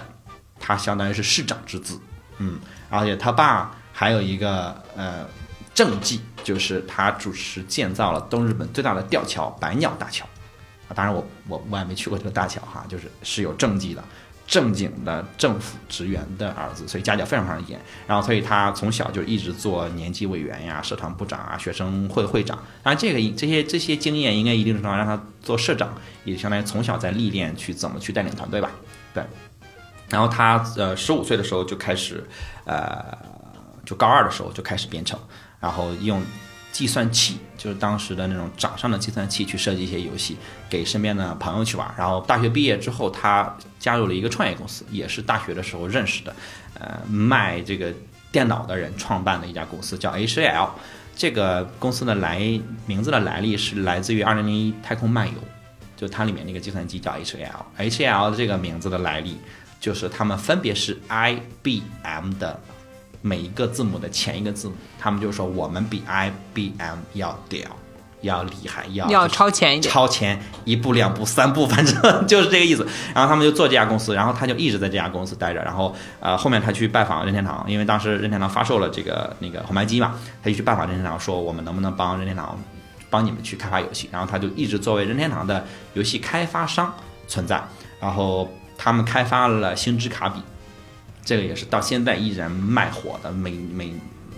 [0.59, 1.99] 他相当于是市长之子，
[2.37, 2.59] 嗯，
[2.91, 5.25] 而且他爸还有一个呃
[5.73, 10.23] 政绩，就是他主持建造了东日本最大的吊桥百鸟大桥，
[10.87, 14.03] 啊，当然我我我也没去过这个大桥哈，就是是有政绩的。
[14.47, 17.79] 正经的政府职员的儿子，所以家教非常非常严。
[18.07, 22.57] 然后，所以他从小就一直做年级委员呀、社团部长啊、学生会会长。
[22.83, 25.93] 当然，这个这些这些经验应该一定程度上让他做社长，
[26.23, 28.69] 也相当于从小在历练去怎么去带领团队吧。
[29.13, 29.23] 对。
[30.09, 32.23] 然后他呃十五岁的时候就开始，
[32.65, 33.17] 呃，
[33.83, 35.19] 就高二的时候就开始编程，
[35.59, 36.21] 然后用。
[36.75, 40.35] 计算器就是当时的那种掌上的计算器，去设计一些游戏
[40.69, 41.89] 给身边的朋友去玩。
[41.97, 46.35] 然后大学毕业之后，他加入了一个创业公司，也是大学的时候认识的，
[46.77, 47.93] 呃，卖这个
[48.29, 50.71] 电脑的人创办的一家公司，叫 HAL。
[51.15, 55.33] 这个公司的来名字的来历是来自于《二零零一太空漫游》，
[55.95, 57.63] 就它里面那个计算机叫 HAL。
[57.77, 59.37] HAL 的这个名字的来历，
[59.79, 62.59] 就是他们分别是 IBM 的。
[63.25, 67.61] 每一个字母的前一个字母，他们就说我们比 IBM 要屌，
[68.21, 72.85] 要厉害，要要超前一点，超前一步两步三步，反正就是这个意思。
[73.15, 75.63] 然后他们就做这家公司，然后他就一直在这家公司待着。
[75.63, 82.55] 然后呃，后面他去拜访任天堂，因为当时任天堂发售了这个那个红白机嘛，他就去拜访任天堂，说我们能不能帮任天堂
[83.09, 84.07] 帮你们去开发游戏。
[84.11, 85.65] 然后他就一直作为任天堂的
[85.95, 86.93] 游戏开发商
[87.27, 87.59] 存在。
[87.99, 88.47] 然后
[88.77, 90.39] 他们开发了星之卡比。
[91.25, 93.91] 这个也是到现在依然卖火的，每每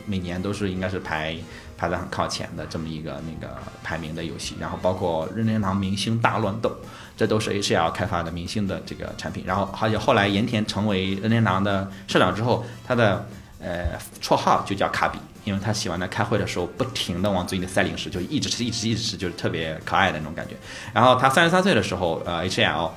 [0.05, 1.35] 每年都是应该是排
[1.77, 4.55] 排在很靠前的这么一个那个排名的游戏。
[4.57, 6.71] 然后包括任天堂明星大乱斗，
[7.17, 9.43] 这都是 HL 开发的明星的这个产品。
[9.45, 13.27] 然后而且后来盐田成为任天堂的社长之后，他的
[13.59, 20.55] 呃绰号就叫卡比，因为他喜欢在开会的时候不停的往嘴里塞零食，就一直吃一直一直吃，就是特别可爱的那种感觉。
[20.93, 22.89] 然后他三十三岁的时候，呃 HL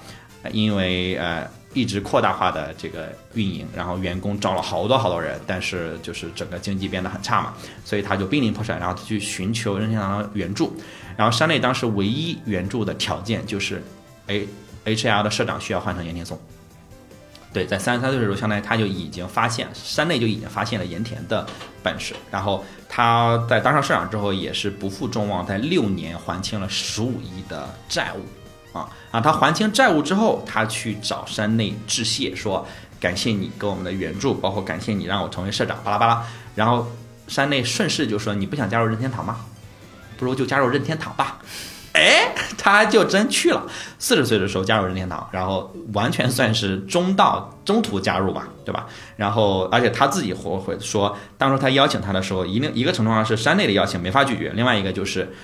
[0.52, 1.44] 因为呃。
[1.72, 10.76] 一直扩大化的这个运营，然后员工招了好多好多人，但是就是整个经济变得很差嘛，所以他就濒临破产，然后他去寻求任天堂的援助，
[11.16, 13.82] 然后山内当时唯一援助的条件就是
[14.26, 14.48] ，，A
[14.84, 16.36] H L 的社长需要换成岩田松。
[17.52, 21.46] 对，在三十三岁的时候，相当于他就已经发现山内就已经发现了盐田的
[21.82, 28.24] 本事，然后他在当上社长之后也是不负众望，在六年还清了十五亿的债务。
[28.72, 29.20] 啊啊！
[29.20, 32.66] 他还清债务之后，他去找山内致谢，说
[33.00, 36.24] 感谢你给我们的援助，包括感谢你让我成为社长，巴拉巴拉。
[36.54, 36.86] 然后
[37.26, 39.40] 山内顺势就说：“你不想加入任天堂吗？
[40.16, 41.38] 不如就加入任天堂吧。”
[41.92, 43.66] 哎，他就真去了。
[43.98, 48.86] 四十岁的时候加入任天堂，然后完全算是中道中途加入吧，对吧？
[49.16, 55.34] 然后而且他自己活回说，当初他邀请他的时候，一定一个程度上是山内的邀请没法拒绝，另外一个就是。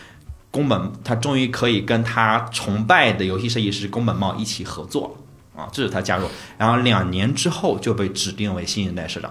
[0.56, 5.14] 宫本他终于可以跟他崇拜的游戏设计师宫本茂一起合作
[5.54, 5.68] 了啊！
[5.70, 6.26] 这是他加入，
[6.56, 9.30] 然后两年之后就被指定为新一代社长。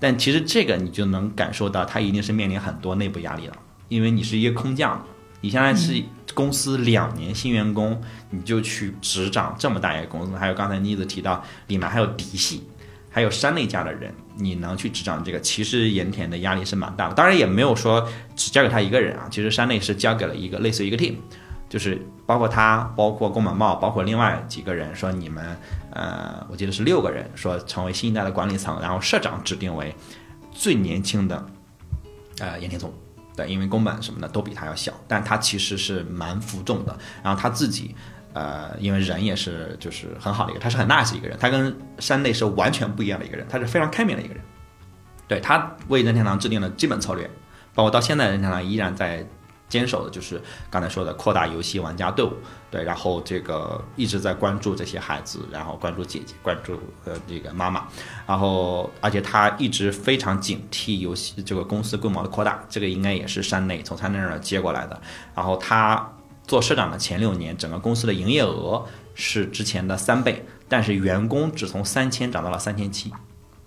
[0.00, 3.56] 但其实这个你就能感受到，他一定是面临很多内部压力了，
[3.90, 5.04] 因为你是一个空降，
[5.42, 8.00] 你现在是公司两年新员工，
[8.30, 12.66] 你就去执掌这么大一个公司，还有刚才妮子提到里面还有嫡系。
[13.14, 15.40] 还有山内家的人，你能去执掌这个？
[15.40, 19.26] 其实盐田的压力是蛮大的，当然也没有说只交给他一个人啊。
[19.30, 21.14] 其实山内是交给了一个类似于一个 team，
[21.68, 25.56] 就是包括他，包括宫本茂，包括另外几个人，说你们，
[25.90, 29.94] 呃，我记得是六个人，说成为新一代的管理层，然后社长指定为
[30.50, 31.46] 最年轻的，
[32.38, 32.92] 呃，盐田总，
[33.36, 37.94] 对，因为宫本什么的都比他要小，但他其实是蛮服众的，然后他自己。
[38.34, 44.42] 呃，因为人也是就是很好的一个，他是很 nice 一个人，他跟山内是完全不一样的一个人，他是非常开明的一个人。
[45.28, 47.30] 对他为任天堂制定了基本策略，
[47.74, 49.26] 包括到现在任天堂依然在
[49.68, 50.38] 坚守的就是
[50.68, 52.32] 刚才说的扩大游戏玩家队伍，
[52.70, 57.86] 对，然后这个一直在关注这些孩子，然后关注姐姐，关注呃这个妈妈，
[58.26, 65.00] 然后而且他一直非常警惕游戏这个公司规模的扩大，这个应该也是山内从他那儿接过来的，
[65.34, 66.06] 然后他。
[66.52, 68.84] 做社长的前六年，整个公司的营业额
[69.14, 73.10] 是之前的三倍，但是员工只从三千涨到了三千七，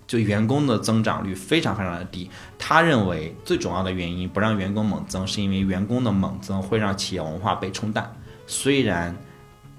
[0.06, 2.30] 就员工的增长率非常非常的低。
[2.56, 8.08] 他认为最重要的原因不让员工猛增，是因为员工的猛增会让企业文化被冲淡。
[8.46, 9.16] 虽然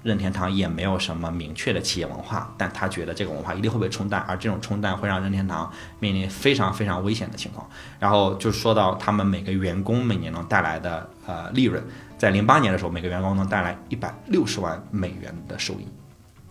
[0.02, 7.66] 任天堂也没有什么明确的企业文化，但他觉得这个文化一定会被冲淡，而这种冲淡会让任天堂面临非常非常危险的情况。
[7.98, 11.82] 然后就说到他们每个员工每年能带来的呃利润，
[12.18, 15.86] 在零八年的时候，每个员工能带来一百六十万美元的收益，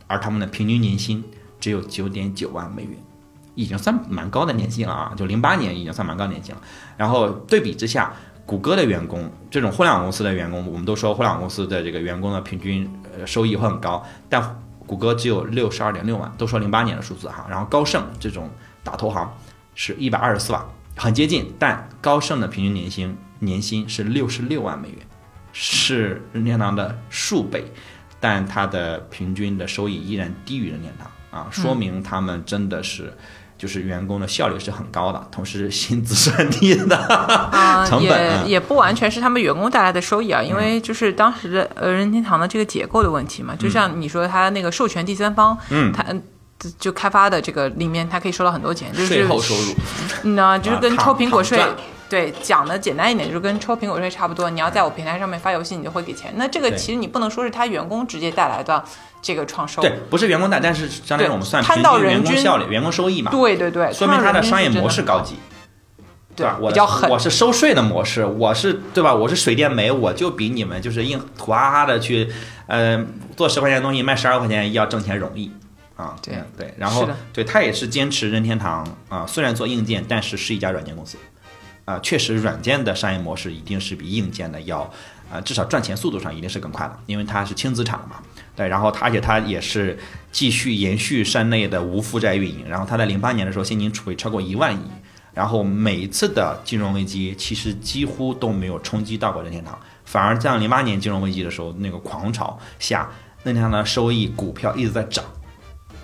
[0.07, 1.23] 而他们的平均年薪
[1.60, 2.94] 只有九点九万美元，
[3.53, 5.14] 已经算蛮高的年薪了啊！
[5.18, 6.61] 就零八年已经算蛮高年薪了。
[6.95, 8.14] 然后对比之下，
[8.45, 17.45] 谷歌的员工，这种互联网公司的员工，我们都说互联网公司的这个员工的平均呃收益会很高，但谷歌只有六十二点六万，都说零八年的数字哈。
[17.49, 18.49] 然后高盛这种
[18.84, 19.35] 大投行
[19.76, 20.65] 是一百二十四万，
[20.95, 24.99] 很接近，但高盛的平均年薪年薪是六十六万美元，
[25.59, 27.65] 是任天堂的数倍，
[28.19, 31.09] 但它的平均的收益依然低于任天堂。
[31.31, 33.11] 啊，说明他们真的是。
[33.57, 38.45] 就是员工的效率是很高的，同时薪资是很低的，啊， 成本嗯。
[38.45, 45.91] 也也不完全是他们员工带来的收益啊，因为就是当时的呃任天堂的这个结构的问题嘛，就像你说他那个授权第三方，嗯。
[45.91, 46.21] 他嗯
[46.77, 49.73] 就开发的这个里面，他可以收到很多钱，就是税后收入。
[50.21, 51.59] 嗯呢，就是跟啊抽苹果税
[52.09, 54.49] 对讲的简单一点，就是跟抽苹果税差不多。
[54.49, 56.34] 你要在我平台上面发游戏，你就会给钱。
[56.35, 58.84] 那这个其实你不能说是他员工直接带来的
[59.21, 65.35] 这个创收，对，不是员工带，但是相当于我们算摊平均到人均员工效率、员工收益嘛，对对对，说明他的商业模式高级，
[66.35, 66.57] 对吧？
[66.61, 69.13] 我的比较狠我是收税的模式，我是对吧？
[69.13, 72.29] 我是水电煤，我就比你们就是硬土哈哈的去，
[72.67, 73.05] 呃，
[73.35, 75.51] 做十块钱的东西卖十二块钱要挣钱容易。
[75.97, 81.17] 啊，对嗯对，然后对他也是坚持任天堂啊，虽然做硬件，但是是一家软件公司，
[81.88, 84.81] 啊，确实软件的商业模式一定是比硬件的要，
[85.31, 88.18] 啊，至少赚钱速度上一定是更快的，因为它是轻资产的嘛，
[88.57, 89.97] 对，然后它而且它也是
[90.30, 94.81] 继续延续山内的无负债运营，然后它在零八年的时候现金储备超过一万亿，
[95.34, 103.09] 然后每一次的金融危机其实几乎都没有冲击到过任天堂，反而在零八年金融危机的时候那个狂潮下，
[103.43, 105.23] 任天堂的收益股票一直在涨。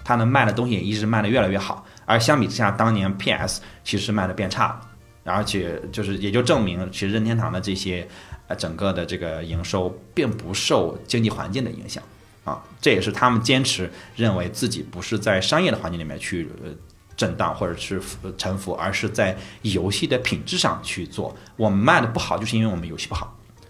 [0.05, 4.81] 它能卖的东西也一直卖得越来越好，而相比之下，当年 PS 其实卖的变差了，
[5.23, 8.07] 而且就是也就证明，其实任天堂的这些
[8.47, 12.03] 呃整个的这个营收并不受经济环境的影响
[12.43, 16.69] 啊，这也是他们坚持认为自己不是在商业的环境里面去呃
[17.15, 18.01] 震荡或者是
[18.37, 21.33] 沉浮，而是在游戏的品质上去做。
[21.55, 23.27] 我们卖的不好，就是因为我们游戏不好；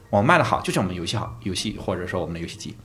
[0.10, 2.76] 我们卖的好，就是我们游戏好，游戏或者说我们的游戏机。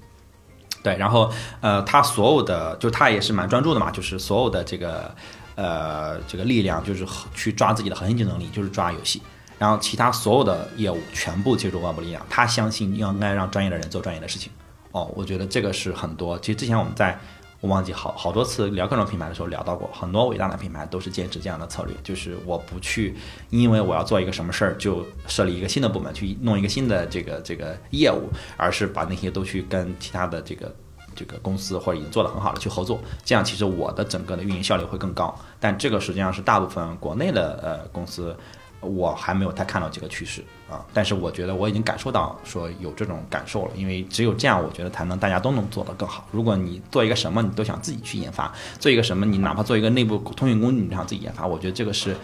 [0.82, 5.14] 对，然后呃，他所有的就他也是蛮专注的嘛，就是所有的这个
[5.59, 7.05] 呃这个力量就是
[7.35, 9.20] 去抓自己的核心竞争力，就是抓游戏，
[9.59, 12.24] 然后其他所有的业务全部借助外部力量。
[12.30, 14.52] 他相信应该让专业的人做专业的事情。
[14.93, 16.39] 哦，我觉得这个是很多。
[16.39, 17.18] 其实之前我们在
[17.60, 23.16] 我忘记好好多次聊各种品牌的时候聊到过，很多伟大的品牌都是坚持这样的策略，就是我不去
[23.51, 30.72] 因为我要做一个什么事儿就设立一个新的部门去弄一个新的这个这个业务，而是把那些都去跟其他的这个
[31.18, 35.34] 这个公司或者已经做得很好的去合作，这样其实我的整个的运营效率会更高。
[35.58, 38.36] 但这个实际上是大部分国内的呃公司。
[38.80, 40.40] 我还没有太看到这个趋势
[40.70, 46.24] 啊，但是我觉得我已经感受到说有这种感受了，因为只有这样，我觉得才能大家都能做得更好。
[46.30, 52.16] 如果你做一个什么，你都想自己去研发，做一个什么，你哪怕做一个内部通讯工具，你想自己研发，我觉得这个是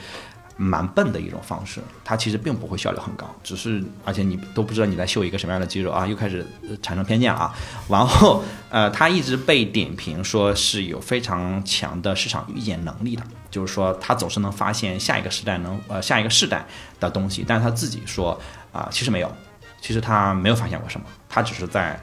[0.57, 6.47] 蛮笨的一种方式，它其实并不会效率很高，只是而且你都不知道你在秀一个什么样的肌肉啊，又开始
[6.81, 7.55] 产生偏见了啊。
[7.89, 16.65] 然后呃，它一直被点评说是有非常强的市场预见能力的，就是说他总是能发现下一个时代能呃下一个世代
[17.01, 18.41] 的东西，但是他自己说
[18.73, 19.33] 啊、其实没有，
[19.81, 22.01] 其实他没有发现过什么，他只是在。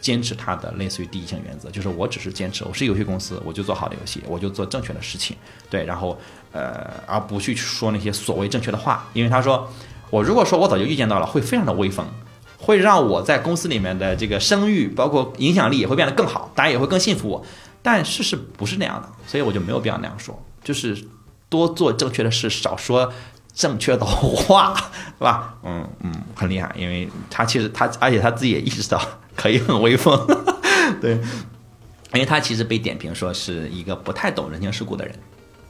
[0.00, 5.36] 坚持他的类似于第一性原则，就是我只是坚持，我是游戏公司，我就做好的游戏，我就做正确的事情，
[5.70, 6.18] 对，然后
[6.52, 9.68] 呃，而不去说那些所谓正确的话，因为他说，
[10.10, 12.06] 我如果说我早就预见到了，会非常的威风，
[12.58, 17.44] 会让我在公司里面的这个声誉，包括影响力也会变得更好，大家也会更信服我。
[17.82, 20.96] 但事实不是那样的，所以我就没有必要那样说，就是
[21.48, 23.12] 多做正确的事，少说
[23.52, 24.74] 正确的话，
[25.18, 25.54] 是吧？
[25.64, 29.00] 嗯嗯，很厉害，因为他其实他，而且他自己也意识到
[29.34, 30.16] 可以很威风，
[31.00, 31.14] 对，
[32.12, 35.14] 因为他其实被点评说是一个不太懂人情世故的人。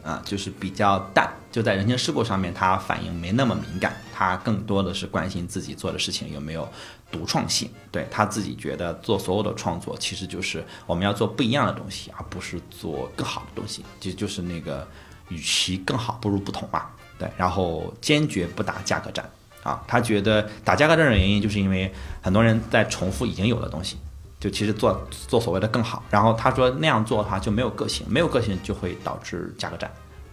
[0.03, 6.69] 啊，就是比较淡，就在人情世故上面，他反应没那么敏感，他更多的是关心自己做的事情有没有
[7.11, 7.71] 独创性。
[7.91, 13.85] 对他自己觉得做所有的创作，其实就是我们要做不一样的东西，而不是做更好的东西。
[14.01, 14.87] 其实就是那个，
[15.29, 16.87] 与其更好，不如不同嘛。
[17.19, 19.31] 对，然后坚决不打价格战，
[19.63, 23.99] 啊，他觉得打价格战的原因就是因为很多人在重复已经有的东西，
[24.43, 26.03] 就其实做做所谓的更好。
[26.11, 29.89] 然后他说那样做的话就没有个性，没有个性就会导致价格战，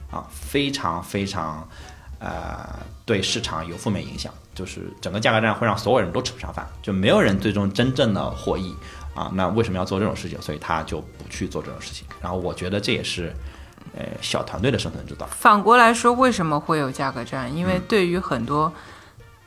[0.09, 1.69] 啊，非常非常
[2.17, 2.67] 呃
[3.05, 8.75] 对市场有负面影响，就是整个价格战会让所有人都吃不上饭，就没有人最终真正的获益
[9.13, 9.29] 啊。
[9.35, 10.41] 那为什么要做这种事情？
[10.41, 12.07] 所以他就不去做这种事情。
[12.19, 13.31] 然后我觉得这也是
[13.95, 15.27] 呃小团队的生存之道。
[15.27, 17.55] 反过来说，为什么会有价格战？
[17.55, 18.73] 因为对于很多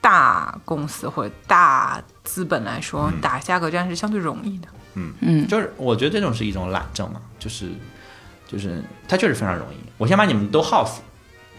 [0.01, 4.69] 大公司或者大资本来说，打价格战是相对容易的。
[4.95, 7.71] 嗯嗯，就是我觉得这种是一种懒政嘛，就是
[8.47, 9.77] 就是它确实非常容易。
[9.97, 11.01] 我先把你们都耗死，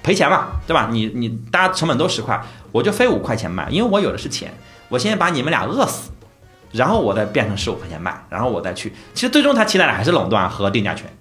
[0.03, 0.89] 赔钱嘛，对吧？
[0.91, 2.39] 你你大家成本都十块，
[2.71, 4.53] 我就非五块钱卖，因为我有的是钱，
[4.89, 6.11] 我先把你们俩饿死，
[6.71, 8.93] 然后我再变成十五块钱卖，然后我再去。
[9.13, 11.11] 其实最终他期待的还是垄断和定价权，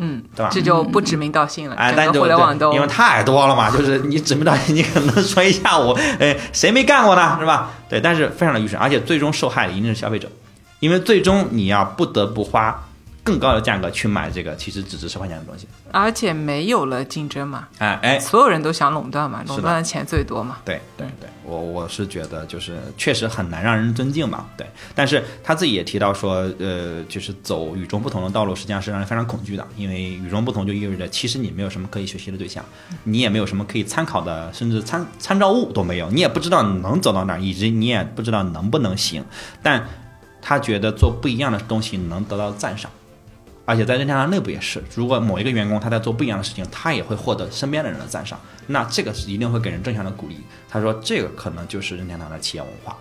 [0.00, 1.74] 嗯，对吧这就不指名道姓了。
[1.76, 7.70] 哎，但就互联网都因为太多了嘛，就是你指名道姓， 你可能说一下午，哎，谁没干过呢，是吧？
[7.88, 10.28] 对，但是非常的愚蠢，而且最终受害的一定是消费者，
[10.80, 12.87] 因为最终你要不得不花
[13.28, 15.68] 更高的价格去买这个其实只值十块钱的东西。
[15.92, 20.56] 而且没有了竞争嘛，哎哎，所有人都想垄断嘛，垄断的钱最多嘛。
[20.64, 24.66] 对对对，我我是觉得就是确实很难让人尊敬嘛，对。
[24.94, 32.64] 但是他自己也提到说，呃，就是走与众不同的道路，实际上是让人非常恐惧的，因为与众不同就意味着其实你没有什么可以学习的对象，
[33.04, 39.22] 你也没有什么可以参考的，甚至参参照物都没有，你也不知道你能走到哪儿，以及你也不知道能不能行。
[39.62, 39.86] 但
[40.40, 42.90] 他觉得做不一样的东西能得到赞赏。
[43.68, 50.38] 而且在任天堂内部也是，如果某一个员工他在做不一样的事情，他也会获得身边的人的赞赏，那这个是一定会给人正向的鼓励。
[50.70, 52.96] 他说这个可能就是任天堂的企业文化，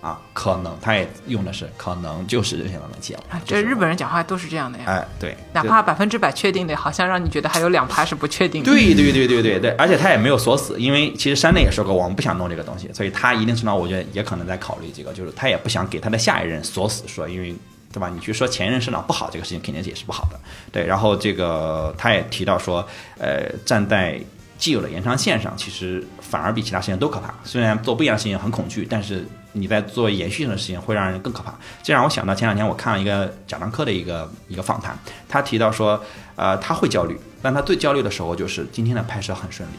[0.00, 8.70] 啊，可能他也用的是可能就是任天堂的企业文化啊。，这日本人讲话都是这样的呀，哎，对，哪怕百分之百确定的，好像让你觉得还有两趴是不确定的。
[8.70, 17.52] 对对对对对对，而且他也没有锁死，因为其实山内也说过，我们不想弄这个东西，所以他一定程度上我觉得也可能在考虑这个，就是他也不想给他的下一任锁死，说因为
[17.94, 18.10] 对吧？
[18.12, 20.40] 你去说前任社长不好，这个事情肯定也是不好的。
[20.72, 22.84] 对，然后这个他也提到说，
[23.18, 24.20] 呃，站在
[24.58, 27.32] 既有的延长线上，其实反而比其他事情都可怕。
[27.44, 31.54] 虽然做不一样的事情很恐惧，但是你在做延续性的事情会让人更可怕。
[31.84, 34.98] 这让我想到前两天我看了一个贾樟柯的一个一个访谈，
[35.28, 36.02] 他提到说，
[36.34, 39.74] 呃，他会焦虑，但他最焦虑的时候就是今天的拍摄很顺利，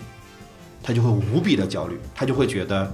[0.82, 2.90] 他就会无比的焦虑，他就会觉得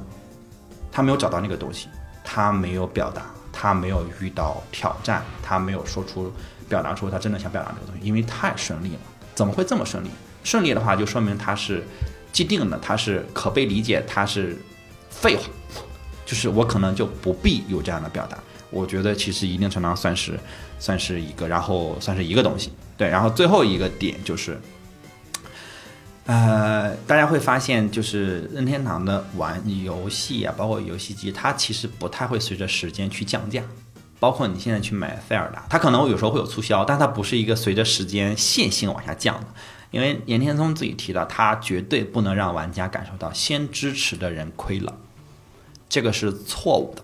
[0.91, 1.88] 他没有找到那个东西，
[2.23, 6.31] 他没有表达，他没有遇到挑战，他没有说出
[6.69, 8.99] 表达出他真的想表达这个东西，因为太顺利了。
[9.33, 10.09] 怎么会这么顺利？
[10.43, 11.83] 顺利的话就说明他是
[12.31, 14.57] 既定的，他是可被理解，他是
[15.09, 15.43] 废话，
[16.25, 18.37] 就是我可能就不必有这样的表达。
[18.69, 20.39] 我觉得其实一定程度上算是
[20.79, 22.71] 算是一个，然后算是一个东西。
[22.97, 24.59] 对，然后最后一个点就是，
[26.26, 33.64] 呃，大家会发现，就是任天堂的玩游戏啊，包括游戏机，它其实不太会随着时间去降价。
[34.19, 39.48] 包括你现在去买塞尔达，它可能有时候会有促销，但它不是一个随着时间线性往下降的。
[39.89, 44.95] 因为岩田聪自己提到，他绝对不能让玩家感受到先支持的人亏了，
[45.89, 47.03] 这个是错误的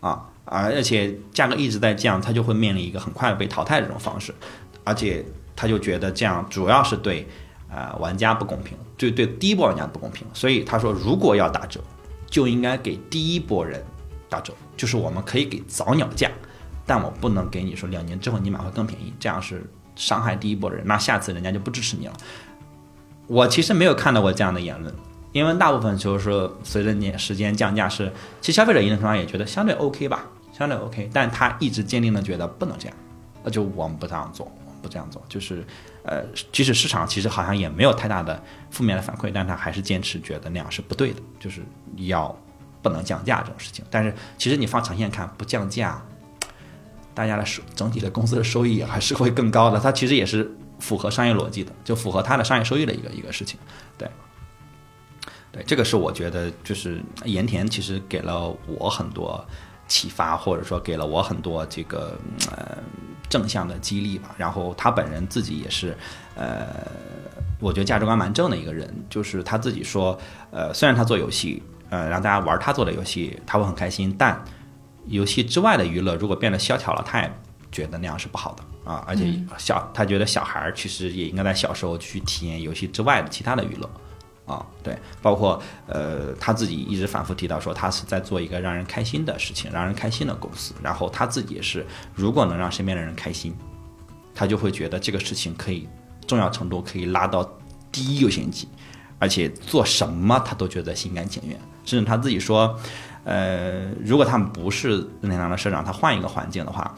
[0.00, 0.30] 啊！
[0.46, 4.34] 而且价格一直在降，他就会面临一个很快被淘汰的这种方式，
[4.82, 5.24] 而且
[5.54, 7.28] 他就觉得这样主要是对
[7.74, 11.80] 呃玩家不公平，对对第一波玩家不公平，所以他说如果要打折，
[12.26, 13.82] 就应该给第一波人
[14.28, 16.30] 打折，就是我们可以给早鸟价，
[16.86, 19.64] 但我不能给你说两年之后你买会更便宜，这样是
[19.96, 22.12] 伤害第一波人，那下次人家就不支持你了。
[23.26, 24.94] 我其实没有看到过这样的言论，
[25.32, 32.96] 因为大部分就是说随着年时间降价是，其实消费者一定程度上也觉得相对 OK 吧，相对 OK，但他一直坚定的觉得不能这样，
[33.42, 35.64] 那就我们不这样做，我们不这样做，就是
[36.04, 36.22] 呃，
[36.52, 41.62] 即使市场其实好像也没有太大的负面的反馈，但他还是坚持觉得那样是不对的，就是
[41.96, 42.38] 要
[42.82, 43.84] 不能降价这种事情。
[43.90, 46.00] 但是其实你放长线看，不降价，
[47.14, 53.58] 大家的收整体的公司的收益还是会更高的，它其实也是符合商业逻辑的，就符合它的商业收益的一个一个事情，
[53.98, 54.08] 对。
[55.50, 59.46] 对，这个是我觉得就是盐田其实给了我很多
[59.94, 62.18] 启发，或者说给了我很多这个
[62.50, 62.78] 呃
[63.28, 64.34] 正向的激励吧。
[64.36, 65.96] 然后他本人自己也是
[66.34, 66.66] 呃，
[67.60, 70.18] 我觉得价值观蛮正的一个人，就是他自己说，
[70.50, 74.44] 呃，虽然他做游戏，呃，让大家玩他做的游戏，他会很开心，但
[75.06, 77.32] 游戏之外的娱乐如果变得萧条了，他也
[77.70, 79.04] 觉得那样是不好的啊。
[79.06, 83.88] 而且小他觉得小孩儿其实也应该在小时候去体验游戏之外的其他的娱乐。
[84.46, 90.74] 啊，对，包括呃，他自己一直反复提到说，他是在做一个让人开心的事情，让人开心的公司。
[90.82, 93.56] 然后他自己是，如果能让身边的人开心，
[94.34, 95.88] 他就会觉得这个事情可以
[96.26, 97.48] 重要程度可以拉到
[97.90, 98.68] 第一优先级。
[99.20, 102.78] 而且做什么他都觉得心甘情愿，甚至他自己说，
[103.22, 106.94] 呃，如果他们不是任天堂的社长，他换一个环境的话，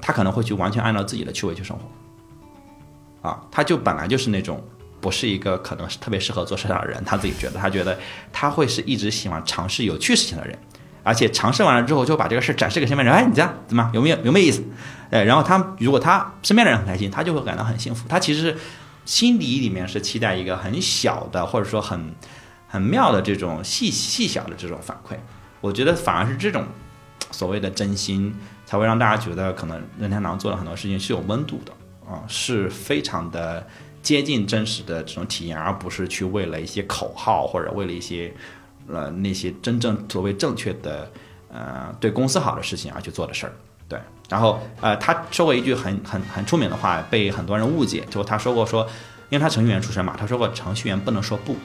[0.00, 3.28] 他可能会去完全按照自己的趣味去生活。
[3.28, 4.62] 啊，他就本来就是那种
[5.04, 7.98] 不是一个可能是特别适合做社长的人，他自己觉得，他觉得
[8.32, 10.58] 他会是一直喜欢尝试有趣事情的人。
[11.02, 13.14] 而且尝试完了之后，就把这个事儿展示给身边人。
[13.14, 14.64] 哎，你这样怎么有没有有没有意思？
[15.10, 18.08] 哎，然后他如果他身边的人很开心，他就会感到很幸福。
[18.08, 18.56] 他其实
[19.04, 22.14] 心底里面是期待一个很小的，或者说很
[22.66, 25.14] 很妙的这种细细小的这种反馈。
[25.60, 26.64] 我觉得反而是这种
[27.30, 31.72] 所谓的真心，才会让大家觉得可能任天堂做了很多事情是有温度的
[32.10, 33.66] 啊，是非常的
[34.04, 38.32] 接近真实的这种体验，而不是去为了一些口号或者为了一些。
[38.86, 41.10] 呃，那些真正所谓正确的，
[41.50, 43.52] 呃，对公司好的事情而去做的事儿，
[43.88, 43.98] 对。
[44.28, 48.86] 然后，呃，他说过一句很很很出名的话，被很多人误解，就他说过说，
[49.30, 51.56] 因为他程序员出身嘛，他说过程序员不能说不。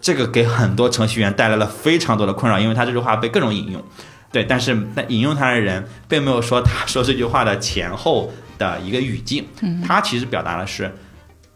[0.00, 3.84] 这个给很多程序员带来了非常多的困扰，因为他这句话被各种引用，
[4.32, 4.44] 对。
[4.44, 9.46] 但是那引用他的人并没有说他说这句话的前后的一个语境，
[9.86, 10.92] 它其实表达的是。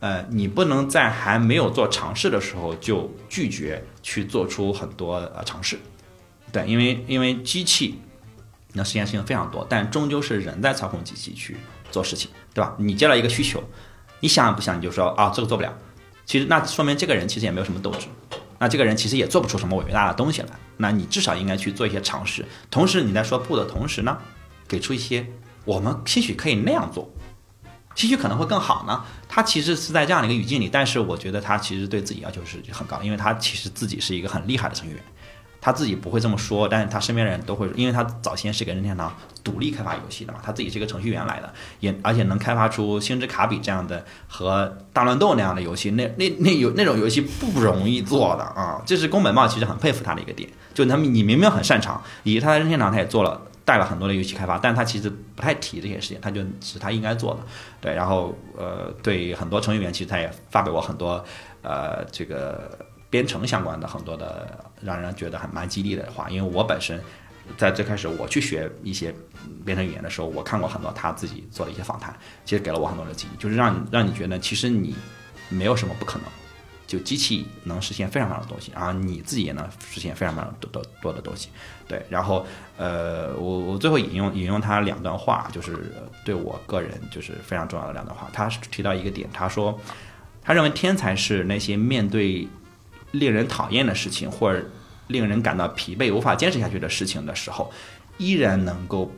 [0.03, 5.79] 呃，你不能在还没有做尝试的时候就拒绝去做出很多呃尝试，
[6.51, 8.01] 对，因为因为机器
[8.73, 11.55] 那实现事情非常多，但终究是人在操控机器去
[11.91, 12.75] 做事情，对吧？
[12.79, 13.63] 你接了一个需求，
[14.21, 15.71] 你想也不想你就说啊这个做不了，
[16.25, 18.07] 其实那说明这个人其实也没有什么斗志，
[18.59, 20.49] 那这个人其实也做不出什么伟大的东西来，
[20.79, 24.17] 那你至少应该去做一些尝试，同时你在说不的同时呢，
[24.67, 25.27] 给出一些
[25.71, 27.09] 我们兴许可以那样做。
[27.95, 29.05] 兴许可能会更好呢。
[29.29, 35.05] 他其实是在这样的一个语境里，但是我觉得他其实对自己要求是很高，因为他其实自己是一个很厉害的程序员，
[35.61, 39.15] 他自己不会这么说，但是他身边人都会，因为他早先是给任天堂
[39.45, 53.41] 独立开发游戏的嘛，他自己是一个程序员来的，也而且能开发出星之卡比这样的和大乱斗那样的游戏，那那那有那种游戏不容易做的啊，这是宫本茂其实很佩服他的一个点，就他你明明很擅长，以及他在任天堂他也做了。
[53.71, 57.41] 带了很多的游戏开发，但他其实不太提这些事情，他就是他应该做的，
[57.81, 57.95] 对。
[57.95, 61.25] 然后呃，对很多程序员，其实他也发给我很多
[61.63, 62.77] 呃这个
[63.09, 66.29] 编程相关的很多的让人觉得很蛮激励的话。
[66.29, 67.01] 因为我本身
[67.57, 69.15] 在最开始我去学一些
[69.65, 72.13] 编程语言的时候，我看过很多他自己做的一些访谈，
[72.45, 74.97] 其实给了我很多的激励，就是让让你觉得其实你
[75.49, 76.27] 没有什么不可能。
[76.91, 81.49] 就机器能实现非常非常的东西，然后你自己也能实现非常非常多多多的东西，
[81.91, 82.07] 对。
[82.09, 82.47] 然后，
[82.77, 85.93] 呃，我我最后引用引用他两段话，就是
[86.25, 88.31] 对我个人就是非常重要的两段话。
[88.33, 89.77] 他提到一个点，他说，
[90.41, 92.47] 他认为天才是那些面对
[93.11, 94.65] 令人讨厌的事情或者
[95.09, 97.73] 令人感到疲惫无法坚持下去的事情的时候，
[98.19, 99.11] 依然能够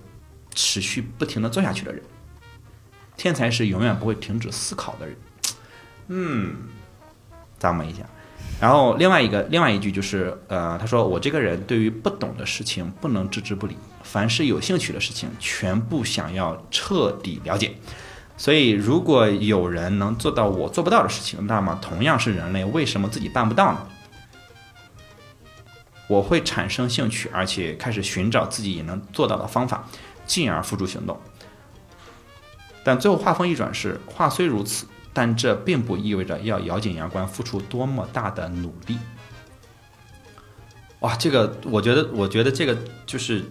[0.55, 2.03] 持续不停的做下去的人。
[3.19, 5.17] 天才是永远不会停止思考的人。
[6.09, 6.57] 嗯。
[7.61, 8.03] 咂摸一下，
[8.63, 17.75] 然后另外一个另外一句就是，呃，他说我这个人对于不懂的事情不能置之不理，凡是有兴趣的事情，全部想要彻底了解。
[18.37, 23.89] 所以如果有人能做到我做不到的事情，那么同样是人类，为什么自己办不到呢？
[26.07, 29.85] 我会产生兴趣，而且开始寻找自己也能做到的方法，
[30.25, 31.21] 进而付诸行动。
[32.85, 34.87] 但最后话锋一转，是话虽如此。
[35.13, 38.99] 但这并不意味着要咬紧牙关付出多么大的努力。
[41.01, 43.45] 哇，这个我觉得，我觉得这个就是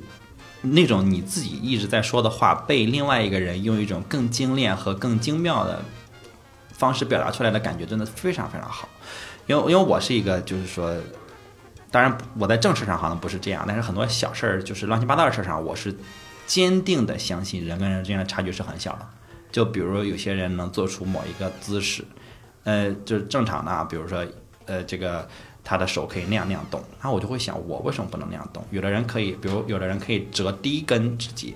[0.61, 5.83] 那种你自己一直在说的话，被另外一个人用一种更精炼和更精妙的
[6.71, 8.87] 方式表达出来的感觉，真的非常非常好。
[9.47, 10.95] 因为因为我是一个，就是说，
[11.91, 15.93] 当然我在正事上好像不是这样，但是很多小事儿，就是乱七八糟的事儿上，我是
[16.47, 19.07] 坚定的相信人跟人之间的差距是很小的。
[19.51, 22.03] 就比如有些人能做出某一个姿势，
[22.63, 24.25] 呃，就是正常的啊，比如说，
[24.65, 25.27] 呃，这个
[25.63, 28.65] 他的手可以那样那样动，那我就会想，我为什么不能那样动？
[28.71, 31.53] 有的人可以，比如有的人可以折第一根指节，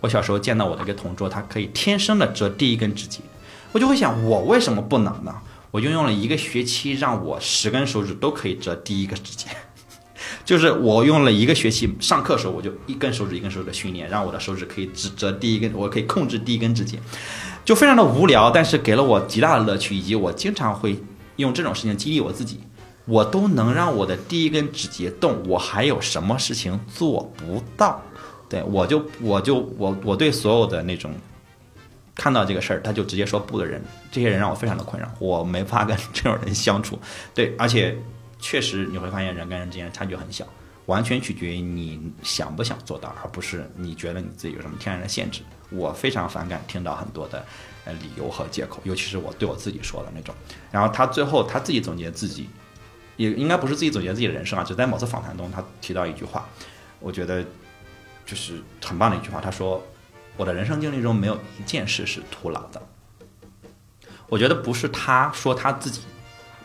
[0.00, 3.20] 我小时候见到我的一个同桌，他可以天生的折第一根指节，
[3.72, 5.34] 我就会想，我为什么不能呢？
[5.72, 9.48] 我就用了一个学期，让我十根手指都可以折第一个指节。
[10.46, 17.00] 就是我用了一个学期上课的时候，我就一根手指一根手指的训练，让我的手指可以指折第一根，我可以控制第一根指节，
[17.64, 20.96] 就非常的无聊，但是给了我极大的乐趣，以及我经常会
[21.34, 22.60] 用这种事情激励我自己。
[23.06, 28.00] 我都能让我的第一根指节动，我还有什么事情做不到？
[28.48, 31.12] 对我就我就我我对所有的那种
[32.14, 33.82] 看到这个事儿他就直接说不的人，
[34.12, 36.96] 这些人让我非常的困扰，我没法跟这种人相处。
[37.34, 37.98] 对，而且。
[38.38, 40.46] 确实你会发现人跟人之间差距很小，
[40.86, 45.42] 完全取决于你想不想做到，而不是你觉得你自己有什么天然的限制。
[45.70, 47.44] 我非常反感听到很多的
[47.84, 50.34] 呃理由和借口，尤其是我对我自己说的那种。
[50.70, 52.48] 然后他最后他自己总结自己，
[53.16, 56.48] 也应该不是自己总结自己的人生啊，就在某次访谈中，他提到一句话，
[57.00, 57.44] 我觉得
[58.24, 59.40] 就是很棒的一句话。
[59.40, 59.84] 他说
[60.36, 62.80] ：“我的人生经历中没有一件事是徒劳的。”
[64.28, 66.02] 我觉得不是他说他自己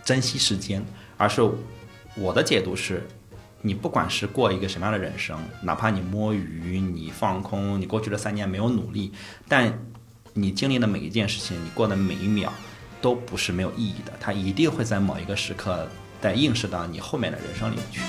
[0.03, 0.85] 珍惜时间，
[1.21, 1.39] 而是
[2.15, 3.07] 我的解读是，
[3.61, 9.11] 你不管是过一个什么样的人生，哪怕你摸鱼、你放空、你过去的三年没有努力，
[9.47, 9.71] 但
[10.33, 12.51] 你经历的每一件事情，你过的每一秒，
[13.03, 15.87] 都不是没有意义的，它一定会在某一个时刻
[16.19, 18.01] 在映射到你后面的人生里面去。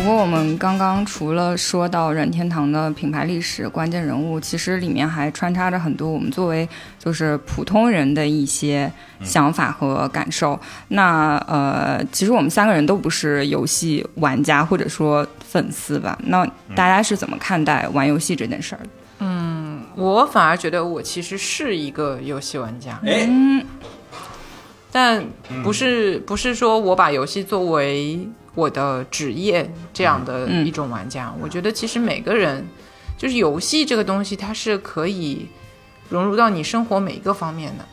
[0.00, 6.66] 不过我们刚刚除了说到任天堂的品牌历史、关键人物，其实里面还穿插着很多我们作为
[6.98, 8.90] 就是普通人的一些
[9.22, 10.58] 想法和感受。
[10.88, 16.18] 那呃，其实我们三个人都不是游戏玩家或者说粉丝吧？
[16.24, 18.80] 那大家是怎么看待玩游戏这件事儿？
[19.18, 23.28] 嗯我反而觉得我其实是一个游戏玩家，哎，
[24.90, 25.22] 但
[25.62, 31.32] 不是不是说我把游戏作为我的职业这样的嗯一种玩家。
[31.40, 32.66] 我觉得其实每个人
[33.16, 35.48] 就是游戏这个东西，它是可以
[36.08, 37.84] 融入到你生活每一个方面的。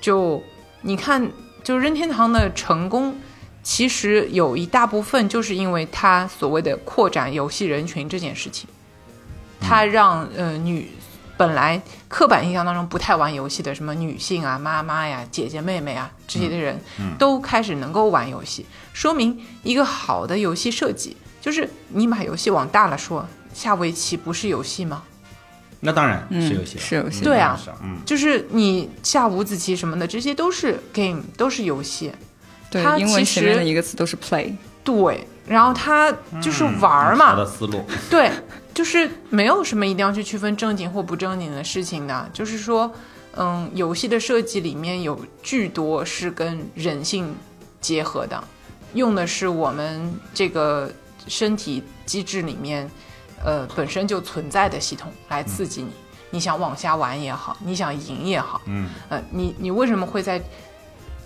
[0.00, 0.42] 就
[0.82, 1.30] 你看，
[1.62, 3.14] 就任天堂的成功，
[3.62, 8.68] 其实有一大部分就是因为他所谓的扩展游戏人群这件事情，
[9.60, 10.90] 他让呃女
[11.40, 16.78] 本来刻板印象当中不太玩游戏的什么女性啊、妈妈呀、姐姐妹妹啊这些的人，
[17.18, 25.02] 都开始能够玩游戏，说明一个好的游戏设计，就是你把游戏往大了说，下围棋不是游戏吗？
[25.80, 32.12] 那当然嗯是游戏了，是游戏对啊嗯，就是你下五子棋什么的，这些都是 game，都是游戏。
[32.70, 34.52] 对它，英文其前面的实一个词都是 play。
[34.84, 36.12] 对，然后它
[36.42, 38.30] 就是玩嘛，好的思路，对，
[38.74, 42.30] 就是没有什么一定要去区分正经或不正经的事情的。
[42.32, 42.92] 就是说，
[43.36, 47.34] 嗯，游戏的设计里面有巨多是跟人性
[47.80, 48.42] 结合的，
[48.94, 50.90] 用的是我们这个
[51.26, 52.90] 身体机制里面，
[53.44, 55.90] 呃，本身就存在的系统来刺激你。
[56.32, 60.40] 你想往下玩也好，你想赢也好，嗯，呃，你你为什么会在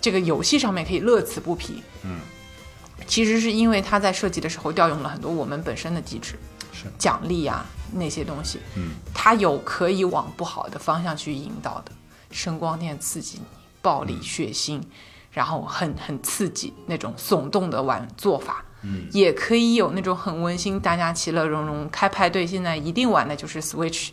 [0.01, 1.83] 这个游戏上面可以乐此不疲？
[2.03, 2.19] 嗯，
[3.05, 6.37] 其实是因为它在设计的时候调用了很多我们本身的机制，是
[6.97, 11.91] 奖励啊那些东西，嗯，它有可以往不好的方向去引导的，
[12.31, 13.45] 声光电刺激你，
[13.81, 14.81] 暴力血腥，
[15.31, 18.63] 然后很很刺激那种耸动的玩做法。
[18.81, 22.45] 嗯，也可以有那种很温馨，大家其乐融融开派对。
[22.45, 24.09] 现在一定玩的就是 Switch，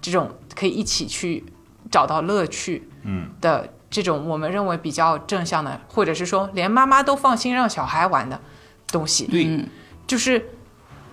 [0.00, 1.44] 这种可以一起去
[1.90, 3.28] 找到乐趣，嗯。
[3.42, 8.40] 的这种我们认为比较正向的，或者是说连妈妈都放心让小孩玩的
[8.88, 9.68] 东西，对，嗯
[10.06, 10.50] 就是，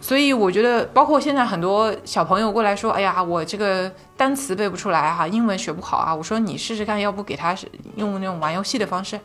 [0.02, 7.56] 所以我觉得，包括现在很多小朋友过来说，哎呀，我这个单词背不出来啊，英文学不好啊，我说你试试看，要不给他
[7.96, 9.20] 用那种玩游戏的方式，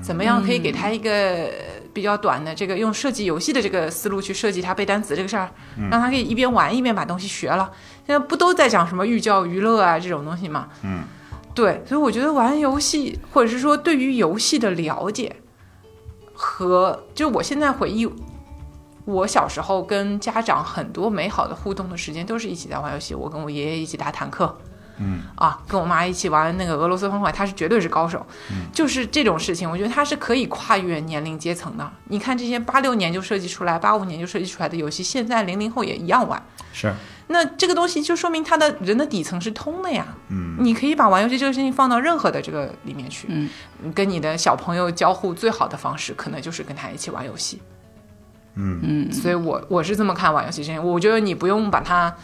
[0.00, 1.50] 怎么样可以给他一个
[1.92, 5.50] 比较短的这个用设计游戏的这个思路去设计他背单词这个事儿，
[5.90, 7.70] 让他可以一边玩一边把东西学了。
[8.06, 10.68] 现在不都在讲什么寓教于乐啊这种东西吗？
[10.82, 11.02] 嗯，
[11.54, 15.34] 对，所以我觉得玩游戏，或者是说对于游戏的了解，
[16.32, 18.08] 和就我现在回忆，
[19.04, 23.14] 我小时候跟家长很多美好的互动的时间，都是一起在玩游戏。
[23.14, 24.56] 我跟我爷爷一起打坦克，
[24.98, 28.24] 嗯啊，跟我妈一起玩那个俄罗斯方块，他是绝对是高手。
[28.72, 31.90] 就是这种事情，我觉得它是可以跨越年龄阶层的。
[32.04, 36.40] 你看这些八六年就设计出来、八五年就设计出来的游戏，现在零零后也一样玩。
[36.72, 36.94] 是，
[37.26, 40.06] 那这个东西就说明他的人的底层是通的呀。
[40.28, 43.26] 嗯你可以把玩游戏这个事情放到任何的这个里面去。
[43.28, 43.50] 嗯，
[43.92, 47.60] 跟你的小朋友交互最好的方式，可能就是跟他一起玩游戏。
[48.54, 52.14] 嗯嗯，所以我我是这么看玩游戏这件事，我觉得你不用把它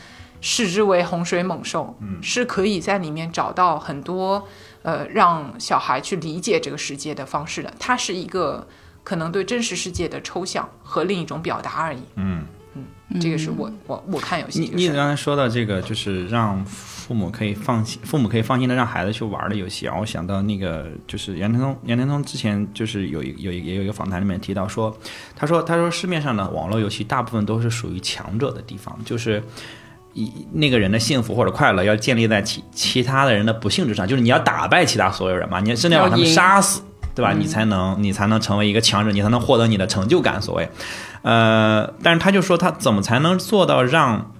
[0.40, 4.46] 视之为洪水猛兽，嗯是可以在里面找到很多
[4.82, 7.72] 呃让小孩去理解这个世界的方式的。
[7.78, 8.66] 它是一个
[9.02, 12.02] 可能对真实世界的抽象和另一种表达而已。
[12.16, 12.44] 嗯
[12.74, 12.84] 嗯。
[13.20, 14.86] 这个是我我我看游戏你。
[14.86, 16.62] 你刚才说到这个，就是让
[17.08, 24.94] 父母可以放心，父母可以放心的让孩子去玩的游戏啊，我想到那个就是杨天聪，杨天聪之前就是有一有一也有一个访谈里面提到说，
[25.34, 29.42] 他说他说市面上的网络游戏大部分都是属于强者的地方，就是。
[30.14, 36.82] 一那个人的幸福或者快乐要建立在其其他的人的不幸之上，就是你要打败其他所有人嘛，你甚至要把他们杀死，
[37.14, 37.32] 对吧？
[37.38, 40.40] 你才能你才能成为一个强者，你才能获得你的成就感。
[40.40, 40.68] 所谓，
[41.22, 44.32] 呃，但是他就说他怎么才能做到让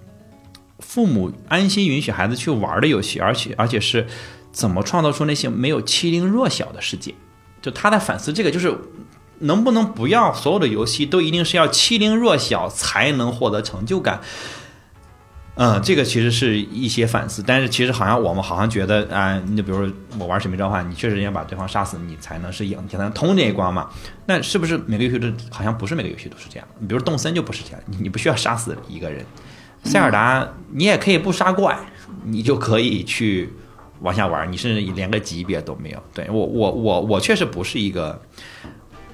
[0.80, 4.06] 父母安心允许孩子去玩的游戏，而且而且是
[4.52, 7.14] 怎么创造出那些没有欺凌弱小的世界？
[7.60, 8.76] 就他在反思这个，就是
[9.40, 14.20] 能不能不要所有的游戏都一定是要欺凌弱小才能获得成就感？
[15.60, 23.90] 嗯，这个其实是一些反思，但是其实好像我们好像觉得啊，你比如说我玩《使命召唤》，你确实要把对方杀死，你才能是赢，才能通这一关嘛。
[24.24, 26.68] 那是不是每个游戏都好像不是每个游戏都是这样？
[26.78, 29.26] 你比如动森就不是这样，你你不需要杀死一个人。
[29.88, 31.76] 塞尔达你也可以不杀怪，
[32.24, 33.52] 你就可以去
[34.00, 36.02] 往下玩，你甚至连个级别都没有。
[36.14, 38.20] 对我我我我确实不是一个，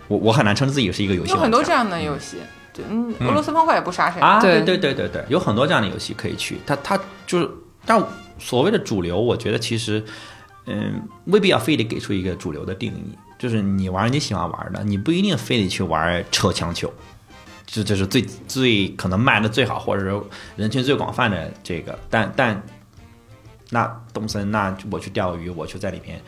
[0.09, 1.31] 我我很难称自己是一个游戏。
[1.31, 2.39] 有很多这样的游戏，
[2.73, 4.21] 对，嗯，俄罗斯方块也不杀谁。
[4.21, 6.59] 啊，对对对对对对，有很多这样的游戏可以去。
[6.67, 7.49] 它它就是，
[7.87, 8.03] 但
[8.39, 10.05] 所谓的主流，我觉得其实，
[10.67, 13.17] 嗯，未必要非得给出一个主流的定义。
[13.39, 16.93] 就是你玩你喜欢玩的，你不一定非得去玩扯枪球。
[17.66, 20.23] 这就是最最可能卖的最好，或者是
[20.57, 21.99] 人群最广泛的这个。
[22.09, 22.62] 但但
[23.70, 26.20] 那东森，那我去钓鱼，我就在里面，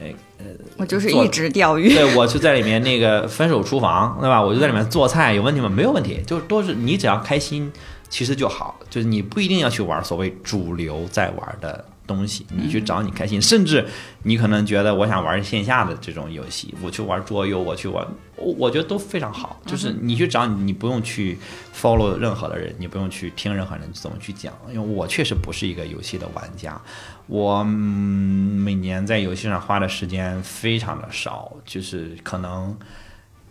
[0.00, 0.06] 呃
[0.38, 0.46] 呃
[0.76, 1.92] 我就是一直钓鱼。
[1.94, 4.42] 对，我就在里面那个分手厨房，对吧？
[4.42, 5.68] 我就在里面做菜，有问题吗？
[5.68, 7.70] 没有问题，就都是你只要开心，
[8.08, 8.80] 其实就好。
[8.90, 13.40] 就是你不一定要去玩所谓主流在玩的东西，你去找你开心。
[13.40, 13.86] 甚至
[14.24, 18.04] 你可能觉得我想玩线下的这种游戏，我去玩桌游，我去玩，
[18.34, 19.60] 我我觉得都非常好。
[19.66, 21.38] 就是你去找你，你不用去
[21.72, 26.80] follow 任何的人，你不用去听任何人怎么去讲，因为我确实不是一个游戏的玩家。
[27.26, 32.74] 我、嗯、每年在游戏上花的时间非常的少，就是可能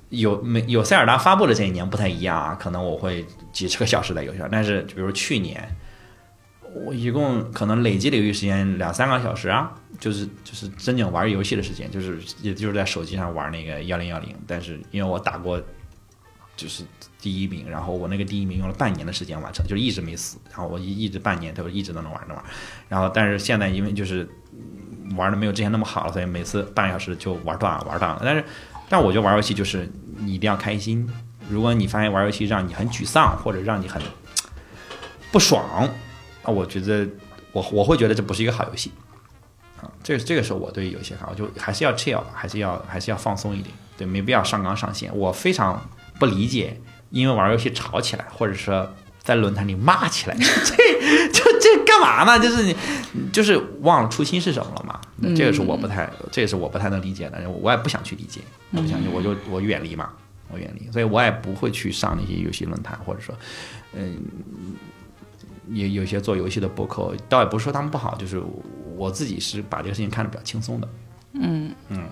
[0.09, 3.23] 有没有塞尔达发布的这一年不太一样啊，可能我会
[3.53, 5.63] 几十个小时在游戏上，但是比如去年。
[6.73, 14.35] 我一共可能累计的游戏时间两三个小时啊，就是就是真正玩游戏的时间，就是也就是在手机上玩那个幺零幺零。
[14.45, 15.61] 但是因为我打过
[16.56, 16.84] 就是
[17.22, 20.38] 第一名，然后我那个第一名用了半年的时间完成，就一直没死。
[20.49, 22.44] 然后我一一直半年都一直都能玩着玩。
[22.89, 24.27] 然后但是现在因为就是
[25.15, 28.22] 玩的没有之前那么好了，所以每次半个小时就玩断了，玩断了。
[28.23, 28.44] 但是
[28.89, 31.10] 但我觉得玩游戏就是你一定要开心。
[31.49, 34.02] 如果你发现玩游戏让你很沮丧，或者让你很
[35.31, 35.89] 不爽。
[36.48, 37.06] 啊，我觉得
[37.52, 38.90] 我我会觉得这不是一个好游戏
[39.82, 45.15] 啊，这个这个是我对游戏看，我就还是要 chill，还是要还是要放松一点，对，没必要上纲上线。
[45.15, 45.88] 我非常
[46.18, 46.80] 不理解，
[47.10, 48.90] 因为玩游戏吵起来，或者说
[49.22, 52.40] 在论坛里骂起来， 这就这干嘛呢？
[52.40, 52.74] 就是你
[53.34, 55.02] 就是忘了初心是什么了嘛？
[55.36, 58.40] 这个是我不太，这个是我不太能理解的，我也不想去理解，
[58.72, 60.14] 我不想去，我就我远离嘛，
[60.49, 63.36] 我远离，所以我也不会去上那些游戏论坛，或者说，
[63.94, 64.18] 嗯。
[65.69, 68.41] 也有些做游戏的博客，倒也不是说他们不好，就是
[68.95, 70.89] 我自己是把这个事情看得比较轻松的。
[71.34, 72.07] 嗯嗯，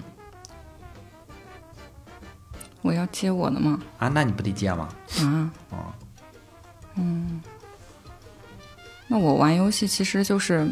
[2.81, 3.81] 我要接我的吗？
[3.97, 4.89] 啊，那你不得接吗？
[5.19, 5.77] 啊，哦，
[6.95, 7.41] 嗯，
[9.07, 10.69] 那我玩游戏其实就是，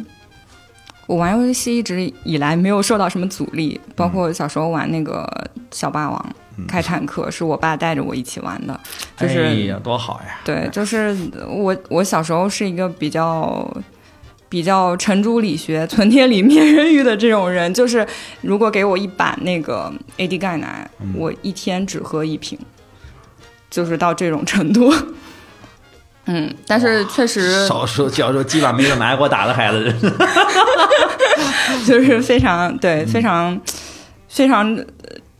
[1.07, 5.27] 我玩游戏一直以来没有受到什么阻力，包括小时候玩那个
[5.71, 6.35] 小霸王、
[6.67, 8.79] 开坦克，是我爸带着我一起玩的，
[9.17, 10.39] 就是、哎呀，多好呀！
[10.43, 11.15] 对，就是
[11.47, 13.69] 我我小时候是一个比较
[14.49, 18.05] 比较沉朱理学、存天理灭人欲的这种人，就是
[18.41, 22.59] 如果给我一板那个 AD 钙奶，我一天只喝一瓶，
[23.69, 24.93] 就是到这种程度。
[26.25, 29.93] 嗯，但是确实小时候小时候基本上没有拿过打的孩子，
[31.85, 33.59] 就是非常对，非常
[34.29, 34.73] 非常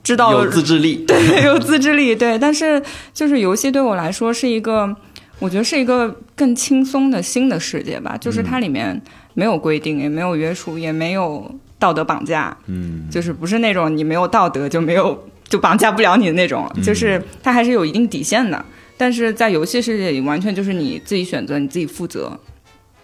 [0.04, 0.98] 知道有自制力。
[1.08, 2.38] 对， 有自制力，对。
[2.38, 2.82] 但是
[3.14, 4.94] 就是游戏对我来说是一个，
[5.40, 8.18] 我觉得是一个更轻松的新的世界吧。
[8.18, 9.02] 就是它里面
[9.34, 11.50] 没有规定，也没有约束，也没有
[11.80, 12.56] 道德绑架。
[12.68, 18.64] 嗯，就是不是那种你没有道德就没有就绑架不了你的那种，就是它还是有一定底线的。
[18.96, 22.40] 但是在游戏世界里，完全就是你自己选择，你自己负责，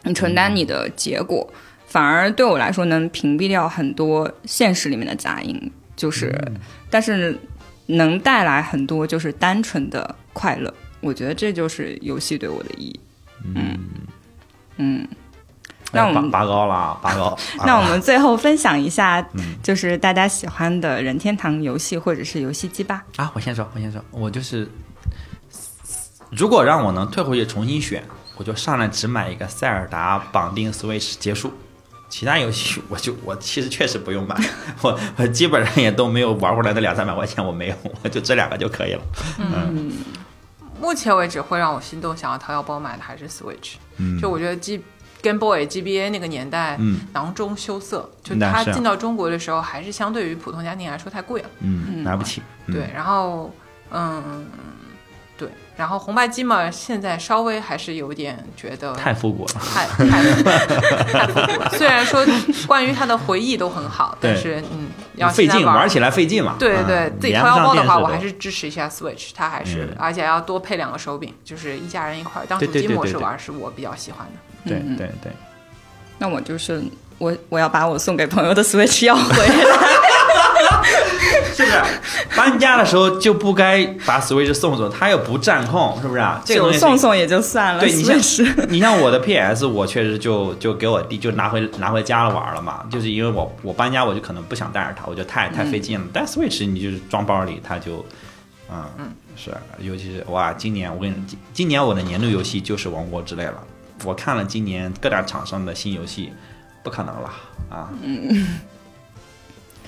[0.03, 1.51] 你承担你的结果。
[1.88, 6.39] 反而对我来说，能屏蔽掉很多现实里面的杂音，就是，
[6.90, 7.38] 但是
[7.86, 10.74] 能带来很多就是单纯的快乐。
[11.02, 12.99] 我觉得这就是游戏对我的意义。
[13.56, 13.80] 嗯
[14.78, 15.07] 嗯，
[15.91, 17.38] 那我们拔拔高了，拔高。
[17.66, 19.26] 那我们最后分享一下，
[19.64, 23.06] 就是大家喜欢的任天堂游戏或者是游戏机吧。
[23.16, 24.68] 啊，我先说，我先说，我就是，
[26.32, 28.03] 如果让我能退回去重新选，
[28.36, 31.53] 我就上来只买一个塞尔达绑定 Switch 结束。
[32.10, 34.36] 其他游戏我就 我其实确实不用买，
[34.81, 39.02] 我我基本上也都没有玩过来的两三百块钱，我没有， 我就这两个就可以了。
[39.38, 39.91] 嗯，
[40.81, 44.81] 目前为止会让我心动想要掏腰包买的还是 Switch，、嗯，就我觉得 G
[45.22, 47.02] Game Boy、GBA 那个年代，嗯。
[47.14, 51.49] 囊中羞涩，就它进到中国的时候，还是相对于普通家庭来说太贵了。
[51.60, 52.41] 嗯，买不起。
[52.68, 52.73] 嗯。
[52.73, 53.53] 对，然后
[53.91, 54.78] 嗯，对，
[55.80, 59.53] 然后红白机嘛，现在稍微还是有点觉得太复古了。
[59.73, 60.34] 太太
[61.06, 61.69] 太复古了。
[61.77, 62.26] 虽然说
[62.68, 66.57] 关于它的回忆都很好，但是嗯，要费劲，玩玩起来费劲嘛。
[66.60, 74.69] 对对，嗯自己掏腰包的话，我还是支持一下 Switch，它还是、嗯而且要多配两个手柄，就是一家人一块儿当对主机对对对对模式玩，是我比较喜欢的。
[74.69, 75.31] 对嗯对对。
[76.18, 76.84] 那我就是
[77.19, 79.56] 我我要把我送给朋友的 Switch 要回来。
[81.53, 81.81] 是不是
[82.35, 84.88] 搬家的时候就不该把 Switch 送走？
[84.89, 86.41] 它又不占空，是不是啊？
[86.45, 88.18] 这个东西送送也就算了对你像
[88.69, 96.06] 你像我的 PS，我确实就就给我弟就拿回拿回家了玩了嘛，就是因为我我搬家我就可能不想带着它，我觉得太太费劲了。
[96.14, 98.06] 但 Switch 你就是装包里，它就，
[98.72, 103.56] 嗯嗯是，尤其是哇，今年我跟你今今年我的年度游戏就是《王国之泪》了。
[104.06, 106.31] 我看了今年各大厂商的新游戏，
[106.84, 107.30] 不可能了
[107.69, 107.89] 啊！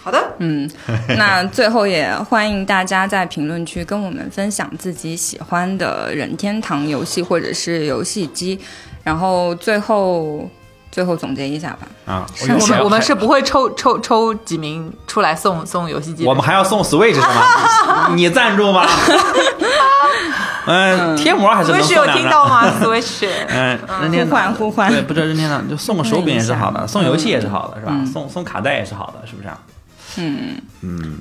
[0.04, 0.70] 好的，嗯，
[1.18, 8.60] 那最后也欢迎大家在评论区跟我们分享自己喜欢的任天堂游戏或者是游戏机，
[9.04, 10.50] 然后最后
[10.92, 11.88] 最后总结一下吧。
[12.06, 12.26] 啊，
[12.60, 16.30] 我们我们是不会抽抽抽几名出来送送游戏机的。
[16.30, 18.10] 我们还要送 Switch 是吗？
[18.16, 18.88] 你赞助吗？
[20.66, 22.06] 嗯，贴膜还是能 Switch 有。
[22.14, 27.92] 听到吗？Switch，嗯，任天互换互换对，不知道任天堂就送个手柄也是好的，送游戏也是好的，是吧？
[27.96, 29.48] 嗯送送卡带也是好的，是不是
[30.18, 30.26] 啊？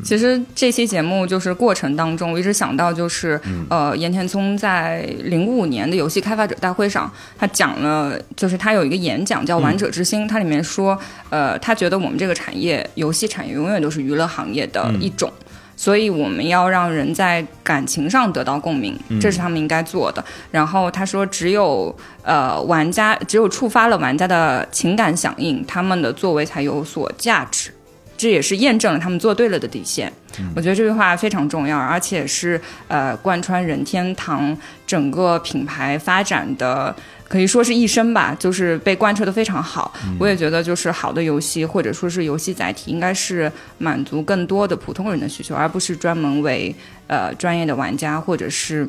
[0.03, 10.99] 其实这期节目就是过程当中，我一直想到就是，呃，岩田聪在零五年的游戏开发者大会上，他讲了，就是他有一个演讲叫《王者之心》，它里面说，
[11.29, 15.31] 呃，他觉得我们这个产业，游戏产业永远都是娱乐行业的一种。
[15.77, 20.23] 所以我们要让人在感情上得到共鸣，这是他们应该做的。
[20.51, 27.73] 然后他说，只有呃玩家，只有触发了玩家的情感响应，他们的作为才有所价值。
[28.21, 30.13] 这也是验证了他们做对了的底线。
[30.55, 34.57] 我觉得这句话非常重要，而且是呃贯穿任天堂
[34.87, 36.95] 整个品牌发展的，
[37.27, 39.93] 可以说是一生吧，就是被贯彻的非常好。
[40.19, 46.75] 我也觉得，就是好的游戏或者说是游戏载体，应该是满足更多的普通人的需求，而不是专门为
[47.07, 48.87] 呃专业的玩家或者是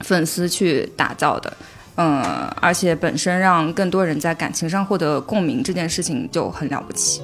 [0.00, 1.54] 粉丝去打造的。
[1.96, 2.22] 嗯，
[2.60, 7.20] 而且本身让更多人在感情上获得共鸣这件事情就很了不起。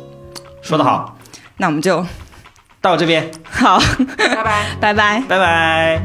[0.64, 1.18] 说得好，
[1.58, 2.06] 那我们就
[2.82, 3.80] 到这边，好，
[4.18, 4.66] 拜拜。
[4.80, 5.22] 拜拜。
[5.28, 6.02] 拜拜。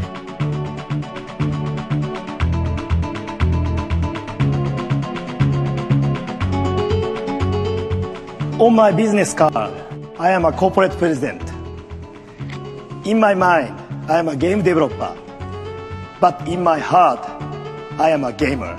[8.57, 9.73] On my business card,
[10.17, 11.43] I am a corporate president.
[13.05, 13.73] In my mind,
[14.09, 15.13] I am a game developer.
[16.21, 17.19] But in my heart,
[17.99, 18.77] I am a gamer.